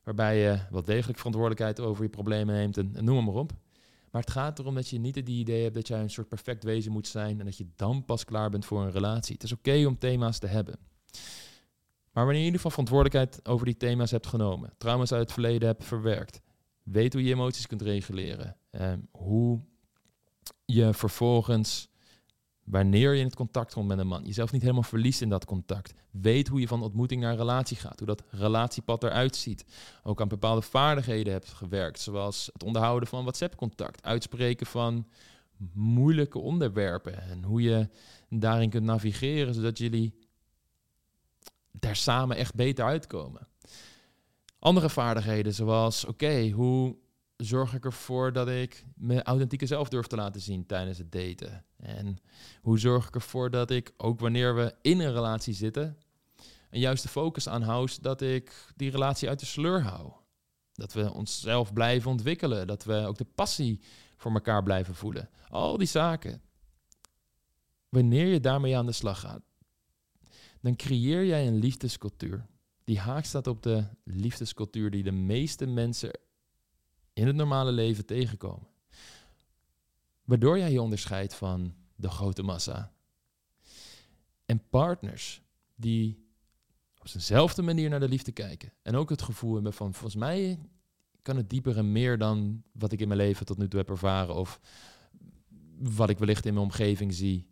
waarbij 0.03 0.39
je 0.39 0.59
wel 0.70 0.85
degelijk 0.85 1.18
verantwoordelijkheid 1.18 1.80
over 1.80 2.03
je 2.03 2.11
problemen 2.11 2.55
neemt 2.55 2.76
en, 2.76 3.05
noem 3.05 3.24
maar 3.24 3.35
op. 3.35 3.53
Maar 4.11 4.22
het 4.22 4.30
gaat 4.30 4.59
erom 4.59 4.74
dat 4.74 4.89
je 4.89 4.99
niet 4.99 5.14
het 5.14 5.28
idee 5.28 5.62
hebt 5.62 5.74
dat 5.74 5.89
jij 5.89 6.01
een 6.01 6.11
soort 6.11 6.28
perfect 6.28 6.64
wezen 6.64 6.93
moet 6.93 7.07
zijn 7.07 7.39
en 7.39 7.45
dat 7.45 7.57
je 7.57 7.66
dan 7.76 8.05
pas 8.05 8.24
klaar 8.24 8.51
bent 8.51 8.64
voor 8.64 8.82
een 8.82 8.91
relatie. 8.91 9.35
Het 9.35 9.43
is 9.43 9.53
oké 9.53 9.87
om 9.87 9.99
thema's 9.99 10.39
te 10.39 10.47
hebben. 10.47 10.78
Maar 12.12 12.24
wanneer 12.24 12.43
je 12.43 12.49
in 12.49 12.53
ieder 12.53 12.61
geval 12.61 12.70
verantwoordelijkheid 12.70 13.49
over 13.49 13.66
die 13.66 13.76
thema's 13.76 14.11
hebt 14.11 14.26
genomen, 14.26 14.72
trauma's 14.78 15.12
uit 15.12 15.20
het 15.20 15.32
verleden 15.32 15.68
hebt 15.68 15.85
verwerkt, 15.85 16.41
weet 16.82 17.12
hoe 17.12 17.24
je 17.24 17.32
emoties 17.32 17.66
kunt 17.66 17.82
reguleren, 17.82 18.57
eh, 18.70 18.93
hoe 19.11 19.61
je 20.65 20.95
vervolgens 20.95 21.89
Wanneer 22.65 23.12
je 23.12 23.19
in 23.19 23.27
het 23.27 23.35
contact 23.35 23.73
komt 23.73 23.89
met 23.89 23.99
een 23.99 24.07
man, 24.07 24.25
jezelf 24.25 24.53
niet 24.53 24.62
helemaal 24.62 24.83
verliest 24.83 25.21
in 25.21 25.29
dat 25.29 25.45
contact. 25.45 25.95
Weet 26.11 26.49
hoe 26.49 26.61
je 26.61 26.69
van 26.69 26.83
ontmoeting 26.83 27.21
naar 27.21 27.37
relatie 27.37 27.77
gaat, 27.77 27.99
hoe 27.99 28.07
dat 28.07 28.23
relatiepad 28.31 29.03
eruit 29.03 29.37
ziet. 29.37 29.65
Ook 30.03 30.21
aan 30.21 30.29
bepaalde 30.29 30.62
vaardigheden 30.62 31.33
hebt 31.33 31.49
gewerkt, 31.49 32.01
zoals 32.01 32.51
het 32.53 32.62
onderhouden 32.62 33.09
van 33.09 33.23
WhatsApp-contact, 33.23 34.03
uitspreken 34.03 34.67
van 34.67 35.07
moeilijke 35.73 36.39
onderwerpen 36.39 37.23
en 37.23 37.43
hoe 37.43 37.62
je 37.62 37.89
daarin 38.29 38.71
kunt 38.71 38.85
navigeren, 38.85 39.55
zodat 39.55 39.79
jullie 39.79 40.15
daar 41.71 41.97
samen 41.97 42.37
echt 42.37 42.55
beter 42.55 42.85
uitkomen. 42.85 43.49
Andere 44.59 44.91
vaardigheden, 44.91 45.55
zoals 45.55 46.05
oké, 46.05 46.51
hoe 46.51 46.97
zorg 47.37 47.74
ik 47.74 47.85
ervoor 47.85 48.32
dat 48.32 48.49
ik 48.49 48.85
mijn 48.95 49.22
authentieke 49.22 49.66
zelf 49.66 49.89
durf 49.89 50.07
te 50.07 50.16
laten 50.16 50.41
zien 50.41 50.66
tijdens 50.66 50.99
het 50.99 51.12
daten? 51.12 51.64
En 51.76 52.18
hoe 52.61 52.78
zorg 52.78 53.07
ik 53.07 53.14
ervoor 53.14 53.51
dat 53.51 53.70
ik, 53.70 53.93
ook 53.97 54.20
wanneer 54.20 54.55
we 54.55 54.74
in 54.82 55.01
een 55.01 55.12
relatie 55.12 55.55
zitten, 55.55 55.99
een 56.70 56.80
juiste 56.80 57.09
focus 57.09 57.49
aanhoud 57.49 58.03
dat 58.03 58.20
ik 58.20 58.72
die 58.76 58.91
relatie 58.91 59.28
uit 59.28 59.41
de 59.41 59.47
sleur 59.47 59.82
hou? 59.82 60.12
Dat 60.72 60.93
we 60.93 61.12
onszelf 61.12 61.72
blijven 61.72 62.11
ontwikkelen, 62.11 62.66
dat 62.66 62.85
we 62.85 62.95
ook 63.07 63.18
de 63.18 63.26
passie 63.35 63.80
voor 64.16 64.32
elkaar 64.32 64.62
blijven 64.62 64.95
voelen. 64.95 65.28
Al 65.49 65.78
die 65.78 65.87
zaken. 65.87 66.43
Wanneer 67.89 68.26
je 68.26 68.41
daarmee 68.41 68.76
aan 68.76 68.87
de 68.87 68.93
slag 68.93 69.20
gaat, 69.20 69.43
dan 70.61 70.76
creëer 70.76 71.24
jij 71.24 71.47
een 71.47 71.59
liefdescultuur 71.59 72.47
die 72.85 72.99
haak 72.99 73.24
staat 73.24 73.47
op 73.47 73.62
de 73.62 73.85
liefdescultuur 74.05 74.91
die 74.91 75.03
de 75.03 75.12
meeste 75.12 75.66
mensen 75.66 76.18
in 77.15 77.27
het 77.27 77.37
normale 77.37 77.73
leven 77.73 78.07
tegenkomen. 78.07 78.69
Waardoor 80.25 80.59
jij 80.59 80.73
je 80.73 80.83
onderscheidt 80.83 81.35
van 81.35 81.75
de 81.97 82.09
grote 82.09 82.43
massa. 82.43 82.93
En 84.45 84.69
partners 84.71 85.43
die 85.75 86.25
op 86.99 87.12
dezelfde 87.12 87.62
manier 87.62 87.91
naar 87.91 88.01
de 88.01 88.09
liefde 88.09 88.33
kijken. 88.33 88.73
En 88.83 88.97
ook 88.97 89.11
het 89.11 89.23
gevoel 89.23 89.55
hebben 89.55 89.73
van, 89.73 89.93
volgens 89.93 90.15
mij 90.15 90.59
kan 91.23 91.37
het 91.37 91.51
dieper 91.51 91.77
en 91.77 91.93
meer 91.93 92.19
dan 92.19 92.62
wat 92.73 92.93
ik 92.93 93.01
in 93.01 93.09
mijn 93.09 93.21
leven 93.21 93.47
tot 93.47 93.59
nu 93.59 93.69
toe 93.69 93.79
heb 93.79 93.89
ervaren. 93.89 94.35
Of 94.35 94.61
wat 95.79 96.09
ik 96.11 96.19
wellicht 96.19 96.47
in 96.47 96.55
mijn 96.55 96.67
omgeving 96.67 97.15
zie. 97.15 97.47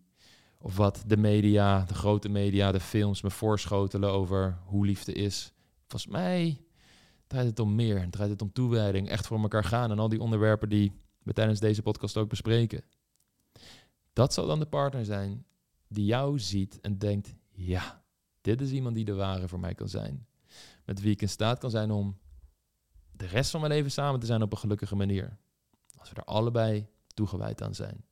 Of 0.58 0.76
wat 0.76 1.04
de 1.06 1.16
media, 1.16 1.84
de 1.84 1.94
grote 1.94 2.28
media, 2.28 2.72
de 2.72 2.80
films 2.80 3.22
me 3.22 3.30
voorschotelen 3.30 4.10
over 4.10 4.58
hoe 4.64 4.86
liefde 4.86 5.12
is. 5.12 5.52
Volgens 5.86 6.12
mij 6.12 6.60
draait 7.32 7.48
het 7.48 7.58
om 7.58 7.74
meer. 7.74 8.10
Draait 8.10 8.30
het 8.30 8.42
om 8.42 8.52
toewijding, 8.52 9.08
echt 9.08 9.26
voor 9.26 9.40
elkaar 9.40 9.64
gaan. 9.64 9.90
En 9.90 9.98
al 9.98 10.08
die 10.08 10.20
onderwerpen 10.20 10.68
die 10.68 10.92
we 11.22 11.32
tijdens 11.32 11.60
deze 11.60 11.82
podcast 11.82 12.16
ook 12.16 12.28
bespreken. 12.28 12.84
Dat 14.12 14.32
zal 14.32 14.46
dan 14.46 14.58
de 14.58 14.66
partner 14.66 15.04
zijn 15.04 15.46
die 15.88 16.04
jou 16.04 16.38
ziet 16.38 16.80
en 16.80 16.98
denkt: 16.98 17.34
ja, 17.50 18.04
dit 18.40 18.60
is 18.60 18.70
iemand 18.70 18.94
die 18.94 19.04
de 19.04 19.14
ware 19.14 19.48
voor 19.48 19.60
mij 19.60 19.74
kan 19.74 19.88
zijn. 19.88 20.26
Met 20.84 21.00
wie 21.00 21.12
ik 21.12 21.22
in 21.22 21.28
staat 21.28 21.58
kan 21.58 21.70
zijn 21.70 21.90
om 21.90 22.18
de 23.10 23.26
rest 23.26 23.50
van 23.50 23.60
mijn 23.60 23.72
leven 23.72 23.90
samen 23.90 24.20
te 24.20 24.26
zijn 24.26 24.42
op 24.42 24.52
een 24.52 24.58
gelukkige 24.58 24.96
manier. 24.96 25.38
Als 25.98 26.10
we 26.10 26.16
er 26.16 26.24
allebei 26.24 26.86
toegewijd 27.06 27.62
aan 27.62 27.74
zijn. 27.74 28.04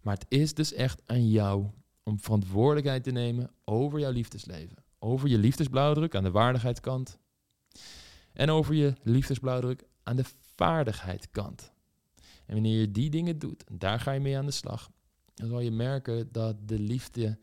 Maar 0.00 0.14
het 0.14 0.26
is 0.28 0.54
dus 0.54 0.72
echt 0.72 1.02
aan 1.06 1.28
jou 1.28 1.66
om 2.02 2.20
verantwoordelijkheid 2.20 3.02
te 3.04 3.10
nemen 3.10 3.50
over 3.64 3.98
jouw 3.98 4.10
liefdesleven. 4.10 4.76
Over 4.98 5.28
je 5.28 5.38
liefdesblauwdruk 5.38 6.14
aan 6.14 6.22
de 6.22 6.30
waardigheidskant. 6.30 7.18
En 8.32 8.50
over 8.50 8.74
je 8.74 8.94
liefdesblauwdruk 9.02 9.84
aan 10.02 10.16
de 10.16 10.24
vaardigheidskant. 10.54 11.72
En 12.46 12.54
wanneer 12.54 12.80
je 12.80 12.90
die 12.90 13.10
dingen 13.10 13.38
doet, 13.38 13.64
daar 13.72 14.00
ga 14.00 14.12
je 14.12 14.20
mee 14.20 14.36
aan 14.36 14.46
de 14.46 14.52
slag, 14.52 14.90
dan 15.34 15.48
zal 15.48 15.60
je 15.60 15.70
merken 15.70 16.32
dat 16.32 16.68
de 16.68 16.78
liefde 16.78 17.38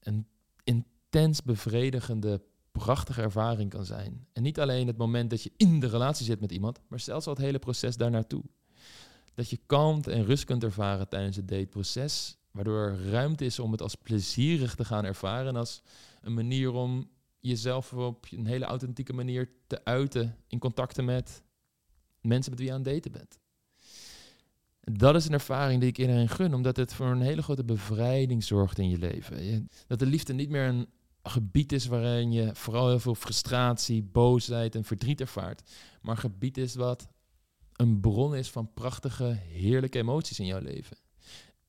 een 0.00 0.26
intens 0.64 1.42
bevredigende, 1.42 2.42
prachtige 2.72 3.22
ervaring 3.22 3.70
kan 3.70 3.84
zijn. 3.84 4.26
En 4.32 4.42
niet 4.42 4.60
alleen 4.60 4.86
het 4.86 4.96
moment 4.96 5.30
dat 5.30 5.42
je 5.42 5.52
in 5.56 5.80
de 5.80 5.86
relatie 5.86 6.26
zit 6.26 6.40
met 6.40 6.52
iemand, 6.52 6.80
maar 6.88 7.00
zelfs 7.00 7.26
al 7.26 7.34
het 7.34 7.42
hele 7.42 7.58
proces 7.58 7.96
daarnaartoe 7.96 8.44
dat 9.34 9.50
je 9.50 9.60
kalmte 9.66 10.12
en 10.12 10.24
rust 10.24 10.44
kunt 10.44 10.64
ervaren 10.64 11.08
tijdens 11.08 11.36
het 11.36 11.48
dateproces. 11.48 12.36
Waardoor 12.50 12.78
er 12.78 13.10
ruimte 13.10 13.44
is 13.44 13.58
om 13.58 13.72
het 13.72 13.82
als 13.82 13.94
plezierig 13.94 14.74
te 14.74 14.84
gaan 14.84 15.04
ervaren. 15.04 15.56
Als 15.56 15.82
een 16.20 16.34
manier 16.34 16.72
om 16.72 17.10
jezelf 17.48 17.92
op 17.92 18.26
een 18.30 18.46
hele 18.46 18.64
authentieke 18.64 19.12
manier 19.12 19.50
te 19.66 19.84
uiten 19.84 20.36
in 20.48 20.58
contacten 20.58 21.04
met 21.04 21.42
mensen 22.20 22.50
met 22.50 22.60
wie 22.60 22.68
je 22.68 22.74
aan 22.74 22.82
het 22.82 22.92
daten 22.92 23.12
bent. 23.12 23.38
Dat 24.80 25.14
is 25.14 25.26
een 25.26 25.32
ervaring 25.32 25.80
die 25.80 25.88
ik 25.88 25.98
iedereen 25.98 26.28
gun, 26.28 26.54
omdat 26.54 26.76
het 26.76 26.94
voor 26.94 27.06
een 27.06 27.20
hele 27.20 27.42
grote 27.42 27.64
bevrijding 27.64 28.44
zorgt 28.44 28.78
in 28.78 28.88
je 28.88 28.98
leven. 28.98 29.68
Dat 29.86 29.98
de 29.98 30.06
liefde 30.06 30.32
niet 30.32 30.48
meer 30.48 30.68
een 30.68 30.88
gebied 31.22 31.72
is 31.72 31.86
waarin 31.86 32.32
je 32.32 32.54
vooral 32.54 32.88
heel 32.88 32.98
veel 32.98 33.14
frustratie, 33.14 34.02
boosheid 34.02 34.74
en 34.74 34.84
verdriet 34.84 35.20
ervaart, 35.20 35.70
maar 36.02 36.14
een 36.14 36.20
gebied 36.20 36.58
is 36.58 36.74
wat 36.74 37.08
een 37.72 38.00
bron 38.00 38.34
is 38.34 38.50
van 38.50 38.72
prachtige, 38.74 39.38
heerlijke 39.48 39.98
emoties 39.98 40.38
in 40.38 40.46
jouw 40.46 40.60
leven. 40.60 40.96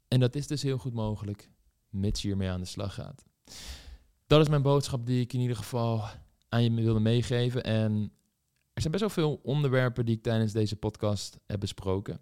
En 0.07 0.19
dat 0.19 0.36
is 0.36 0.47
dus 0.47 0.61
heel 0.61 0.78
goed 0.78 0.93
mogelijk, 0.93 1.49
mits 1.89 2.21
je 2.21 2.28
hiermee 2.28 2.49
aan 2.49 2.59
de 2.59 2.65
slag 2.65 2.93
gaat. 2.93 3.23
Dat 4.28 4.41
is 4.41 4.49
mijn 4.49 4.61
boodschap 4.61 5.05
die 5.05 5.21
ik 5.21 5.34
in 5.34 5.39
ieder 5.39 5.55
geval 5.55 6.03
aan 6.49 6.63
je 6.63 6.71
wilde 6.71 6.99
meegeven. 6.99 7.63
En 7.63 8.11
er 8.73 8.82
zijn 8.82 8.91
best 8.91 9.03
wel 9.03 9.26
veel 9.26 9.39
onderwerpen 9.43 10.05
die 10.05 10.15
ik 10.15 10.23
tijdens 10.23 10.51
deze 10.51 10.76
podcast 10.76 11.38
heb 11.45 11.59
besproken. 11.59 12.19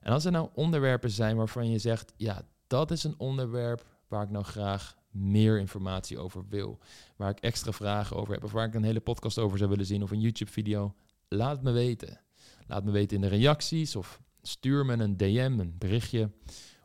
En 0.00 0.12
als 0.12 0.24
er 0.24 0.32
nou 0.32 0.48
onderwerpen 0.54 1.10
zijn 1.10 1.36
waarvan 1.36 1.70
je 1.70 1.78
zegt, 1.78 2.12
ja, 2.16 2.42
dat 2.66 2.90
is 2.90 3.04
een 3.04 3.18
onderwerp 3.18 3.86
waar 4.08 4.22
ik 4.22 4.30
nou 4.30 4.44
graag 4.44 4.96
meer 5.10 5.58
informatie 5.58 6.18
over 6.18 6.44
wil. 6.48 6.78
Waar 7.16 7.30
ik 7.30 7.40
extra 7.40 7.72
vragen 7.72 8.16
over 8.16 8.34
heb. 8.34 8.44
Of 8.44 8.52
waar 8.52 8.66
ik 8.66 8.74
een 8.74 8.84
hele 8.84 9.00
podcast 9.00 9.38
over 9.38 9.58
zou 9.58 9.70
willen 9.70 9.86
zien. 9.86 10.02
Of 10.02 10.10
een 10.10 10.20
YouTube 10.20 10.50
video. 10.50 10.94
Laat 11.28 11.62
me 11.62 11.70
weten. 11.70 12.20
Laat 12.66 12.84
me 12.84 12.90
weten 12.90 13.16
in 13.16 13.22
de 13.22 13.36
reacties 13.36 13.96
of 13.96 14.20
stuur 14.42 14.86
me 14.86 14.92
een 14.92 15.16
DM, 15.16 15.56
een 15.58 15.74
berichtje 15.78 16.30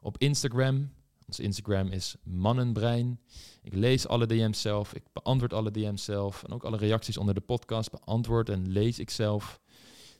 op 0.02 0.18
Instagram. 0.18 0.92
Ons 1.28 1.40
Instagram 1.40 1.88
is 1.88 2.16
Mannenbrein. 2.24 3.20
Ik 3.62 3.74
lees 3.74 4.08
alle 4.08 4.26
DM's 4.26 4.62
zelf, 4.62 4.94
ik 4.94 5.04
beantwoord 5.14 5.54
alle 5.54 5.72
DM's 5.72 6.04
zelf 6.04 6.44
en 6.44 6.54
ook 6.54 6.64
alle 6.64 6.78
reacties 6.78 7.18
onder 7.18 7.34
de 7.34 7.42
podcast 7.42 7.92
beantwoord 7.92 8.50
en 8.50 8.72
lees 8.72 9.00
ik 9.00 9.10
zelf. 9.10 9.60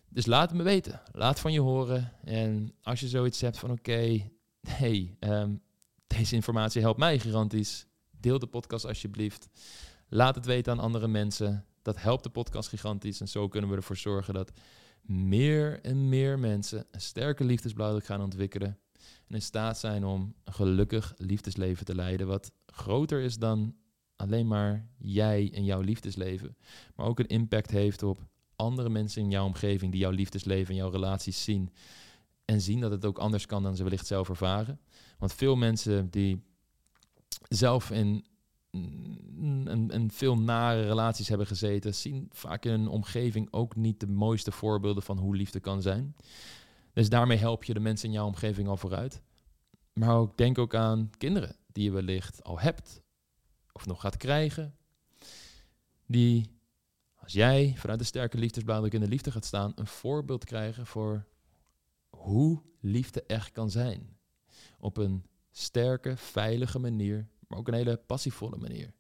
Dus 0.10 0.26
laat 0.26 0.50
het 0.50 0.58
me 0.58 0.64
weten. 0.64 1.02
Laat 1.12 1.40
van 1.40 1.52
je 1.52 1.60
horen. 1.60 2.12
En 2.24 2.74
als 2.82 3.00
je 3.00 3.08
zoiets 3.08 3.42
hebt 3.42 3.58
van 3.58 3.72
oké, 3.72 4.30
hey, 4.68 5.18
um, 5.20 5.62
deze 6.08 6.36
informatie 6.36 6.82
helpt 6.82 7.00
mij 7.00 7.20
gigantisch. 7.20 7.86
Deel 8.20 8.40
de 8.40 8.48
podcast 8.48 8.86
alsjeblieft. 8.86 9.50
Laat 10.08 10.36
het 10.36 10.46
weten 10.46 10.74
aan 10.74 10.80
andere 10.80 11.08
mensen. 11.08 11.66
Dat 11.82 12.02
helpt 12.02 12.24
de 12.24 12.30
podcast 12.30 12.70
gigantisch. 12.70 13.20
En 13.20 13.28
zo 13.28 13.48
kunnen 13.48 13.70
we 13.70 13.76
ervoor 13.76 13.98
zorgen 13.98 14.34
dat 14.34 14.52
meer 15.02 15.82
en 15.82 16.10
meer 16.10 16.40
mensen 16.40 16.86
een 16.92 17.02
sterke 17.02 17.44
liefdesblauwdruk 17.44 18.06
gaan 18.06 18.22
ontwikkelen. 18.22 18.80
En 19.28 19.36
in 19.36 19.42
staat 19.42 19.78
zijn 19.78 20.06
om 20.06 20.36
een 20.44 20.54
gelukkig 20.54 21.14
liefdesleven 21.18 21.86
te 21.86 21.96
leiden. 21.96 22.28
Wat 22.28 22.52
groter 22.66 23.22
is 23.22 23.38
dan 23.38 23.76
alleen 24.16 24.48
maar 24.48 24.88
jij 24.98 25.52
en 25.54 25.64
jouw 25.64 25.82
liefdesleven. 25.82 26.58
Maar 26.96 27.06
ook 27.06 27.20
een 27.20 27.28
impact 27.28 27.72
heeft 27.72 28.04
op 28.04 28.28
andere 28.56 28.90
mensen 28.90 29.22
in 29.22 29.30
jouw 29.30 29.46
omgeving 29.46 29.92
die 29.92 30.02
jouw 30.02 30.12
liefdesleven 30.12 30.70
en 30.70 30.76
jouw 30.76 30.90
relaties 30.90 31.44
zien. 31.44 31.70
En 32.46 32.62
zien 32.62 32.80
dat 32.80 32.92
het 32.92 33.06
ook 33.06 33.18
anders 33.18 33.46
kan 33.46 33.64
dan 33.64 33.76
ze 33.76 33.84
wellicht 33.84 34.08
zelf 34.08 34.30
ervaren. 34.30 34.80
Want 35.18 35.34
veel 35.34 35.56
mensen 35.56 36.10
die 36.10 36.44
zelf 37.50 37.92
in 37.92 38.26
en, 39.66 40.10
veel 40.12 40.38
nare 40.38 40.86
relaties 40.86 41.28
hebben 41.28 41.48
gezeten, 41.48 41.96
zien 41.96 42.30
vaak 42.32 42.66
in 42.66 42.72
een 42.72 42.88
omgeving 42.88 43.48
ook 43.52 43.76
niet 43.76 44.00
de 44.00 44.08
mooiste 44.08 44.52
voorbeelden 44.52 45.04
van 45.04 45.18
hoe 45.18 45.36
liefde 45.36 45.60
kan 45.60 45.82
zijn. 45.82 46.16
Dus 46.96 47.10
daarmee 47.10 47.38
help 47.38 47.64
je 47.64 47.74
de 47.74 47.80
mensen 47.80 48.08
in 48.08 48.14
jouw 48.14 48.26
omgeving 48.26 48.68
al 48.68 48.78
vooruit. 48.78 49.22
Maar 49.94 50.16
ook 50.16 50.38
denk 50.38 50.58
ook 50.58 50.76
aan 50.76 51.10
kinderen 51.18 51.56
die 51.72 51.84
je 51.84 51.92
wellicht 51.92 52.44
al 52.44 52.60
hebt 52.60 53.02
of 53.72 53.86
nog 53.86 54.02
gaat 54.02 54.18
krijgen. 54.18 54.76
Die, 56.06 56.60
als 57.16 57.34
jij 57.34 57.74
vanuit 57.78 58.00
de 58.00 58.06
sterke 58.06 58.38
liefdesblauwdruk 58.38 58.94
in 58.94 59.00
de 59.00 59.08
liefde 59.08 59.32
gaat 59.32 59.46
staan, 59.46 59.72
een 59.76 59.88
voorbeeld 59.88 60.46
krijgen 60.46 60.86
voor 60.86 61.26
hoe 62.10 62.62
liefde 62.80 63.24
echt 63.24 63.52
kan 63.52 63.70
zijn. 63.70 64.18
Op 64.80 64.98
een 64.98 65.26
sterke, 65.52 66.18
veilige 66.18 66.80
manier 66.80 67.28
maar 67.48 67.60
ook 67.60 67.68
een 67.68 67.74
hele 67.74 68.02
passievolle 68.06 68.58
manier. 68.58 68.94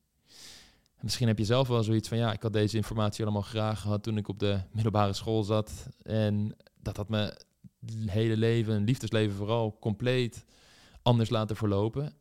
En 0.95 1.01
misschien 1.01 1.27
heb 1.27 1.37
je 1.37 1.45
zelf 1.45 1.67
wel 1.67 1.83
zoiets 1.83 2.07
van, 2.07 2.17
ja, 2.17 2.33
ik 2.33 2.41
had 2.41 2.53
deze 2.53 2.77
informatie 2.77 3.23
allemaal 3.23 3.41
graag 3.41 3.81
gehad 3.81 4.03
toen 4.03 4.17
ik 4.17 4.27
op 4.27 4.39
de 4.39 4.61
middelbare 4.71 5.13
school 5.13 5.43
zat. 5.43 5.87
En 6.01 6.55
dat 6.79 6.97
had 6.97 7.09
me 7.09 7.41
hele 8.05 8.37
leven, 8.37 8.83
liefdesleven 8.83 9.35
vooral, 9.35 9.77
compleet 9.79 10.45
anders 11.01 11.29
laten 11.29 11.55
verlopen. 11.55 12.13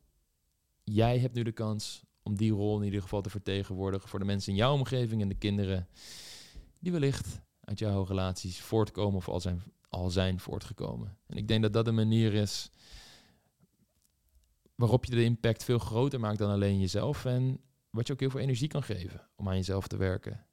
Jij 0.85 1.19
hebt 1.19 1.35
nu 1.35 1.43
de 1.43 1.53
kans 1.53 2.03
om 2.23 2.37
die 2.37 2.53
rol 2.53 2.79
in 2.79 2.85
ieder 2.85 3.03
geval 3.03 3.21
te 3.21 3.31
vertegenwoordigen 3.31 4.09
voor 4.09 4.19
de 4.19 4.25
mensen 4.25 4.53
in 4.53 4.59
jouw 4.59 4.73
omgeving 4.73 5.23
en 5.23 5.29
de 5.29 5.35
kinderen 5.35 5.89
die 6.79 6.93
wellicht 6.93 7.41
uit 7.61 7.79
jouw 7.79 8.03
relaties 8.03 8.61
voortkomen 8.61 9.17
of 9.17 9.29
al 9.29 9.41
zijn, 9.41 9.63
al 9.89 10.11
zijn 10.11 10.41
voortgekomen. 10.41 11.17
En 11.27 11.37
ik 11.37 11.49
denk 11.49 11.63
dat 11.63 11.73
dat 11.73 11.87
een 11.87 11.95
manier 11.95 12.35
is 12.35 12.71
waarop 14.75 15.05
je 15.05 15.15
de 15.15 15.25
impact 15.25 15.65
veel 15.65 15.79
groter 15.79 16.21
maakt 16.21 16.39
dan 16.39 16.51
alleen 16.51 16.81
jezelf. 16.81 17.25
En 17.25 17.61
wat 17.91 18.07
je 18.07 18.13
ook 18.13 18.21
heel 18.21 18.31
veel 18.31 18.41
energie 18.41 18.69
kan 18.69 18.83
geven 18.83 19.29
om 19.37 19.49
aan 19.49 19.57
jezelf 19.57 19.87
te 19.87 19.97
werken. 19.97 20.47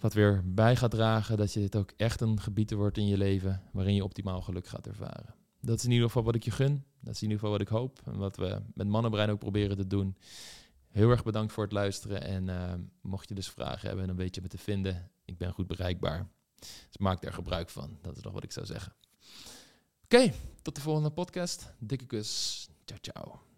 Wat 0.00 0.12
weer 0.12 0.42
bij 0.44 0.76
gaat 0.76 0.90
dragen 0.90 1.36
dat 1.36 1.52
je 1.52 1.60
dit 1.60 1.76
ook 1.76 1.92
echt 1.96 2.20
een 2.20 2.40
gebied 2.40 2.72
wordt 2.72 2.96
in 2.96 3.06
je 3.06 3.16
leven 3.16 3.62
waarin 3.72 3.94
je 3.94 4.04
optimaal 4.04 4.40
geluk 4.40 4.66
gaat 4.66 4.86
ervaren. 4.86 5.34
Dat 5.60 5.78
is 5.78 5.84
in 5.84 5.90
ieder 5.90 6.06
geval 6.06 6.22
wat 6.22 6.34
ik 6.34 6.42
je 6.42 6.50
gun. 6.50 6.84
Dat 7.00 7.14
is 7.14 7.22
in 7.22 7.28
ieder 7.28 7.38
geval 7.38 7.50
wat 7.50 7.60
ik 7.60 7.68
hoop. 7.68 8.00
En 8.04 8.18
wat 8.18 8.36
we 8.36 8.62
met 8.74 8.88
Mannenbrein 8.88 9.30
ook 9.30 9.38
proberen 9.38 9.76
te 9.76 9.86
doen. 9.86 10.16
Heel 10.88 11.10
erg 11.10 11.24
bedankt 11.24 11.52
voor 11.52 11.64
het 11.64 11.72
luisteren. 11.72 12.22
En 12.22 12.48
uh, 12.48 12.72
mocht 13.00 13.28
je 13.28 13.34
dus 13.34 13.48
vragen 13.48 13.88
hebben, 13.88 14.06
dan 14.06 14.16
weet 14.16 14.34
je 14.34 14.40
me 14.40 14.48
te 14.48 14.58
vinden. 14.58 15.10
Ik 15.24 15.38
ben 15.38 15.52
goed 15.52 15.66
bereikbaar. 15.66 16.28
Dus 16.58 16.98
maak 16.98 17.24
er 17.24 17.32
gebruik 17.32 17.68
van. 17.68 17.98
Dat 18.02 18.16
is 18.16 18.22
nog 18.22 18.32
wat 18.32 18.44
ik 18.44 18.52
zou 18.52 18.66
zeggen. 18.66 18.92
Oké, 20.04 20.32
tot 20.62 20.74
de 20.74 20.80
volgende 20.80 21.10
podcast. 21.10 21.72
Dikke 21.78 22.06
kus. 22.06 22.68
Ciao, 22.84 22.98
ciao. 23.00 23.49